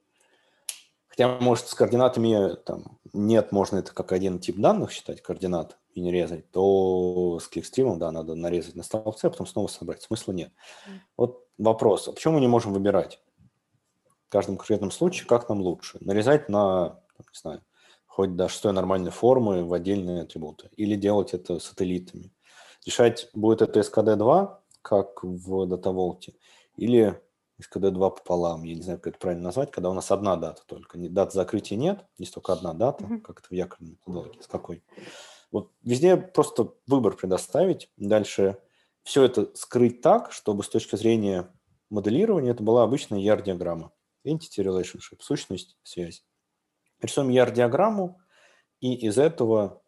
[1.08, 6.02] Хотя, может, с координатами там нет, можно это как один тип данных считать, координат, и
[6.02, 10.02] не резать, то с кликстримом, да, надо нарезать на столбце, а потом снова собрать.
[10.02, 10.52] Смысла нет.
[11.16, 13.22] Вот вопрос, а почему мы не можем выбирать?
[14.34, 16.00] Каждом конкретном случае, как нам лучше.
[16.02, 17.62] Нарезать на, не знаю,
[18.08, 20.70] хоть до шестой нормальной формы в отдельные атрибуты.
[20.76, 22.32] Или делать это сателлитами.
[22.86, 26.34] Решать, будет это skd2, как в датаволте,
[26.76, 27.22] или
[27.62, 28.64] skd2 пополам.
[28.64, 30.98] Я не знаю, как это правильно назвать, когда у нас одна дата только.
[30.98, 33.22] Дата закрытия нет, есть только одна дата, mm-hmm.
[33.22, 34.42] как это в якорной методологии.
[34.42, 34.84] С какой?
[35.52, 37.92] Вот везде просто выбор предоставить.
[37.98, 38.58] Дальше
[39.04, 41.54] все это скрыть так, чтобы с точки зрения
[41.92, 43.92] моделирования это была обычная ER-диаграмма.
[44.26, 46.26] Entity Relationship, сущность, связь.
[47.02, 48.20] Рисуем ER-диаграмму,
[48.80, 49.82] и из этого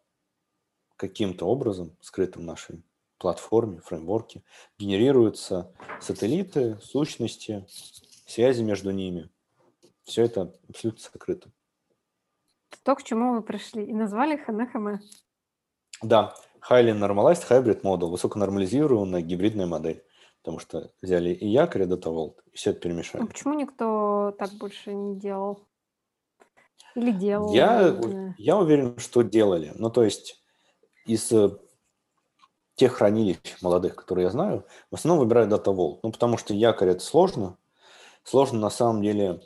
[0.96, 2.82] каким-то образом, скрытым в нашей
[3.18, 4.42] платформе, фреймворке,
[4.78, 7.66] генерируются сателлиты, сущности,
[8.26, 9.30] связи между ними.
[10.04, 11.50] Все это абсолютно закрыто.
[12.82, 14.98] То, к чему вы пришли, и назвали HNHM.
[16.02, 16.34] Да,
[16.68, 20.05] Highly Normalized Hybrid Model, высоконормализированная гибридная модель
[20.46, 23.24] потому что взяли и якорь, и датаволт, и все это перемешали.
[23.24, 25.66] А почему никто так больше не делал?
[26.94, 27.52] Или делал?
[27.52, 27.98] Я,
[28.38, 29.72] я уверен, что делали.
[29.74, 30.40] Ну, то есть
[31.04, 31.50] из э,
[32.76, 36.04] тех хранилищ молодых, которые я знаю, в основном выбирают датаволт.
[36.04, 37.58] Ну, потому что якорь– это сложно.
[38.22, 39.40] Сложно на самом деле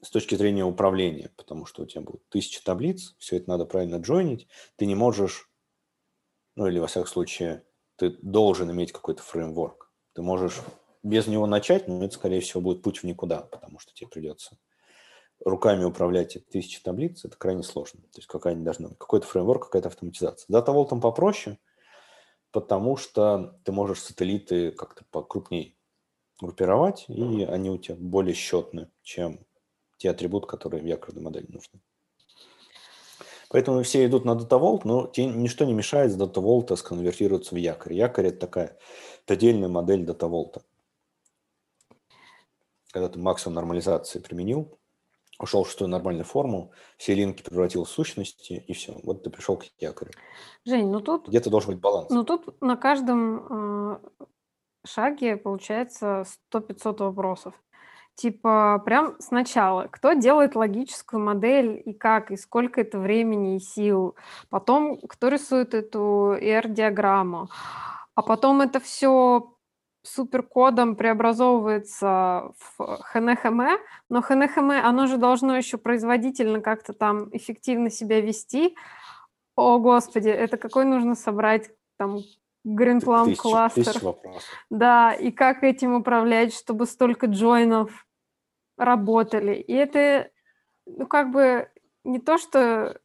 [0.00, 3.96] с точки зрения управления, потому что у тебя будет тысяча таблиц, все это надо правильно
[3.96, 4.48] джойнить.
[4.76, 5.50] Ты не можешь,
[6.56, 9.87] ну или во всяком случае, ты должен иметь какой-то фреймворк.
[10.18, 10.62] Ты можешь
[11.04, 14.58] без него начать, но это, скорее всего, будет путь в никуда, потому что тебе придется
[15.44, 18.00] руками управлять тысячи таблиц, это крайне сложно.
[18.00, 20.46] То есть какая-нибудь должна быть, какой-то фреймворк, какая-то автоматизация.
[20.48, 21.60] Дата волтом попроще,
[22.50, 25.76] потому что ты можешь сателлиты как-то покрупнее
[26.40, 29.46] группировать, и они у тебя более счетны, чем
[29.98, 31.80] те атрибуты, которые в якорной модели нужны.
[33.50, 37.94] Поэтому все идут на датаволт, но ничто не мешает с датаволта сконвертироваться в якорь.
[37.94, 38.78] Якорь– это такая
[39.24, 40.62] это отдельная модель датаволта.
[42.92, 44.78] Когда ты максимум нормализации применил,
[45.38, 48.98] ушел в шестую нормальную форму, все линки превратил в сущности, и все.
[49.02, 50.12] Вот ты пришел к якорю.
[50.64, 51.28] Жень, ну тут...
[51.28, 52.08] Где-то должен быть баланс.
[52.10, 54.28] Ну тут на каждом э,
[54.86, 57.54] шаге получается 100-500 вопросов.
[58.18, 64.16] Типа прям сначала, кто делает логическую модель и как, и сколько это времени и сил.
[64.50, 67.48] Потом, кто рисует эту ER-диаграмму
[68.18, 69.54] а потом это все
[70.02, 73.60] суперкодом преобразовывается в ХНХМ,
[74.08, 78.74] но ХНХМ, оно же должно еще производительно как-то там эффективно себя вести.
[79.54, 82.18] О, Господи, это какой нужно собрать там
[82.66, 84.16] Greenplum кластер.
[84.68, 88.04] Да, и как этим управлять, чтобы столько джойнов
[88.78, 89.54] работали.
[89.56, 90.30] И это,
[90.86, 91.68] ну, как бы
[92.04, 92.98] не то, что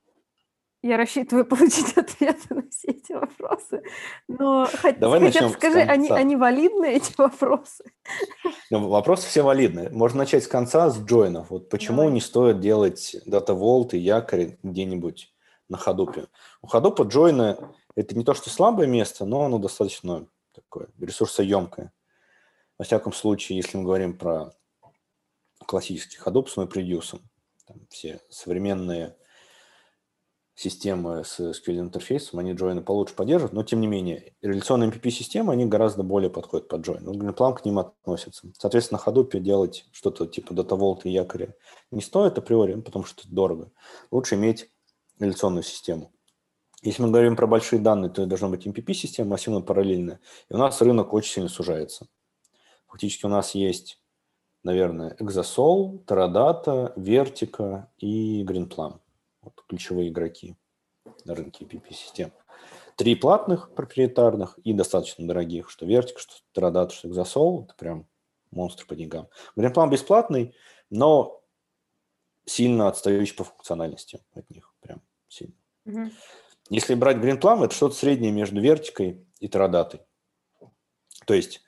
[0.84, 3.82] я рассчитываю получить ответы на все эти вопросы.
[4.28, 4.67] Но
[4.99, 7.84] Давай хотя бы скажи, они, они валидны, эти вопросы?
[8.69, 9.89] Ну, вопросы все валидны.
[9.89, 11.49] Можно начать с конца, с джойнов.
[11.49, 12.13] Вот почему Давай.
[12.13, 15.34] не стоит делать дата волт и якорь где-нибудь
[15.69, 16.28] на ходупе?
[16.61, 17.57] У ходупа джойны–
[17.95, 21.93] это не то, что слабое место, но оно достаточно такое ресурсоемкое.
[22.78, 24.53] Во всяком случае, если мы говорим про
[25.66, 27.20] классический ходуп с MapReduce,
[27.66, 29.16] там все современные
[30.55, 35.66] системы с SQL интерфейсом, они джойны получше поддерживают, но тем не менее, реляционные MPP-системы, они
[35.66, 37.03] гораздо более подходят под джойн.
[37.03, 38.47] Ну, Greenplum к ним относится.
[38.57, 41.55] Соответственно, на Hadoop делать что-то типа датаволта и якоря
[41.91, 43.72] не стоит априори, потому что это дорого.
[44.11, 44.70] Лучше иметь
[45.20, 46.11] реляционную систему.
[46.84, 50.20] Если мы говорим про большие данные, то должна быть MPP-система, массивно параллельная.
[50.49, 52.07] И у нас рынок очень сильно сужается.
[52.88, 54.03] Фактически у нас есть,
[54.64, 58.99] наверное, Exasol, Teradata, Vertica и Greenplum
[59.43, 60.55] вот ключевые игроки
[61.26, 62.32] на рынке PP-систем.
[62.95, 67.66] Три платных проприетарных и достаточно дорогих, что Vertic, что Teradata, что Exasol.
[67.66, 68.07] Это прям
[68.51, 69.28] монстр по деньгам.
[69.57, 70.55] Greenplum бесплатный,
[70.89, 71.41] но
[72.45, 75.55] сильно отстающий по функциональности от них, прям сильно.
[75.86, 76.11] Мгм.
[76.70, 80.01] Если брать GreenPlum, это что-то среднее между вертикой и терадатой.
[81.26, 81.61] То есть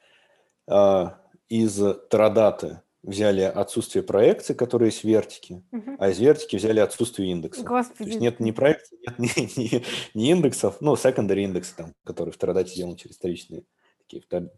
[0.68, 1.06] э,
[1.50, 1.76] из
[2.10, 5.98] терадаты взяли отсутствие проекции, которые есть в вертике, Мгм.
[6.00, 7.62] а из вертики взяли отсутствие индекса.
[7.62, 8.10] То Господи.
[8.10, 9.26] есть нет ни проекции, нет ни,
[9.60, 9.84] ни-
[10.14, 13.64] ни индексов, ну, secondary индексы, там, которые в терадате сделаны через вторичные
[14.00, 14.52] такие таб-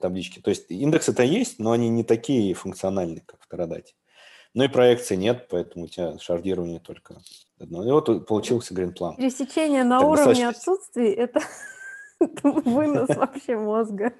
[0.00, 0.40] таблички.
[0.40, 3.94] То есть индексы-то есть, но они не такие функциональные, как в терадате.
[4.54, 7.16] Ну и проекции нет, поэтому у тебя шардирование только
[7.58, 7.84] одно.
[7.86, 9.16] И вот получился GreenPlum.
[9.16, 10.48] Пересечение на Так уровне достаточно.
[10.50, 11.40] отсутствий это
[12.42, 14.12] вынос вообще мозга.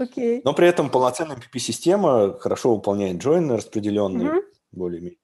[0.00, 0.40] Окей.
[0.44, 4.42] Но при этом полноценная PP-система хорошо выполняет джойны распределенные, Мгм.
[4.72, 5.18] более-менее.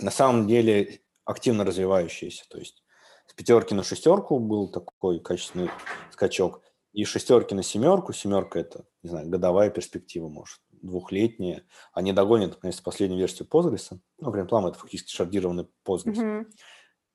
[0.00, 2.44] На самом деле активно развивающиеся.
[2.48, 2.84] То есть
[3.26, 5.70] с пятерки на шестерку был такой качественный
[6.12, 6.62] скачок.
[6.92, 8.12] И шестерки на семерку.
[8.12, 11.64] Семерка– это, не знаю, годовая перспектива, может, двухлетняя.
[11.92, 13.98] Они догонят, наконец, последнюю версию Postgres.
[14.18, 16.16] Ну, GreenPlum– это фактически шардированный Postgres.
[16.16, 16.50] Мгм.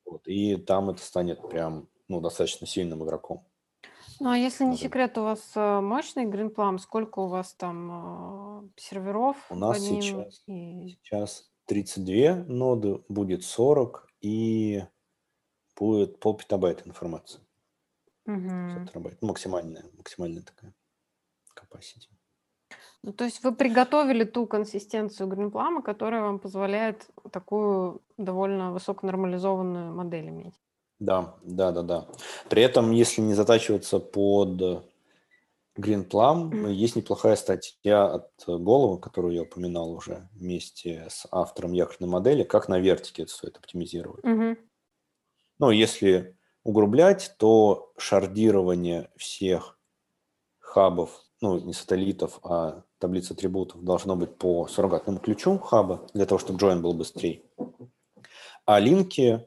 [0.05, 0.27] Вот.
[0.27, 3.47] И там это станет прям ну, достаточно сильным игроком.
[4.19, 6.77] Ну, а если не секрет, у вас э, мощный Greenplum?
[6.77, 14.07] Сколько у вас там э, серверов У нас сейчас- И- Сейчас 32 ноды, будет 40
[14.21, 14.83] и
[15.77, 17.39] будет пол петабайта информации.
[18.25, 18.67] Мгм.
[18.75, 19.17] 50 терабайт.
[19.21, 20.73] Ну, максимальная, максимальная такая
[21.55, 22.07] capacity.
[23.01, 30.29] Ну, то есть вы приготовили ту консистенцию Greenplum, которая вам позволяет такую довольно высоконормализованную модель
[30.29, 30.55] иметь.
[31.03, 32.07] Да, да, да, да.
[32.49, 34.85] При этом, если не затачиваться под
[35.77, 42.43] GreenPlum, есть неплохая статья от Голова, которую я упоминал уже вместе с автором якорной модели,
[42.43, 44.23] как на вертике это стоит оптимизировать.
[44.23, 44.57] Мгм.
[45.59, 49.77] Ну, если угрублять, то шардирование всех
[50.59, 56.39] хабов, ну, не сателлитов, а таблиц атрибутов должно быть по суррогатному ключу хаба, для того,
[56.39, 57.43] чтобы join был быстрее.
[58.65, 59.45] А линки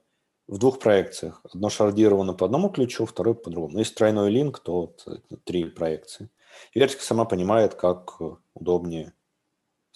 [0.48, 1.40] в двух проекциях.
[1.52, 3.78] Одно шардировано по одному ключу, второе по другому.
[3.78, 4.94] Если тройной линк, то
[5.44, 6.30] три проекции.
[6.72, 8.20] И вертика сама понимает, как
[8.54, 9.12] удобнее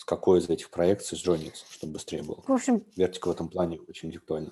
[0.00, 2.42] с какой из этих проекций сжониться, чтобы быстрее было.
[2.46, 4.50] В общем, Вертика в этом плане очень интеллектуальна.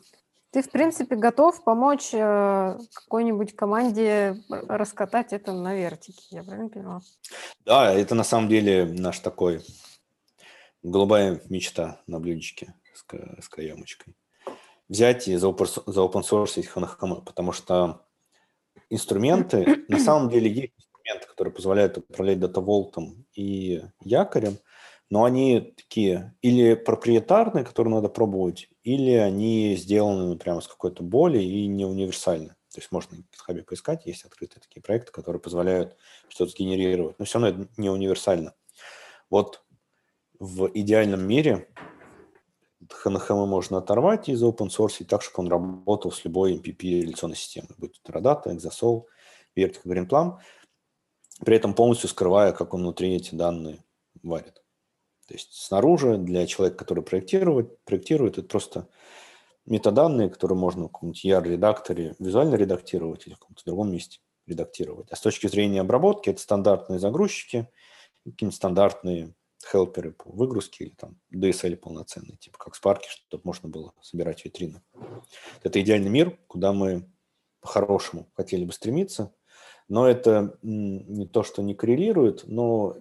[0.50, 7.00] ты, в принципе, готов помочь э, какой-нибудь команде раскатать это на вертике, я правильно поняла?
[7.64, 9.62] Да, это на самом деле наш такой
[10.82, 13.04] голубая мечта на блюдечке с,
[13.42, 14.14] с каемочкой.
[14.88, 18.06] Взять и заопен- заопенсорсить HNHM, потому что
[18.90, 24.58] инструменты, на самом деле есть инструменты, которые позволяют управлять датаволтом и якорем,
[25.10, 31.38] но они такие или проприетарные, которые надо пробовать, или они сделаны прямо с какой-то боли
[31.38, 32.54] и не универсальны.
[32.74, 35.96] То есть можно в GitHub поискать, есть открытые такие проекты, которые позволяют
[36.28, 38.54] что-то сгенерировать, но все равно это не универсально.
[39.30, 39.64] Вот
[40.38, 41.68] в идеальном мире
[42.82, 47.70] HNHM можно оторвать из open source так, чтобы он работал с любой MPP реляционной системой,
[47.76, 49.04] будь то Teradata, Exasol,
[49.56, 50.38] Vertica, GreenPlum,
[51.44, 53.84] при этом полностью скрывая, как он внутри эти данные
[54.22, 54.62] варит.
[55.26, 58.88] То есть снаружи для человека, который проектирует, проектирует это просто
[59.66, 65.10] метаданные, которые можно в каком-нибудь ER-редакторе визуально редактировать или в каком-то другом месте редактировать.
[65.10, 67.68] А с точки зрения обработки это стандартные загрузчики,
[68.24, 69.34] какие-нибудь стандартные
[69.64, 74.82] хелперы по выгрузке или там DSL полноценный, типа как Spark, чтобы можно было собирать витрины.
[75.62, 77.10] Это идеальный мир, куда мы
[77.60, 79.34] по-хорошему хотели бы стремиться,
[79.88, 82.96] но это не то, что не коррелирует, но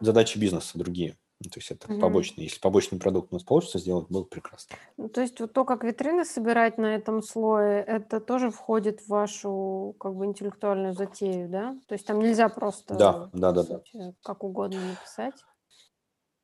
[0.00, 1.18] задачи бизнеса другие.
[1.40, 2.00] Ну, То есть это Мгм.
[2.00, 2.44] побочные.
[2.46, 4.76] Если побочный продукт у нас получится сделать, было бы прекрасно.
[4.96, 9.08] Ну, То есть вот то, как витрины собирать на этом слое, это тоже входит в
[9.08, 11.76] вашу как бы интеллектуальную затею, да?
[11.88, 13.78] То есть там нельзя просто Да, да, да, да.
[13.78, 15.34] сути, как угодно написать,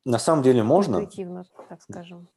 [0.03, 2.27] На самом деле можно, интуитивно, так скажем.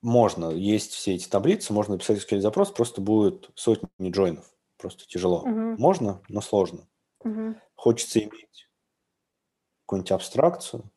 [0.00, 0.50] можно.
[0.50, 4.50] Есть все эти таблицы, можно написать SQL запрос, просто будет сотни джойнов.
[4.76, 5.44] Просто тяжело.
[5.44, 5.74] Мгм.
[5.76, 6.86] Можно, но сложно.
[7.24, 7.60] Мгм.
[7.74, 8.68] Хочется иметь
[9.86, 10.90] какую-нибудь абстракцию.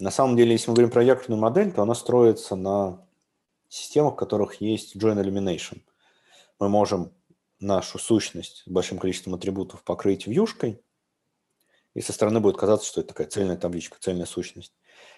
[0.00, 3.06] На самом деле, если мы говорим про якорную модель, то она строится на
[3.68, 5.82] системах, в которых есть join elimination.
[6.58, 7.12] Мы можем
[7.60, 10.82] нашу сущность с большим количеством атрибутов покрыть вьюшкой,
[11.94, 14.72] и со стороны будет казаться, что это такая цельная табличка, цельная сущность.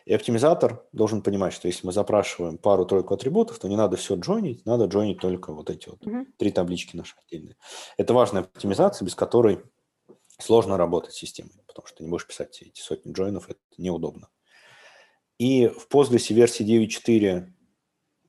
[0.06, 4.64] И оптимизатор должен понимать, что если мы запрашиваем пару-тройку атрибутов, то не надо все джойнить,
[4.64, 6.32] надо джойнить только вот эти вот Мгм.
[6.38, 7.56] три таблички наши отдельные.
[7.98, 9.62] Это важная оптимизация, без которой
[10.38, 13.60] сложно работать с системой, потому что ты не будешь писать все эти сотни джойнов, это
[13.76, 14.28] неудобно.
[15.38, 17.46] И в Postgres версии 9.4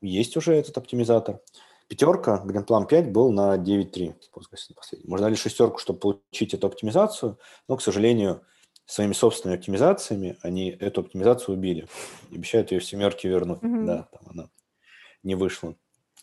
[0.01, 1.41] есть уже этот оптимизатор.
[1.87, 5.09] Пятерка, GreenPlum 5 был на 9.3 в Postgres на последнем.
[5.09, 7.37] Можно дали шестерку, чтобы получить эту оптимизацию,
[7.67, 8.43] но, к сожалению,
[8.85, 11.87] своими собственными оптимизациями они эту оптимизацию убили.
[12.31, 13.61] Обещают ее в семерке вернуть.
[13.61, 13.85] Мгм.
[13.85, 14.49] Да, там она
[15.23, 15.75] не вышла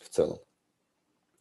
[0.02, 0.38] в целом.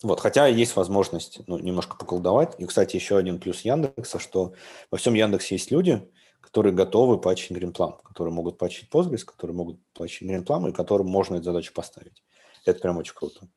[0.01, 2.55] Вот, хотя есть возможность ну, немножко поколдовать.
[2.57, 4.53] И, кстати, еще один плюс Яндекса, что
[4.91, 6.09] во всем Яндексе есть люди,
[6.41, 11.35] которые готовы патчить гринплан, которые могут патчить Postgres, которые могут патчить гринплан, и которым можно
[11.35, 12.23] эту задачу поставить.
[12.65, 13.47] Это прям очень круто.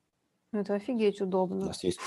[0.53, 1.67] Это офигеть У удобно.
[1.67, 2.01] нас есть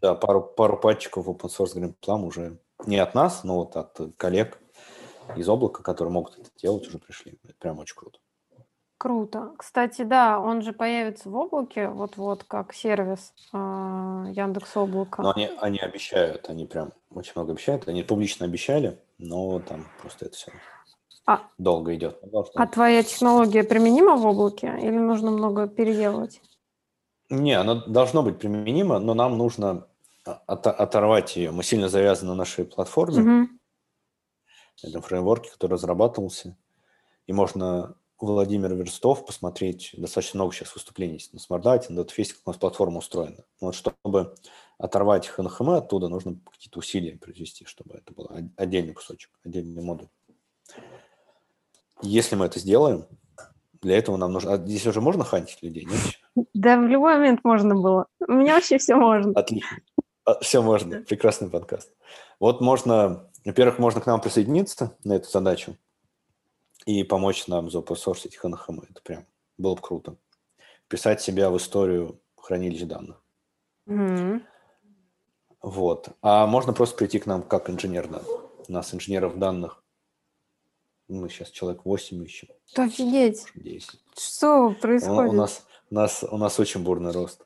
[0.00, 4.58] да, пару, пару патчиков open source гринплан уже не от нас, но вот от коллег
[5.36, 7.38] из облака, которые могут это делать, уже пришли.
[7.44, 8.18] Это прям очень круто.
[8.98, 9.54] Круто.
[9.56, 15.32] Кстати, да, он же появится в облаке вот-вот как сервис а, Яндекс Но Облака.
[15.34, 17.88] они, они обещают, они прям очень много обещают.
[17.88, 20.52] Они публично обещали, но там просто это все
[21.26, 22.20] А, долго идет.
[22.54, 26.40] А твоя технология применима в облаке или нужно много переделывать?
[27.28, 29.86] Не, оно должно быть применимо, но нам нужно
[30.24, 31.50] от- оторвать ее.
[31.52, 33.48] Мы сильно завязаны на нашей платформе,
[34.82, 36.56] на этом фреймворке, который разрабатывался.
[37.26, 42.40] И можно у Владимира Верстов посмотреть достаточно много сейчас выступлений на SmartData, на DataFace, как
[42.46, 43.44] у нас платформа устроена.
[43.60, 44.34] Вот чтобы
[44.80, 50.08] оторвать ХНХМ оттуда, нужно какие-то усилия произвести, чтобы это был от- отдельный кусочек, отдельный модуль.
[52.02, 53.06] Если мы это сделаем,
[53.82, 54.54] для этого нам нужно...
[54.54, 55.84] А здесь уже можно хантить людей?
[55.84, 56.46] Нет?
[56.54, 58.06] Да, в любой момент можно было.
[58.26, 59.32] У меня вообще все можно.
[59.38, 59.78] Отлично.
[60.40, 61.02] Все можно.
[61.02, 61.92] Прекрасный подкаст.
[62.38, 65.76] Вот можно, во-первых, можно к нам присоединиться на эту задачу
[66.86, 68.86] и помочь нам заопенсорсить HNHM.
[68.88, 69.26] Это прям
[69.58, 70.16] было бы круто.
[70.88, 73.22] Писать себя в историю хранилищ данных.
[73.86, 74.42] Мгм.
[75.62, 76.08] Вот.
[76.22, 78.28] А можно просто прийти к нам как инженер данных.
[78.68, 79.82] У нас инженеров данных,
[81.08, 83.40] мы сейчас человек 8 ищем, офигеть.
[83.40, 84.00] может, 10.
[84.16, 85.32] Что У, происходит?
[85.32, 87.44] у нас, у, нас, у нас очень бурный рост.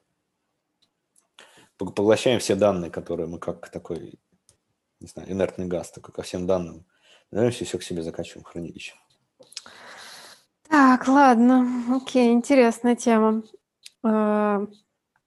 [1.79, 4.21] Пог- Поглощаем все данные, которые мы как такой,
[5.01, 6.85] не знаю, инертный газ, такой ко всем данным.
[7.31, 8.95] Даемся все к себе закачиваем в хранилище.
[10.69, 11.67] Так, ладно.
[11.97, 13.43] Окей, интересная тема.
[14.05, 14.67] Э,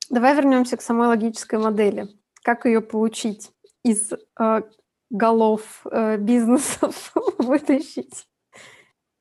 [0.09, 2.07] Давай вернемся к самой логической модели.
[2.47, 3.51] Как ее получить
[3.83, 4.61] из э,
[5.09, 8.25] голов э, бизнесов вытащить?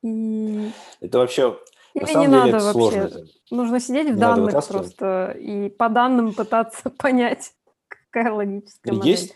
[0.04, 0.70] И...
[1.00, 1.58] Это вообще,
[1.94, 3.08] Или на самом не деле, надо это вообще?
[3.08, 3.26] сложно.
[3.50, 7.52] Нужно сидеть в Не данных просто и по данным пытаться понять,
[7.88, 9.10] какая логическая модель.
[9.10, 9.34] Есть.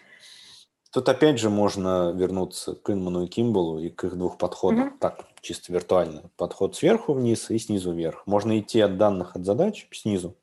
[0.93, 4.87] Тут опять же можно вернуться к Инману и Кимбалу и к их двух подходам.
[4.87, 4.99] Мгм.
[5.01, 6.31] Так, чисто виртуально.
[6.37, 8.25] Подход сверху вниз и снизу вверх.
[8.27, 10.37] Можно идти от данных, от задач снизу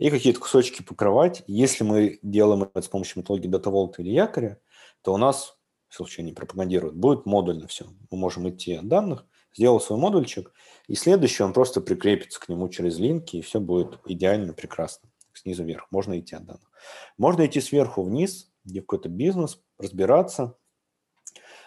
[0.00, 1.44] и какие-то кусочки покрывать.
[1.46, 4.58] Если мы делаем это с помощью методологии Data Vault или якоря,
[5.02, 7.84] то у нас, в случае не пропагандируют, будет модульно все.
[8.10, 10.54] Мы можем идти от данных, сделал свой модульчик,
[10.88, 15.10] и следующий он просто прикрепится к нему через линки, и все будет идеально, прекрасно.
[15.34, 15.86] Снизу вверх.
[15.90, 16.70] Можно идти от данных.
[17.18, 20.56] Можно идти сверху вниз, где какой-то бизнес, разбираться,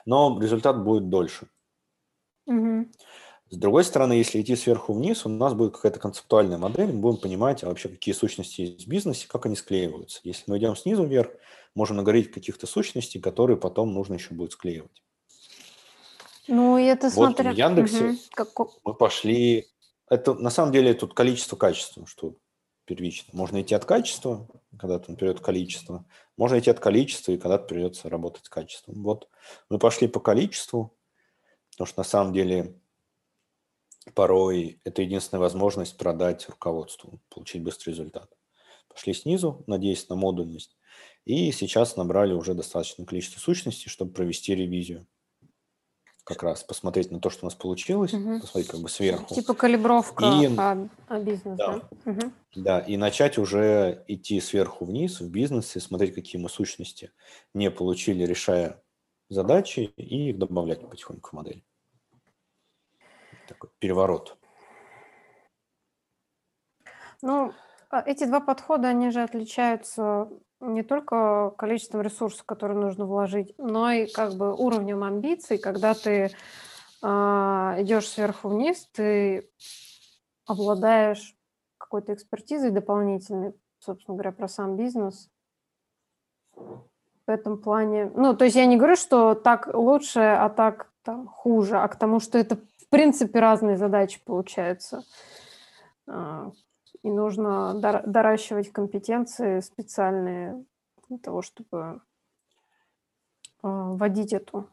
[0.07, 1.49] но результат будет дольше.
[2.47, 2.91] Мгм.
[3.53, 7.17] С другой стороны, если идти сверху вниз, у нас будет какая-то концептуальная модель, мы будем
[7.19, 10.21] понимать а вообще, какие сущности есть в бизнесе, как они склеиваются.
[10.23, 11.29] Если мы идем снизу вверх,
[11.75, 15.03] можем наговорить каких-то сущностей, которые потом нужно еще будет склеивать.
[16.47, 17.53] Ну, и это Вот смотря...
[17.53, 18.17] в Яндексе.
[18.31, 19.67] Како- мы пошли...
[20.09, 22.33] Это на самом деле тут количество-качество, что
[22.85, 23.29] первично.
[23.33, 24.47] Можно идти от качества,
[24.79, 26.05] когда-то он придет количество.
[26.37, 29.03] Можно идти от количества, и когда-то придется работать с качеством.
[29.03, 29.29] Вот
[29.69, 30.97] мы пошли по количеству,
[31.69, 32.79] потому что на самом деле
[34.13, 38.29] порой это единственная возможность продать руководству, получить быстрый результат.
[38.89, 40.77] Пошли снизу, надеясь на модульность,
[41.25, 45.07] и сейчас набрали уже достаточное количество сущностей, чтобы провести ревизию.
[46.23, 48.39] Как раз посмотреть на то, что у нас получилось, Мгм.
[48.41, 49.35] посмотреть как бы сверху.
[49.35, 51.79] Типа калибровка И- а, а бизнес, Да.
[51.79, 51.89] да?
[52.11, 52.33] Мгм.
[52.55, 57.11] Да, и начать уже идти сверху вниз в бизнесе, смотреть, какие мы сущности
[57.53, 58.81] не получили, решая
[59.27, 61.63] задачи, и их добавлять потихоньку в модель.
[63.47, 64.37] Такой переворот.
[67.21, 67.53] Ну,
[67.89, 70.29] а эти два подхода, они же отличаются
[70.59, 75.57] не только количеством ресурсов, которые нужно вложить, но и как бы уровнем амбиций.
[75.57, 76.31] Когда ты
[77.01, 79.49] а, идешь сверху вниз, ты
[80.45, 81.35] обладаешь
[81.77, 85.29] какой-то экспертизой дополнительной, собственно говоря, про сам бизнес.
[86.55, 91.27] В этом плане, ну, то есть я не говорю, что так лучше, а так там
[91.27, 95.03] хуже, а к тому, что это в принципе разные задачи получаются.
[96.07, 96.51] А,
[97.03, 100.63] И нужно дор- доращивать компетенции специальные
[101.09, 102.01] для того, чтобы
[103.61, 104.69] а, вводить эту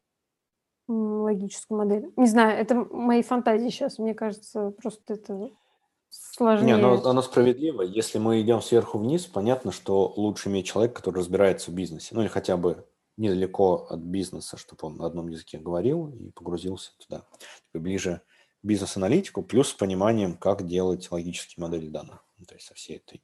[0.88, 2.12] логическую модель.
[2.16, 3.98] Не знаю, это мои фантазии сейчас.
[3.98, 5.50] Мне кажется, просто это Не,
[6.08, 6.74] сложнее.
[7.04, 7.82] оно, справедливо.
[7.82, 12.22] Если мы идем сверху вниз, понятно, что лучше иметь человека, который разбирается в бизнесе, ну
[12.22, 12.84] или хотя бы
[13.20, 17.26] недалеко от бизнеса, чтобы он на одном языке говорил и погрузился туда.
[17.66, 18.22] Типа ближе
[18.62, 22.24] бизнес-аналитику, плюс с пониманием, как делать логические модели данных.
[22.38, 23.22] Ну, то есть со всей этой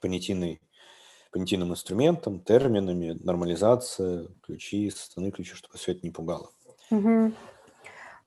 [0.00, 0.60] понятийной,
[1.32, 6.50] понятийным инструментом, терминами, нормализация, ключи, составные ключи, чтобы все это не пугало.
[6.90, 7.32] Угу.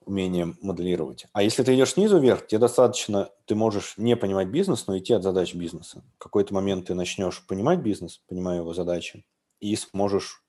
[0.06, 1.28] Умение моделировать.
[1.32, 5.14] А если ты идешь снизу вверх, тебе достаточно, ты можешь не понимать бизнес, но идти
[5.14, 6.04] от задач бизнеса.
[6.16, 9.26] В какой-то момент ты начнешь понимать бизнес, понимая его задачи,
[9.60, 10.41] и сможешь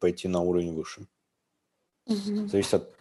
[0.00, 1.06] пойти на уровень выше.
[2.06, 2.48] Угу.
[2.48, 2.96] Зависит от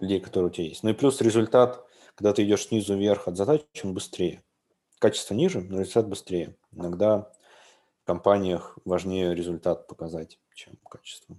[0.00, 0.82] людей, которые у тебя есть.
[0.82, 4.42] Ну и плюс результат, когда ты идешь снизу вверх от задач, он быстрее.
[4.98, 6.56] Качество ниже, но результат быстрее.
[6.72, 7.30] Иногда
[8.02, 11.36] в компаниях важнее результат показать, чем качество.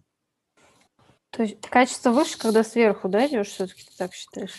[1.30, 4.56] То есть качество выше, когда сверху, да, идешь, все-таки ты так считаешь?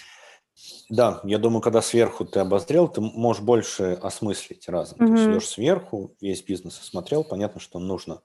[0.88, 4.98] Да, я думаю, когда сверху ты обозрел, ты можешь больше осмыслить разом.
[4.98, 5.06] Угу.
[5.06, 8.22] То есть идешь сверху, весь бизнес осмотрел, понятно, что нужно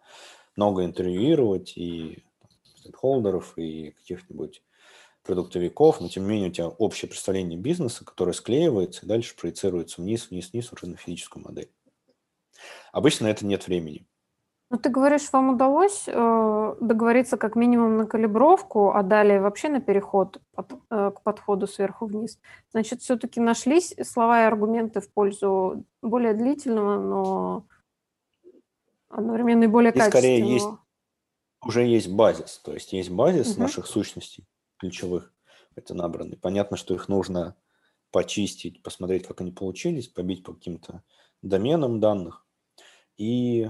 [0.56, 2.24] много интервьюировать и
[2.76, 4.64] стейкхолдеров, и каких-нибудь
[5.24, 10.02] продуктовиков, но тем не менее у тебя общее представление бизнеса, которое склеивается и дальше проецируется
[10.02, 11.72] вниз, вниз, вниз уже на физическую модель.
[12.92, 14.06] Обычно это нет времени.
[14.70, 19.80] Ну, ты говоришь, вам удалось э, договориться как минимум на калибровку, а далее вообще на
[19.80, 22.40] переход под, э, к подходу сверху вниз.
[22.72, 27.66] Значит, все-таки нашлись слова и аргументы в пользу более длительного, но
[29.14, 30.52] одновременно и более и скорее качественного.
[30.54, 30.68] есть
[31.66, 33.62] уже есть базис, то есть есть базис Мгм.
[33.62, 34.46] наших сущностей
[34.78, 35.34] ключевых,
[35.76, 36.36] это набраны.
[36.36, 37.56] Понятно, что их нужно
[38.12, 41.04] почистить, посмотреть, как они получились, побить по каким-то
[41.42, 42.46] доменам данных
[43.18, 43.70] и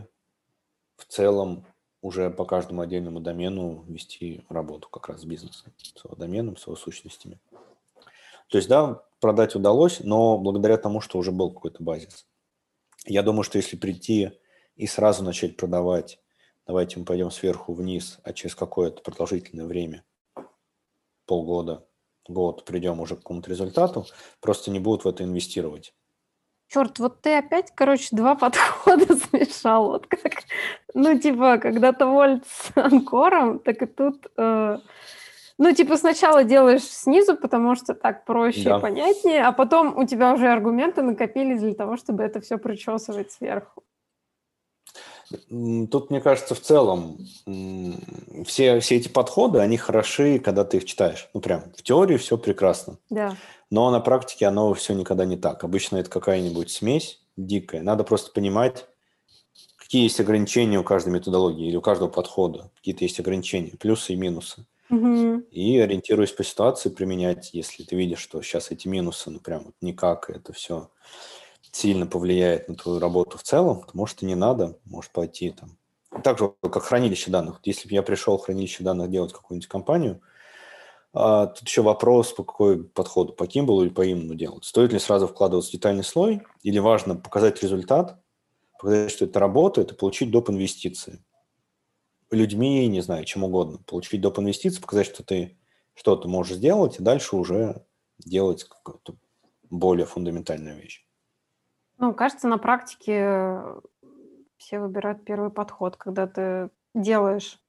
[0.97, 1.65] в целом
[2.01, 6.65] уже по каждому отдельному домену вести работу как раз с бизнесом, с его доменом, с
[6.65, 7.39] его сущностями.
[8.49, 12.27] То есть, да, продать удалось, но благодаря тому, что уже был какой-то базис.
[13.05, 14.31] Я думаю, что если прийти
[14.75, 16.19] и сразу начать продавать,
[16.65, 20.03] давайте мы пойдем сверху вниз, а через какое-то продолжительное время,
[21.25, 21.85] полгода,
[22.27, 24.05] год, придем уже к какому-то результату,
[24.39, 25.93] просто не будут в это инвестировать.
[26.67, 29.89] Черт, вот ты опять, короче, два подхода смешал.
[29.89, 30.43] Вот как,
[30.93, 34.27] ну, типа, когда-то вольт с анкором, так и тут...
[34.37, 34.79] э,
[35.59, 38.77] ну, типа, сначала делаешь снизу, потому что так проще Да.
[38.77, 43.31] и понятнее, а потом у тебя уже аргументы накопились для того, чтобы это все причесывать
[43.31, 43.82] сверху.
[45.89, 47.17] Тут, мне кажется, в целом
[48.45, 51.29] все, все эти подходы, они хороши, когда ты их читаешь.
[51.33, 52.97] Ну, прям в теории все прекрасно.
[53.09, 53.35] Да.
[53.69, 55.63] Но на практике оно все никогда не так.
[55.63, 57.81] Обычно это какая-нибудь смесь дикая.
[57.81, 58.85] Надо просто понимать,
[59.77, 62.71] какие есть ограничения у каждой методологии или у каждого подхода.
[62.75, 64.65] Какие-то есть ограничения, плюсы и минусы.
[64.89, 65.39] Мгм.
[65.49, 69.75] И ориентируясь по ситуации применять, если ты видишь, что сейчас эти минусы, ну прям вот
[69.81, 70.89] никак, и это все
[71.73, 75.77] сильно повлияет на твою работу в целом, то может и не надо, может пойти там.
[76.23, 77.59] Так же, как хранилище данных.
[77.63, 80.21] Если бы я пришел в хранилище данных делать какую-нибудь компанию,
[81.13, 84.65] а, тут еще вопрос, по какой подходу, по Kimball или по Имну делать.
[84.65, 88.19] Стоит ли сразу вкладываться в детальный слой, или важно показать результат,
[88.79, 90.51] показать, что это работает, и получить доп.
[90.51, 91.23] инвестиции.
[92.29, 93.79] Людьми, не знаю, чем угодно.
[93.85, 94.39] Получить доп.
[94.39, 95.57] инвестиции, показать, что ты
[95.95, 97.83] что-то можешь сделать, и дальше уже
[98.19, 99.15] делать какую-то
[99.69, 101.03] более фундаментальную вещь.
[102.03, 103.63] Ну, кажется, на практике
[104.57, 107.61] все выбирают первый подход, когда ты делаешь,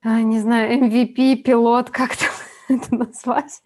[0.00, 2.26] а, не знаю, MVP, пилот, как то
[2.72, 3.64] это назвать,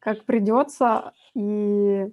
[0.00, 2.06] как придется, и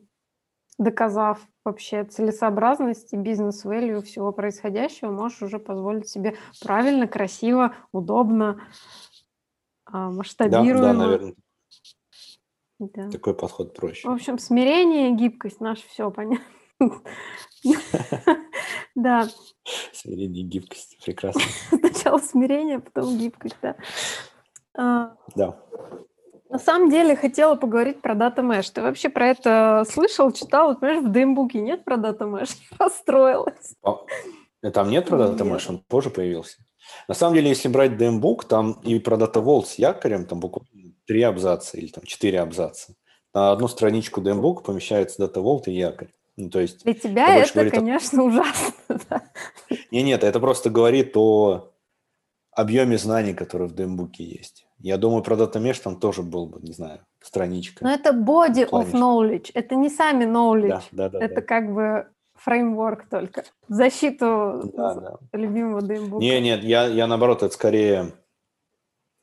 [0.77, 8.61] доказав вообще целесообразность и бизнес-value всего происходящего, можешь уже позволить себе правильно, красиво, удобно,
[9.87, 10.79] а, Да, масштабируемо.
[10.79, 11.35] да, наверное,
[12.79, 13.09] Да.
[13.09, 14.07] такой подход В проще.
[14.07, 16.45] общем, смирение, гибкость, наше все понятно.
[18.95, 19.27] Да,
[19.93, 20.97] Смирение гибкость.
[21.03, 21.41] Прекрасно.
[21.69, 23.75] сначала смирение, потом гибкость, да.
[24.77, 25.59] А, Да.
[26.49, 28.71] На самом деле хотела поговорить про Data Mesh.
[28.73, 30.69] Ты вообще про это слышал, читал?
[30.69, 32.55] Вот, понимаешь, в DMBook нет про Data Mesh?
[32.79, 33.75] Расстроилась.
[33.83, 33.97] А,
[34.61, 35.41] э, Там нет про Нет.
[35.41, 36.57] Mesh, он позже появился.
[37.09, 41.21] На самом деле, если брать DMBook, там и про Vault с якорем, там буквально три
[41.21, 42.93] абзаца или там четыре абзаца.
[43.33, 46.09] На одну страничку DMBook помещается Vault и якорь.
[46.37, 48.73] Ну, то есть, Для тебя Это говорит о- конечно, ужасно.
[49.09, 49.23] да.
[49.91, 51.71] не, нет, это просто говорит о
[52.51, 54.65] объеме знаний, которые в DMBook есть.
[54.79, 57.83] Я думаю, про Mesh там тоже был бы, не знаю, страничка.
[57.83, 59.51] Но это body of knowledge.
[59.53, 60.83] Это не сами knowledge.
[60.91, 61.25] Да, да, да.
[61.25, 61.41] Это да.
[61.41, 63.43] как бы фреймворк только.
[63.69, 65.17] Защиту Да, да.
[65.31, 66.19] любимого DMBook.
[66.19, 68.11] Не, нет, я, я наоборот, это скорее,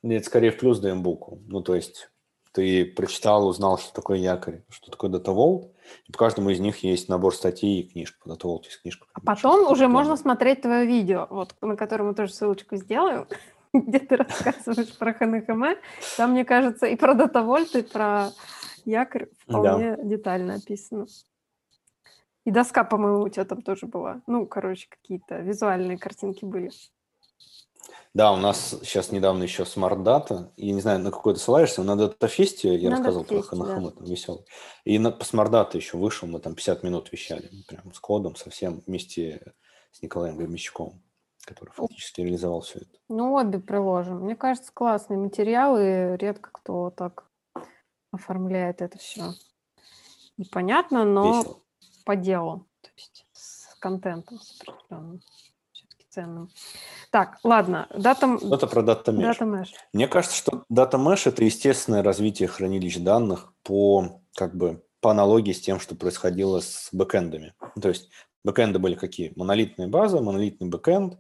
[0.03, 1.39] это скорее в плюс DMBook.
[1.47, 2.11] Ну, то есть,
[2.53, 5.71] ты прочитал, узнал, что такое якорь, что такое Data Vault,
[6.07, 8.19] и по каждому из них есть набор статей и книжка.
[8.23, 9.07] По Data Vault есть книжка.
[9.13, 13.27] А потом уже можно смотреть твое видео, вот, на которое мы тоже ссылочку сделаем,
[13.73, 15.65] где ты рассказываешь про ХНХМ.
[16.17, 18.31] Там, мне кажется, и про Data Vault, и про
[18.85, 20.03] якорь вполне да.
[20.03, 21.07] детально описано.
[22.45, 24.21] И доска, по-моему, у тебя там тоже была.
[24.27, 26.71] Ну, короче, какие-то визуальные картинки были.
[28.15, 31.97] Да, у нас сейчас недавно еще Data, я не знаю, на какой ты ссылаешься, на
[31.97, 33.91] датафесте я на рассказывал про Ханахам, да.
[33.93, 34.45] там веселый.
[34.85, 38.83] И на, по Data еще вышел, мы там 50 минут вещали, прям с кодом совсем
[38.87, 39.55] вместе
[39.93, 41.03] с Николаем Гремичковым,
[41.47, 42.99] который фактически реализовал все это.
[43.09, 44.21] Ну, обе приложим.
[44.21, 47.31] Мне кажется, классные материалы, редко кто так
[48.11, 49.33] оформляет это все.
[50.37, 51.61] Непонятно, но Весело.
[52.05, 55.23] по делу, то есть с контентом с определенным
[56.13, 56.51] ценным.
[57.11, 58.39] Так, ладно, дата...
[58.51, 59.39] Это про Data Mesh.
[59.39, 59.69] Data Mesh.
[59.93, 65.53] Мне кажется, что Data Mesh– это естественное развитие хранилищ данных по, как бы, по аналогии
[65.53, 67.55] с тем, что происходило с бэкэндами.
[67.81, 68.11] То есть
[68.45, 69.33] бэкэнды были какие?
[69.37, 71.19] Монолитная база, монолитный бэкэнд.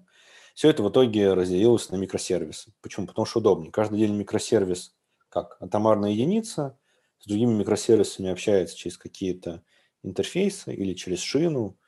[0.55, 2.72] Все это в итоге разделилось на микросервисы.
[2.82, 3.07] Почему?
[3.07, 3.72] Потому что удобнее.
[3.72, 4.95] Каждый день микросервис
[5.30, 6.78] как атомарная единица,
[7.18, 9.62] с другими микросервисами общается через какие-то
[10.03, 11.78] интерфейсы или через шину,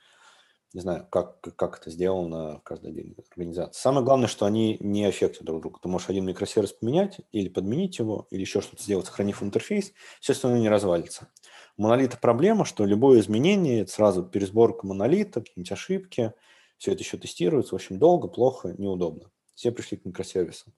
[0.74, 3.80] не знаю, как, как это сделано в каждой отдельной организации.
[3.80, 5.78] Самое главное, что они не аффектят друг друга.
[5.80, 10.32] Ты можешь один микросервис поменять или подменить его, или еще что-то сделать, сохранив интерфейс, все
[10.32, 11.28] остальное не развалится.
[11.76, 16.32] Монолита проблема, что любое изменение, это сразу пересборка монолита, какие-нибудь ошибки,
[16.76, 19.30] все это еще тестируется, в общем, долго, плохо, неудобно.
[19.54, 20.74] Все пришли к микросервисам.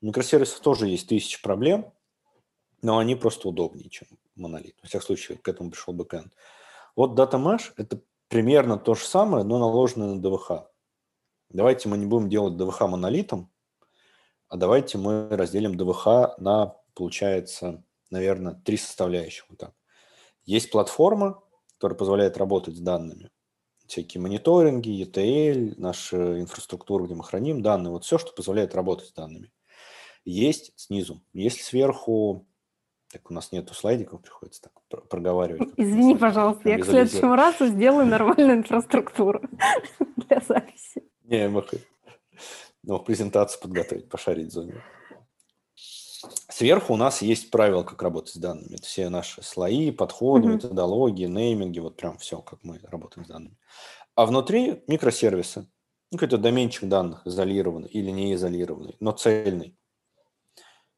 [0.00, 1.92] У микросервисов тоже есть тысячи проблем,
[2.82, 4.76] но они просто удобнее, чем монолит.
[4.82, 6.32] Во всяком случае, к этому пришел бэкэнд.
[6.96, 10.68] Вот Data Mesh– это примерно то же самое, но наложенное на ДВХ.
[11.50, 13.50] Давайте мы не будем делать ДВХ монолитом,
[14.48, 19.46] а давайте мы разделим ДВХ на, получается, наверное, три составляющих.
[19.48, 19.74] Вот так.
[20.44, 21.42] Есть платформа,
[21.74, 23.30] которая позволяет работать с данными.
[23.86, 27.92] Всякие мониторинги, ETL, наша инфраструктура, где мы храним данные.
[27.92, 29.52] Вот все, что позволяет работать с данными.
[30.24, 31.22] Есть снизу.
[31.32, 32.46] Есть сверху
[33.12, 35.68] так у нас нету слайдиков, приходится так проговаривать.
[35.76, 39.42] Извини, пожалуйста, я к следующему разу сделаю нормальную инфраструктуру
[40.16, 41.02] для записи.
[41.24, 41.64] Не, мы
[42.82, 44.74] ну, презентацию подготовить, пошарить зоне.
[46.48, 48.74] Сверху у нас есть правила, как работать с данными.
[48.74, 53.56] Это все наши слои, подходы, методологии, нейминги, вот прям все, как мы работаем с данными.
[54.14, 55.68] А внутри микросервисы.
[56.12, 59.76] Ну, какой-то доменчик данных изолированный или не изолированный, но цельный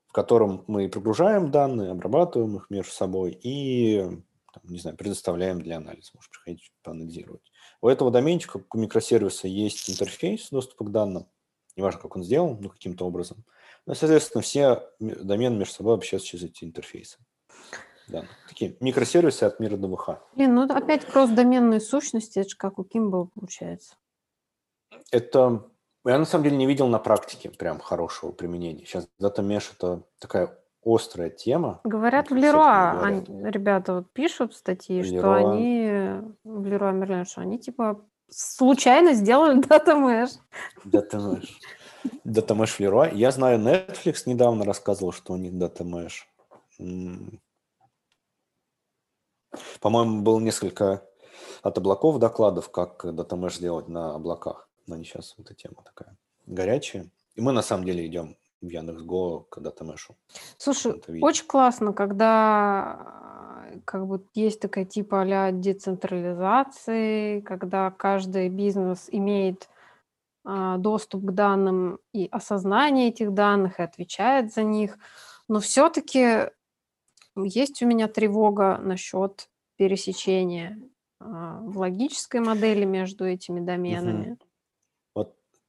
[0.08, 4.00] в котором мы прогружаем данные, обрабатываем их между собой и,
[4.52, 6.10] там, не знаю, предоставляем для анализа.
[6.14, 7.52] Можешь приходить поанализировать.
[7.80, 11.26] У этого доменчика, у микросервиса есть интерфейс доступа к данным.
[11.76, 13.44] Неважно, как он сделан, но каким-то образом.
[13.86, 17.18] Ну, соответственно, все домены между собой общаются через эти интерфейсы.
[18.08, 20.20] Да, такие микросервисы от мира ДВХ.
[20.34, 23.96] Блин, ну опять кросс-доменные сущности, это же как у Kimball получается.
[25.10, 25.70] Это
[26.10, 28.84] я на самом деле не видел на практике прям хорошего применения.
[28.84, 31.80] Сейчас Data Mesh это такая острая тема.
[31.84, 35.18] Говорят, в Леруа они, ребята вот пишут статьи, Leroy.
[35.18, 35.90] что они
[36.44, 40.38] в Леруа Мерлен, что они типа случайно сделали Data Mesh.
[40.84, 41.48] Data Mesh.
[42.24, 43.14] Data Mesh в Leroy.
[43.14, 47.38] Я знаю, Netflix недавно рассказывал, что у них Data Mesh.
[49.80, 51.02] По-моему, было несколько
[51.62, 56.16] от облаков докладов, как Data Mesh сделать на облаках но не сейчас эта тема такая
[56.46, 57.08] горячая.
[57.34, 60.16] И мы на самом деле идем в Яндекс.Го к датамешу.
[60.56, 63.18] Слушай, очень классно, когда
[63.84, 69.68] как бы есть такая типа а децентрализации, когда каждый бизнес имеет
[70.44, 74.98] а, доступ к данным и осознание этих данных и отвечает за них.
[75.48, 76.50] Но все-таки
[77.36, 80.78] есть у меня тревога насчет пересечения
[81.20, 84.30] а, в логической модели между этими доменами.
[84.32, 84.38] Угу.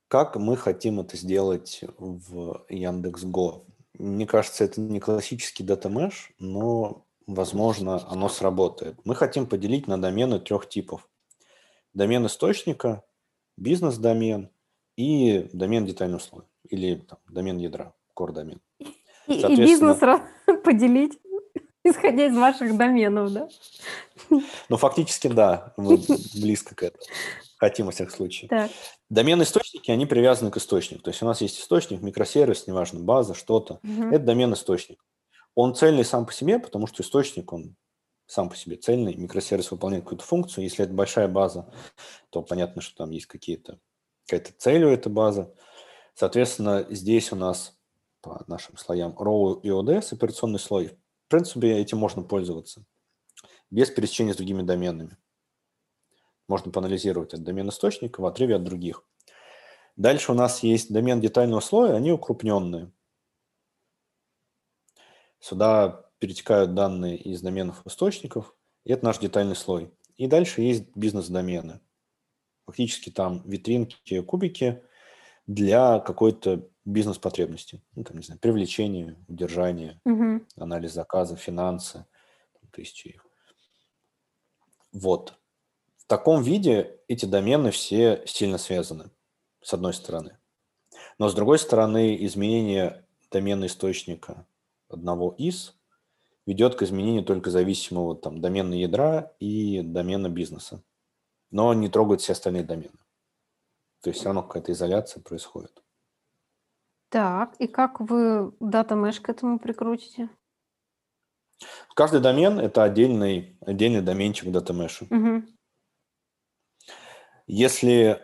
[0.09, 3.63] Как мы хотим это сделать в Яндекс.Го?
[3.93, 8.95] Мне кажется, это не классический дата mesh, но, возможно, оно сработает.
[9.05, 11.07] Мы хотим поделить на домены трех типов.
[11.93, 13.03] Домен источника,
[13.55, 14.49] бизнес-домен
[14.97, 16.47] и домен детального слоя.
[16.67, 18.61] Или там, домен ядра, core домен.
[19.27, 19.99] И, и бизнес
[20.63, 21.19] поделить,
[21.83, 23.47] исходя из ваших доменов, да?
[24.69, 25.99] Ну, фактически, да, мы
[26.33, 27.05] близко к этому
[27.59, 28.49] хотим во всех случаях.
[28.49, 28.71] Так.
[29.09, 31.03] Домен-источники, они привязаны к источнику.
[31.03, 33.79] То есть у нас есть источник, микросервис, неважно, база, что-то.
[33.83, 34.09] Угу.
[34.09, 35.03] Это домен-источник.
[35.55, 37.75] Он цельный сам по себе, потому что источник, он
[38.25, 39.15] сам по себе цельный.
[39.15, 40.63] Микросервис выполняет какую-то функцию.
[40.63, 41.71] Если это большая база,
[42.29, 43.79] то понятно, что там есть какие-то
[44.25, 45.51] какая-то цель у этой базы.
[46.13, 47.77] Соответственно, здесь у нас
[48.21, 50.97] по нашим слоям RAW и ODS, операционный слой,
[51.29, 52.83] принципе, этим можно пользоваться
[53.71, 55.15] без пересечения с другими доменами.
[56.49, 59.05] Можно поанализировать от домен источника в отрыве от других.
[59.95, 62.91] Дальше у нас есть домен детального слоя, они укрупненные.
[65.39, 69.93] Сюда перетекают данные из доменов источников, и это наш детальный слой.
[70.17, 71.81] И дальше есть бизнес-домены.
[72.65, 74.83] Фактически там витринки, кубики
[75.45, 77.83] для какой-то бизнес-потребности.
[77.93, 80.45] Ну, там, не знаю, привлечение, удержание, угу.
[80.57, 82.05] анализ заказа, финансы,
[82.71, 83.25] тысячи их.
[84.91, 85.35] Вот.
[86.09, 89.11] В таком виде эти домены все сильно связаны,
[89.61, 90.39] с одной стороны.
[91.19, 94.47] Но с другой стороны, изменение домена источника
[94.89, 95.75] одного из
[96.47, 100.81] ведет к изменению только зависимого там, домена ядра и домена бизнеса.
[101.51, 102.97] Но не трогает все остальные домены.
[104.01, 105.83] То есть все равно какая-то изоляция происходит.
[107.09, 110.31] Так, и как вы дата mesh к этому прикрутите?
[111.93, 115.03] Каждый домен– это отдельный, отдельный доменчик дата mesh.
[115.03, 115.58] Угу.
[117.51, 118.21] Если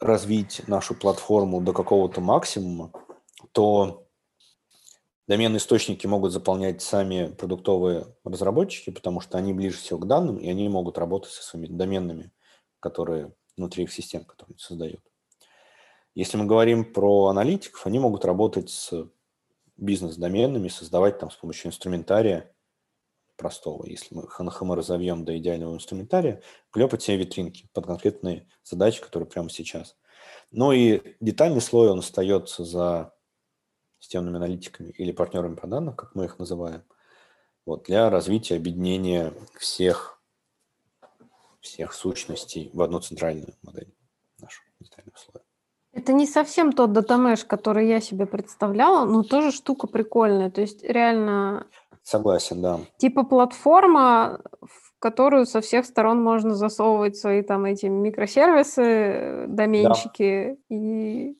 [0.00, 2.90] развить нашу платформу до какого-то максимума,
[3.52, 4.08] то
[5.28, 10.50] доменные источники могут заполнять сами продуктовые разработчики, потому что они ближе всего к данным, и
[10.50, 12.32] они могут работать со своими доменными,
[12.80, 15.04] которые внутри их систем, которые они создают.
[16.16, 19.08] Если мы говорим про аналитиков, они могут работать с
[19.76, 22.52] бизнес-доменами, создавать там с помощью инструментария
[23.36, 29.28] простого, если мы HNHM разовьем до идеального инструментария, клепать себе витринки под конкретные задачи, которые
[29.28, 29.96] прямо сейчас.
[30.50, 33.14] Ну и детальный слой, он остается за
[33.98, 36.84] системными аналитиками или партнерами по данным, как мы их называем,
[37.66, 40.20] вот, для развития объединения всех,
[41.60, 43.94] всех сущностей в одну центральную модель
[44.38, 45.44] нашего детального слоя.
[45.94, 50.50] Это не совсем тот датамеш, который я себе представляла, но тоже штука прикольная.
[50.50, 51.66] То есть реально...
[52.04, 52.80] Согласен, да.
[52.98, 60.76] Типа платформа, в которую со всех сторон можно засовывать свои там эти микросервисы, доменчики да.
[60.76, 61.34] и...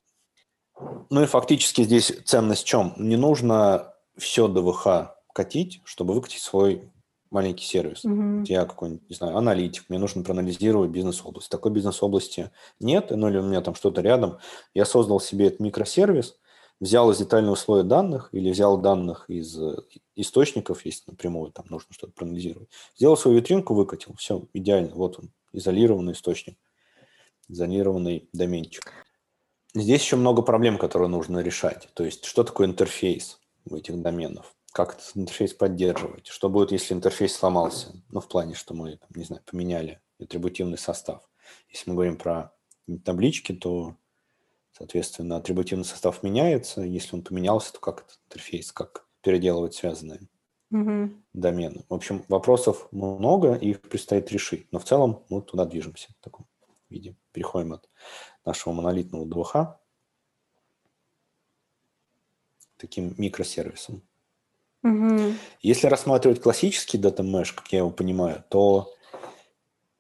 [1.11, 2.95] Ну и фактически здесь ценность в чем?
[2.97, 6.91] Не нужно все ДВХ катить, чтобы выкатить свой
[7.31, 8.05] маленький сервис.
[8.05, 8.45] Угу.
[8.47, 11.51] Я какой-нибудь, не знаю, аналитик, мне нужно проанализировать бизнес-область.
[11.51, 12.51] Такой бизнес-области
[12.81, 14.39] нет, ну или у меня там что-то рядом.
[14.73, 16.37] Я создал себе этот микросервис,
[16.81, 19.77] взял из детального слоя данных или взял данных из э,
[20.17, 22.69] источников, если напрямую там нужно что-то проанализировать.
[22.97, 24.15] Сделал свою витринку, выкатил.
[24.17, 24.95] Все, идеально.
[24.95, 26.59] Вот он, изолированный источник,
[27.49, 28.93] изолированный доменчик.
[29.75, 31.89] Здесь еще много проблем, которые нужно решать.
[31.95, 34.55] То есть, что такое интерфейс у этих доменов?
[34.75, 39.23] как этот интерфейс поддерживать, что будет, если интерфейс сломался, ну, в плане, что мы, не
[39.23, 41.23] знаю, поменяли атрибутивный состав.
[41.69, 42.53] Если мы говорим про
[43.05, 43.95] таблички, то,
[44.77, 50.29] соответственно, атрибутивный состав меняется, если он поменялся, то как этот интерфейс, как переделывать связанные
[50.71, 51.11] угу.
[51.33, 51.85] домены.
[51.89, 56.25] В общем, вопросов много, и их предстоит решить, но в целом мы туда движемся в
[56.25, 56.47] таком
[56.91, 57.17] виде.
[57.33, 57.89] Переходим от
[58.45, 59.79] нашего монолитного ДВХ к
[62.77, 64.03] таким микросервисам.
[64.83, 65.35] Угу.
[65.63, 68.93] Если рассматривать классический дата mesh, как я его понимаю, то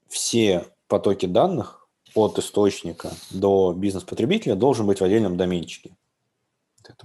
[0.08, 1.83] все потоки данных
[2.14, 5.96] от источника до бизнес-потребителя должен быть в отдельном доменчике.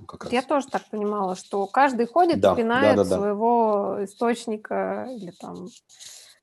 [0.07, 0.33] как раз.
[0.33, 3.17] Я тоже так понимала, что каждый ходит да, и пинает да, да, да.
[3.17, 5.69] своего источника или там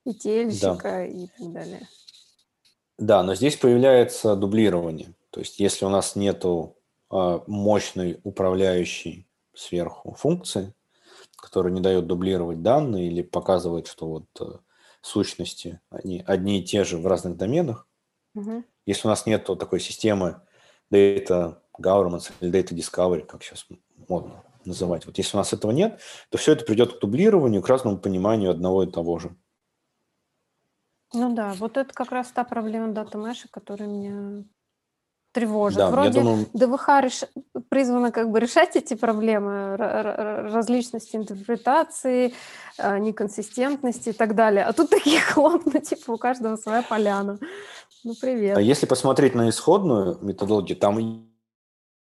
[0.05, 1.05] ительщика да.
[1.05, 1.89] и так далее.
[2.99, 5.15] Да, но здесь появляется дублирование.
[5.31, 6.77] То есть если у нас нету
[7.11, 10.73] э, мощной управляющей сверху функции,
[11.37, 14.59] который не дает дублировать данные или показывает, что вот э,
[15.07, 17.86] сущности, они одни и те же в разных доменах.
[18.37, 18.65] Угу.
[18.85, 20.43] Если у нас нет такой системы
[20.93, 23.67] data governance или data discovery, как сейчас
[24.09, 26.01] модно называть, вот если у нас этого нет,
[26.31, 29.35] то все это придет к дублированию, к разному пониманию одного и того же.
[31.15, 34.45] Ну да, вот это как раз та проблема дата mesh, которая меня
[35.37, 35.79] тревожит.
[35.79, 36.47] Да, Вроде думаю...
[36.55, 37.25] ДВХ реш...
[37.69, 42.33] призвано как бы решать эти проблемы, различности интерпретации,
[42.79, 44.65] а, неконсистентности и так далее.
[44.65, 47.39] А тут такие хлопны, типа у каждого своя поляна.
[48.03, 48.57] Ну, привет.
[48.57, 51.29] А если посмотреть на исходную методологию, там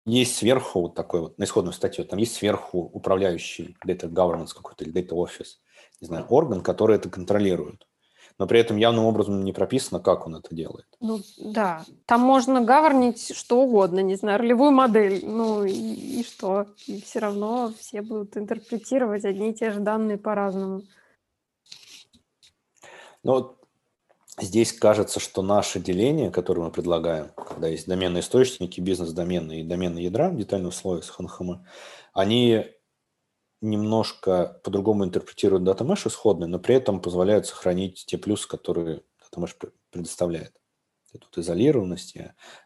[0.06, 4.84] есть сверху вот такой вот, на исходную статью, там есть сверху управляющий data governance какой-то
[4.84, 5.59] или data office,
[6.01, 7.86] не знаю, орган, который это контролирует
[8.41, 10.87] но при этом явным образом не прописано, как он это делает.
[10.99, 16.67] Ну да, там можно гавернить что угодно, не знаю, ролевую модель, ну и, и что?
[16.87, 20.85] И все равно все будут интерпретировать одни и те же данные по-разному.
[23.23, 23.59] Ну,
[24.39, 30.07] здесь кажется, что наше деление, которое мы предлагаем, когда есть доменные источники, бизнес-домены и доменные
[30.07, 31.59] ядра детального слоя с HNHM,
[32.15, 32.65] они
[33.61, 39.45] немножко по-другому интерпретируют Data Mesh исходный, но при этом позволяют сохранить те плюсы, которые Data
[39.45, 40.55] Mesh предоставляет.
[41.12, 42.15] Тут изолированность,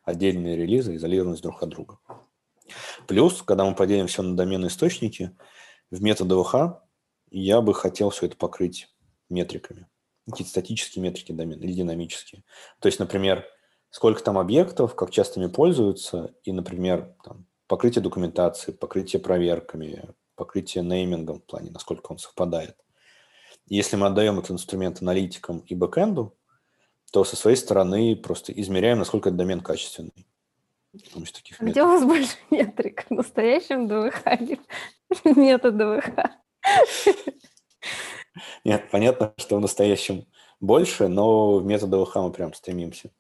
[0.05, 1.99] отдельные релизы, изолированность друг от друга.
[3.07, 5.37] Плюс, когда мы поделим все на домены источники,
[5.91, 6.83] в метод ОВХ
[7.31, 8.89] я бы хотел все это покрыть
[9.31, 9.89] метриками.
[10.29, 12.45] Какие-то статические метрики домена или динамические.
[12.81, 13.47] То есть, например,
[13.91, 20.85] сколько там объектов, как часто ими пользуются, и, например, там, покрытие документации, покрытие проверками, покрытие
[20.85, 22.77] неймингом в плане, насколько он совпадает.
[23.67, 26.37] Если мы отдаем этот инструмент аналитикам и бэкэнду,
[27.13, 30.27] то со своей стороны просто измеряем, насколько этот домен качественный.
[30.93, 33.07] Таких а где у вас больше метрик?
[33.09, 34.61] В настоящем ДВХ или
[35.39, 36.09] метод ДВХ?
[38.65, 40.27] Нет, понятно, что в настоящем
[40.61, 43.11] больше, но в метод ДВХ мы прям стремимся.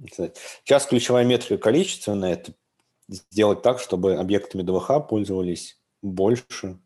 [0.00, 2.54] Сейчас ключевая метрика количественная– это
[3.08, 6.78] сделать так, чтобы объектами ДВХ пользовались больше,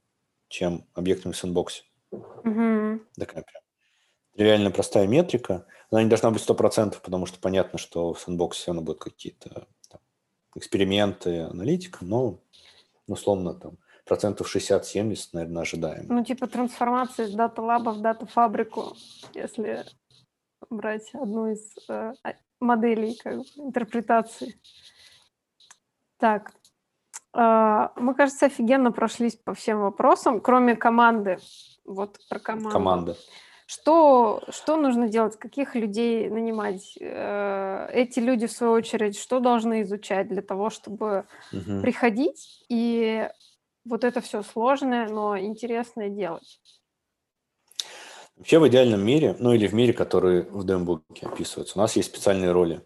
[0.49, 1.83] чем объектами в сэндбоксе.
[2.11, 3.01] Угу.
[3.17, 3.63] Такая прям
[4.39, 5.67] реально простая метрика.
[5.91, 9.67] Она не должна быть 100%, потому что понятно, что в сэндбоксе все равно будут какие-то
[9.91, 10.01] там,
[10.55, 12.41] эксперименты, аналитика, но
[13.07, 16.07] условно там процентов 60-70, наверное, ожидаем.
[16.09, 18.97] Ну, типа трансформации с дата-лаба в дата-фабрику,
[19.35, 19.85] если
[20.71, 22.13] брать одну из э,
[22.61, 24.59] моделей как бы, интерпретации.
[26.19, 26.53] Так,
[27.35, 31.39] мы, кажется, офигенно прошлись по всем вопросам, кроме команды.
[31.85, 32.71] Вот про команду.
[32.71, 33.17] Команда.
[33.71, 36.97] Что, что нужно делать, каких людей нанимать?
[36.99, 41.83] Э, эти люди, в свою очередь, что должны изучать для того, чтобы угу.
[41.83, 43.29] приходить и
[43.85, 46.63] вот это все сложное, но интересное делать?
[48.37, 52.09] Вообще в идеальном мире, ну или в мире, который в дембуке описывается, у нас есть
[52.09, 52.81] специальные роли,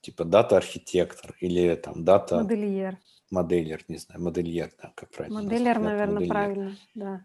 [0.00, 2.36] типа дата-архитектор или там дата...
[2.36, 2.96] Модельер.
[3.34, 5.42] Модельер, не знаю, модельер, да, как правильно.
[5.42, 6.32] Модельер, наверное, модельер.
[6.32, 7.24] правильно, да.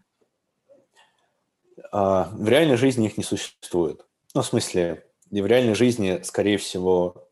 [1.92, 4.06] А, в реальной жизни их не существует.
[4.34, 7.30] Ну, в смысле, и в реальной жизни, скорее всего,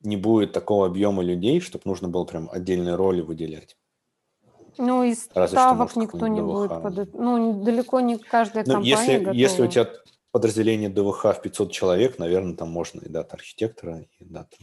[0.00, 3.76] не будет такого объема людей, чтобы нужно было прям отдельные роли выделять.
[4.78, 6.70] Ну, из ставок никто не будет.
[6.70, 7.12] Под...
[7.14, 9.34] Ну, далеко не каждая ну, компания если, готова.
[9.34, 9.90] Если у тебя
[10.30, 14.56] подразделение ДВХ в 500 человек, наверное, там можно и дата архитектора, и дата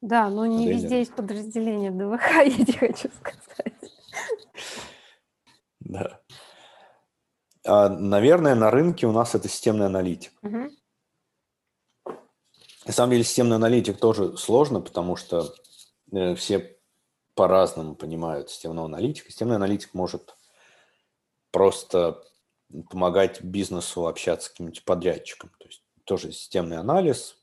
[0.00, 3.74] Да, но не везде есть подразделение ДВХ, я тебе хочу сказать.
[5.80, 6.20] Да.
[7.64, 10.32] А, наверное, на рынке у нас это системный аналитик.
[10.42, 10.70] Угу.
[12.86, 15.54] На самом деле системный аналитик тоже сложно, потому что
[16.12, 16.78] э, все
[17.34, 19.30] по-разному понимают системного аналитика.
[19.30, 20.34] Системный аналитик может
[21.50, 22.22] просто
[22.88, 25.50] помогать бизнесу общаться с каким-нибудь подрядчиком.
[25.58, 27.36] То есть тоже системный анализ,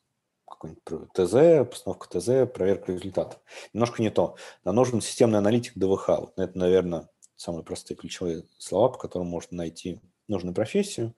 [0.59, 3.39] какой-нибудь ТЗ, постановка ТЗ, проверка результатов.
[3.73, 4.35] Немножко не то.
[4.63, 6.07] Нам нужен системный аналитик ДВХ.
[6.07, 11.15] Вот это, наверное, самые простые ключевые слова, по которым можно найти нужную профессию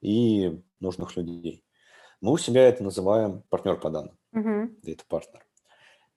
[0.00, 1.64] и нужных людей.
[2.20, 4.18] Мы у себя это называем партнер по данным.
[4.34, 4.74] Uh-huh.
[4.84, 5.44] Это партнер.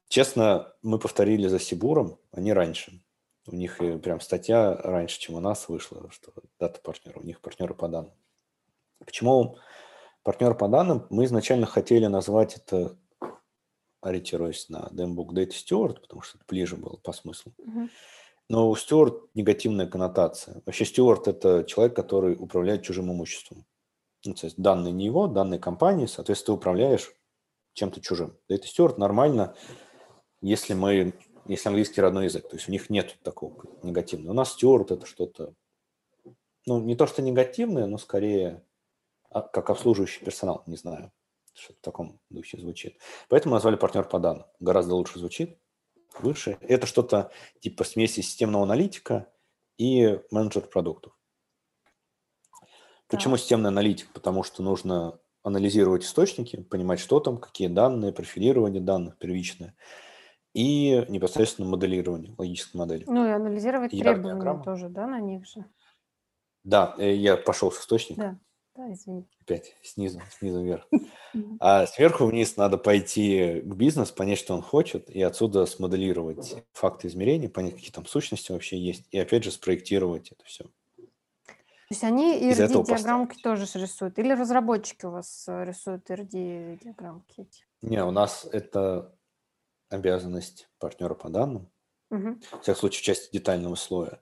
[0.07, 3.01] Честно, мы повторили за Сибуром, они раньше.
[3.47, 7.73] У них прям статья раньше, чем у нас вышла, что дата партнера, у них партнеры
[7.73, 8.13] по данным.
[8.99, 9.57] Почему
[10.25, 11.05] партнер по данным?
[11.09, 12.97] Мы изначально хотели назвать это,
[14.01, 17.53] ориентируясь на Dembook Data Steward, потому что это ближе было по смыслу.
[18.49, 20.61] Но у стюард негативная коннотация.
[20.65, 23.65] Вообще стюард– это человек, который управляет чужим имуществом.
[24.25, 27.11] Ну, то есть данные не его, данные компании, соответственно, ты управляешь
[27.73, 28.37] чем-то чужим.
[28.47, 29.55] Это стюард нормально,
[30.41, 31.13] если мы,
[31.45, 34.31] если английский родной язык, то есть у них нет такого негативного.
[34.31, 35.53] У нас стюард– это что-то,
[36.65, 38.63] ну, не то, что негативное, но скорее
[39.41, 41.11] как обслуживающий персонал, не знаю,
[41.53, 42.99] что в таком духе звучит.
[43.29, 44.45] Поэтому назвали партнер по данным.
[44.59, 45.59] Гораздо лучше звучит
[46.19, 46.57] выше.
[46.61, 49.31] Это что-то типа смеси системного аналитика
[49.77, 51.13] и менеджер продуктов.
[53.07, 54.11] Почему системный аналитик?
[54.13, 59.75] Потому что нужно анализировать источники, понимать, что там, какие данные, профилирование данных первичное,
[60.53, 63.03] и непосредственно моделирование, логической модели.
[63.05, 65.65] Ну и анализировать требования тоже, да, на них же?
[66.63, 68.21] Да, э, я пошел с источника.
[68.21, 68.39] Да.
[68.75, 69.25] Да, извини.
[69.41, 70.87] Опять снизу, снизу вверх.
[71.59, 77.07] А сверху вниз надо пойти к бизнесу, понять, что он хочет, и отсюда смоделировать факты
[77.07, 80.65] измерения, понять, какие там сущности вообще есть, и опять же спроектировать это все.
[81.87, 84.17] То есть они ERD-диаграммки тоже рисуют?
[84.17, 87.47] Или разработчики у вас э, рисуют ERD-диаграммки
[87.81, 89.15] Не, у нас это
[89.89, 91.69] обязанность партнера по данным.
[92.09, 92.39] Угу.
[92.59, 94.21] В всяком случае, часть детального слоя.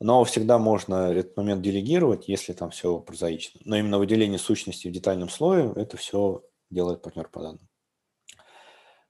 [0.00, 3.60] Но всегда можно этот момент делегировать, если там все прозаично.
[3.64, 7.68] Но именно выделение сущности в детальном слое, это все делает партнер по данным.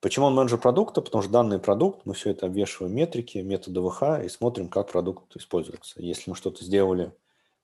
[0.01, 1.01] Почему он менеджер продукта?
[1.03, 5.37] Потому что данный продукт, мы все это обвешиваем метрики, методы ВХ и смотрим, как продукт
[5.37, 6.01] используется.
[6.03, 7.13] Если мы что-то сделали,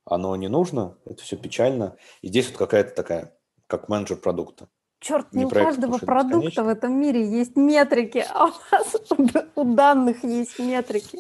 [0.05, 1.97] оно не нужно, это все печально.
[2.21, 3.37] И здесь вот какая-то такая,
[3.67, 4.69] как менеджер продукта.
[5.01, 8.97] Черт, не, не у каждого продукта в этом мире есть метрики, а у нас
[9.57, 11.19] у данных есть метрики.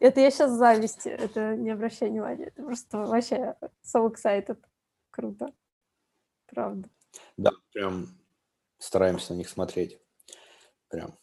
[0.00, 3.54] Это я сейчас зависти, это не обращай внимания, это просто вообще
[3.84, 4.58] so excited.
[5.10, 5.52] Круто.
[6.46, 6.88] Правда.
[7.36, 8.08] Да, прям
[8.78, 10.00] стараемся на них смотреть.
[10.88, 11.14] Прям.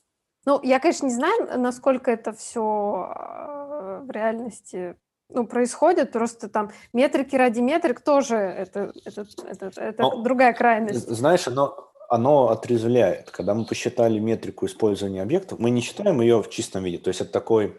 [0.46, 4.96] Ну, я, конечно, не знаю, насколько это все э, в реальности
[5.30, 11.08] ну, происходит, просто там метрики ради метрик тоже это, это, это, это Но, другая крайность.
[11.10, 13.32] Знаешь, оно, оно отрезвляет.
[13.32, 16.98] Когда мы посчитали метрику использования объектов, мы не считаем ее в чистом виде.
[16.98, 17.78] То есть это такой,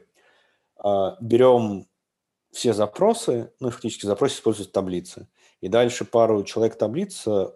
[1.21, 1.87] берем
[2.51, 5.29] все запросы, ну, фактически запросы используют таблицы,
[5.61, 7.53] и дальше пару человек таблицы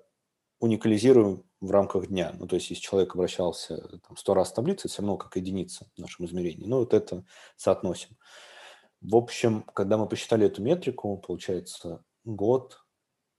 [0.61, 2.35] уникализируем в рамках дня.
[2.39, 5.37] Ну, то есть, если человек обращался там, 100 раз в таблицу, это все равно как
[5.37, 6.67] единица в нашем измерении.
[6.67, 7.25] Ну, вот это
[7.57, 8.17] соотносим.
[9.01, 12.85] В общем, когда мы посчитали эту метрику, получается, год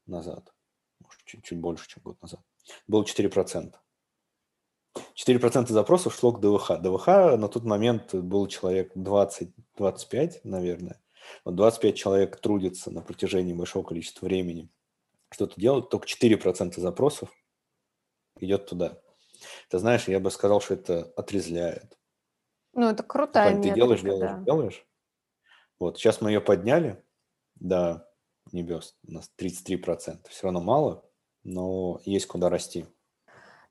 [0.05, 0.53] назад,
[0.99, 2.41] может, чуть, чуть больше, чем год назад,
[2.88, 3.73] было 4%.
[5.15, 6.80] 4% запросов шло к ДВХ.
[6.80, 7.07] ДВХ
[7.38, 11.02] на тот момент был человек 20-25, наверное.
[11.45, 14.70] Вот 25 человек трудится на протяжении большого количества времени,
[15.32, 17.30] что-то делают, только 4% запросов
[18.40, 18.99] идет туда.
[19.70, 21.98] Ты знаешь, я бы сказал, что это отрезляет.
[22.74, 24.44] Ну, это крутая Ты метрика, делаешь, делаешь, да.
[24.45, 24.86] делаешь.
[25.80, 27.03] Вот, сейчас мы ее подняли
[27.56, 28.10] до
[28.52, 30.28] небес, у нас 33%.
[30.30, 31.06] Все равно мало,
[31.44, 32.86] но есть куда расти.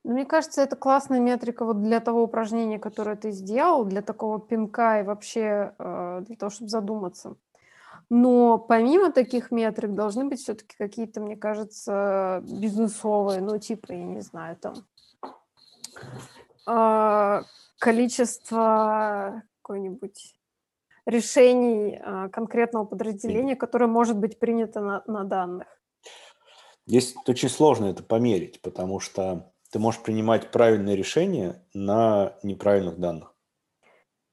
[0.03, 4.39] Ну, мне кажется, это классная метрика вот для того упражнения, которое ты сделал, для такого
[4.39, 7.35] пинка и вообще э, для того, чтобы задуматься.
[8.09, 14.21] Но помимо таких метрик должны быть все-таки какие-то, мне кажется, бизнесовые, ну, типа, я не
[14.21, 14.73] знаю, там,
[16.67, 17.43] э,
[17.79, 20.35] количество какой-нибудь
[21.05, 25.67] решений э, конкретного подразделения, которое может быть принято на, на данных.
[26.85, 33.33] Здесь очень сложно это померить, потому что ты можешь принимать правильные решения на неправильных данных.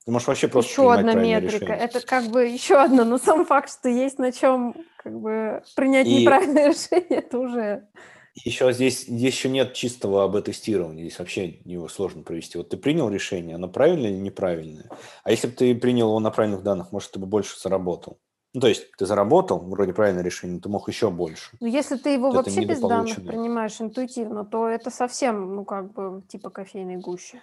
[0.04, 1.64] Ты можешь вообще просто еще одна метрика.
[1.64, 1.76] Решение.
[1.78, 6.06] Это как бы еще одна, но сам факт, что есть на чем как бы принять
[6.06, 6.20] И...
[6.20, 7.88] неправильное решение, это уже.
[8.34, 12.58] Еще здесь, здесь еще нет чистого АБ-тестирования, здесь вообще его сложно провести.
[12.58, 14.90] Вот ты принял решение, оно правильное или неправильное?
[15.24, 18.20] А если бы ты принял его на правильных данных, может, ты бы больше заработал?
[18.52, 21.56] Ну, то есть ты заработал, вроде правильное решение, ты мог еще больше.
[21.60, 26.22] Но если ты его вообще без данных принимаешь интуитивно, то это совсем, ну, как бы,
[26.28, 27.40] типа кофейной гущи.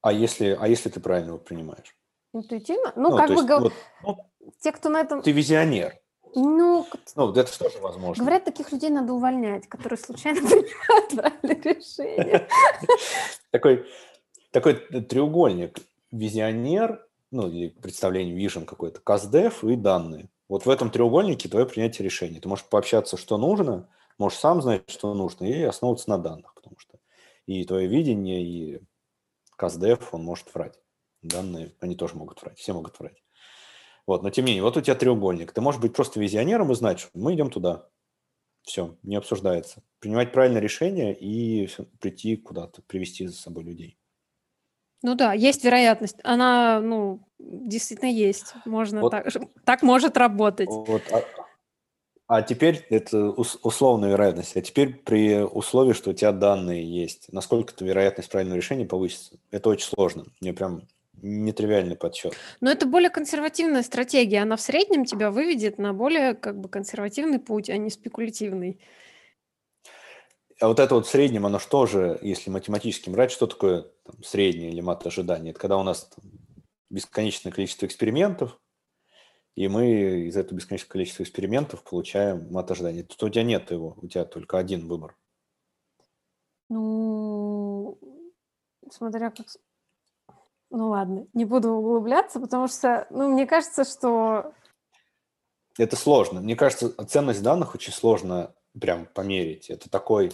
[0.00, 1.96] А если, а если ты правильно его принимаешь?
[2.32, 2.92] Интуитивно?
[2.94, 3.34] Ну, ну как бы...
[3.34, 3.72] Есть, вот,
[4.02, 4.16] ну,
[4.60, 5.22] те, кто на этом...
[5.22, 5.98] Ты визионер.
[6.34, 8.24] Ну, ну, это тоже возможно.
[8.24, 12.48] Говорят, таких людей надо увольнять, которые случайно принимают правильные решения.
[13.50, 13.86] Такой,
[14.50, 15.78] такой треугольник.
[16.10, 20.28] Визионер, ну, или представление, вижен какой-то, каздев и данные.
[20.48, 22.38] Вот в этом треугольнике твое принятие решений.
[22.38, 23.88] Ты можешь пообщаться, что нужно,
[24.18, 26.98] можешь сам знать, что нужно, и основываться на данных, потому что
[27.46, 28.80] и твое видение, и
[29.56, 30.78] КАЗДЕФ, он может врать.
[31.22, 33.22] Данные, они тоже могут врать, все могут врать.
[34.06, 35.52] Вот, но тем не менее, вот у тебя треугольник.
[35.52, 37.88] Ты можешь быть просто визионером и знать, что мы идем туда.
[38.62, 39.82] Все, не обсуждается.
[40.00, 41.68] Принимать правильное решение и
[42.00, 43.98] прийти куда-то, привести за собой людей.
[45.02, 46.16] Ну да, есть вероятность.
[46.22, 48.54] Она, ну, действительно есть.
[48.64, 49.26] Можно вот, так,
[49.64, 50.68] так может работать.
[50.68, 51.24] Вот, а,
[52.28, 54.56] а теперь это условная вероятность.
[54.56, 59.38] А теперь при условии, что у тебя данные есть, насколько эта вероятность правильного решения повысится?
[59.50, 60.24] Это очень сложно.
[60.40, 60.82] Мне прям
[61.20, 62.34] нетривиальный подсчет.
[62.60, 64.42] Но это более консервативная стратегия.
[64.42, 68.80] Она в среднем тебя выведет на более как бы консервативный путь, а не спекулятивный.
[70.62, 74.22] А вот это вот в среднем, оно что же, если математически брать, что такое там,
[74.22, 75.50] среднее или мат ожидания?
[75.50, 76.24] Это когда у нас там,
[76.88, 78.60] бесконечное количество экспериментов,
[79.56, 83.02] и мы из этого бесконечного количества экспериментов получаем мат ожидания.
[83.02, 85.16] Тут у тебя нет его, у тебя только один выбор.
[86.68, 87.98] Ну,
[88.88, 89.46] смотря как...
[90.70, 94.54] Ну ладно, не буду углубляться, потому что, ну, мне кажется, что...
[95.76, 96.40] Это сложно.
[96.40, 99.68] Мне кажется, ценность данных очень сложно прям померить.
[99.68, 100.30] Это такой...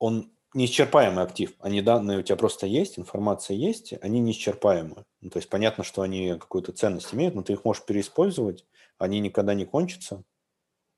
[0.00, 1.54] Он неисчерпаемый актив.
[1.60, 5.04] Они данные у тебя просто есть, информация есть, они неисчерпаемы.
[5.20, 8.66] Ну, то есть понятно, что они какую-то ценность имеют, но ты их можешь переиспользовать,
[8.98, 10.24] они никогда не кончатся.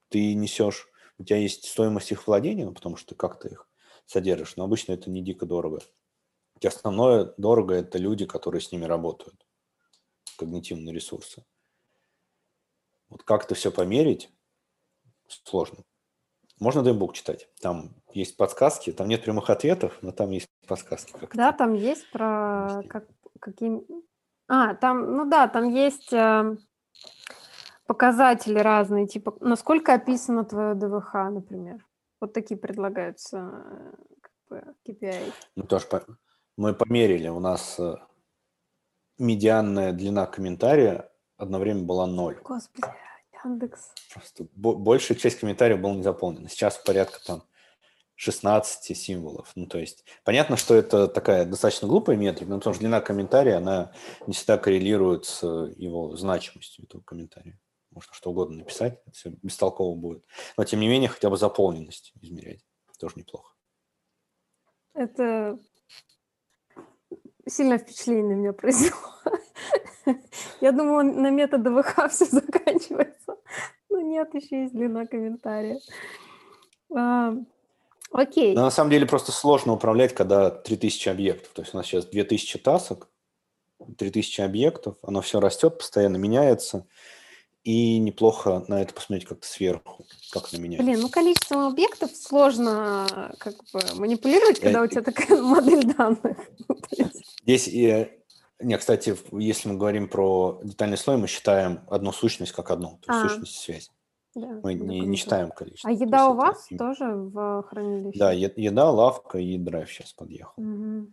[0.09, 0.89] Ты несешь,
[1.19, 3.69] у тебя есть стоимость их владения, ну, потому что ты как-то их
[4.07, 5.81] содержишь, но обычно это не дико дорого.
[6.59, 9.47] Тебя основное дорого– это люди, которые с ними работают,
[10.39, 11.45] когнитивные ресурсы.
[13.09, 14.31] Вот как это все померить,
[15.27, 15.85] сложно.
[16.59, 17.49] Можно дымбук читать.
[17.61, 21.13] Там есть подсказки, там нет прямых ответов, но там есть подсказки.
[21.13, 23.07] Как Да, там есть про как,
[23.41, 23.85] каким...
[24.49, 26.57] А, там, ну да, там есть э,
[27.87, 31.87] показатели разные, типа, насколько описано твое ДВХ, например.
[32.21, 35.33] Вот такие предлагаются э, как бы, KPI.
[35.57, 36.05] Ну, тоже по...
[36.57, 37.97] мы померили, у нас э,
[39.19, 42.39] медианная длина комментария одно время была ноль.
[42.43, 42.87] Господи,
[43.45, 43.93] Яндекс.
[44.13, 46.49] Просто большая часть комментариев была не заполнена.
[46.49, 47.43] Сейчас порядка там
[48.23, 49.51] 16 символов.
[49.57, 53.57] Ну, то есть, понятно, что это такая достаточно глупая метрика, но потому что длина комментария,
[53.57, 53.93] она
[54.29, 57.59] не всегда коррелирует с его значимостью этого комментария.
[57.91, 60.25] Можно что угодно написать, все бестолково будет.
[60.57, 62.65] Но, тем не менее, хотя бы заполненность измерять.
[63.01, 63.53] Тоже неплохо.
[64.95, 65.59] Это
[67.49, 68.97] сильное впечатление на меня произвело.
[70.61, 73.37] Я думала, на метод ВХ все заканчивается.
[73.91, 75.81] Но нет, еще есть длина комментария.
[78.13, 78.55] Окей.
[78.55, 81.53] Но на самом деле просто сложно управлять, когда 3000 объектов.
[81.55, 83.09] То есть у нас сейчас 2000 тасок,
[83.99, 86.87] 3000 объектов, оно все растет, постоянно меняется.
[87.65, 90.83] И неплохо на это посмотреть как-то сверху, как на меня.
[90.83, 94.85] Блин, ну количеством объектов сложно как бы манипулировать, когда Я...
[94.85, 96.39] у тебя такая модель данных.
[97.43, 98.11] Здесь и
[98.59, 103.13] не, кстати, если мы говорим про детальный слой, мы считаем одну сущность как одну, то
[103.13, 103.29] есть а.
[103.29, 103.91] сущность связи.
[104.35, 105.91] Да, мы не, не считаем количество.
[105.91, 106.79] А еда у вас это...
[106.79, 108.19] тоже в хранилище?
[108.19, 110.55] Да, еда, лавка и драйв сейчас подъехал.
[110.57, 111.11] Угу.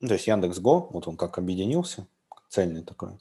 [0.00, 2.06] Ну, то есть Яндекс.Го, вот он как объединился,
[2.48, 3.18] цельный такой.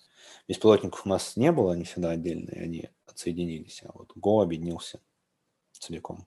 [0.48, 5.00] Беспилотников у нас не было, они всегда отдельные, они отсоединились, а вот Go объединился
[5.82, 6.26] целиком.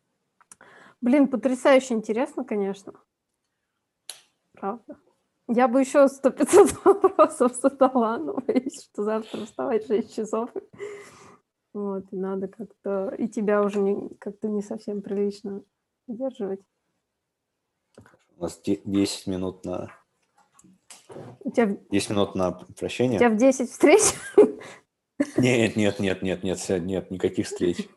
[1.00, 2.94] Блин, потрясающе интересно, конечно.
[4.52, 4.96] Правда.
[5.46, 10.50] Я бы еще сто пятьсот вопросов задала, но боюсь, что завтра вставать в 6 часов.
[11.74, 13.08] Вот, и надо как-то...
[13.18, 15.62] И тебя уже не, как-то не совсем прилично
[16.06, 16.60] удерживать.
[18.36, 19.90] У нас 10 минут на...
[21.40, 21.76] У тебя...
[21.90, 23.16] 10 минут на прощение.
[23.16, 24.02] У тебя в 10 встреч?
[25.36, 27.88] Нет, нет, нет, нет, нет, нет, никаких встреч.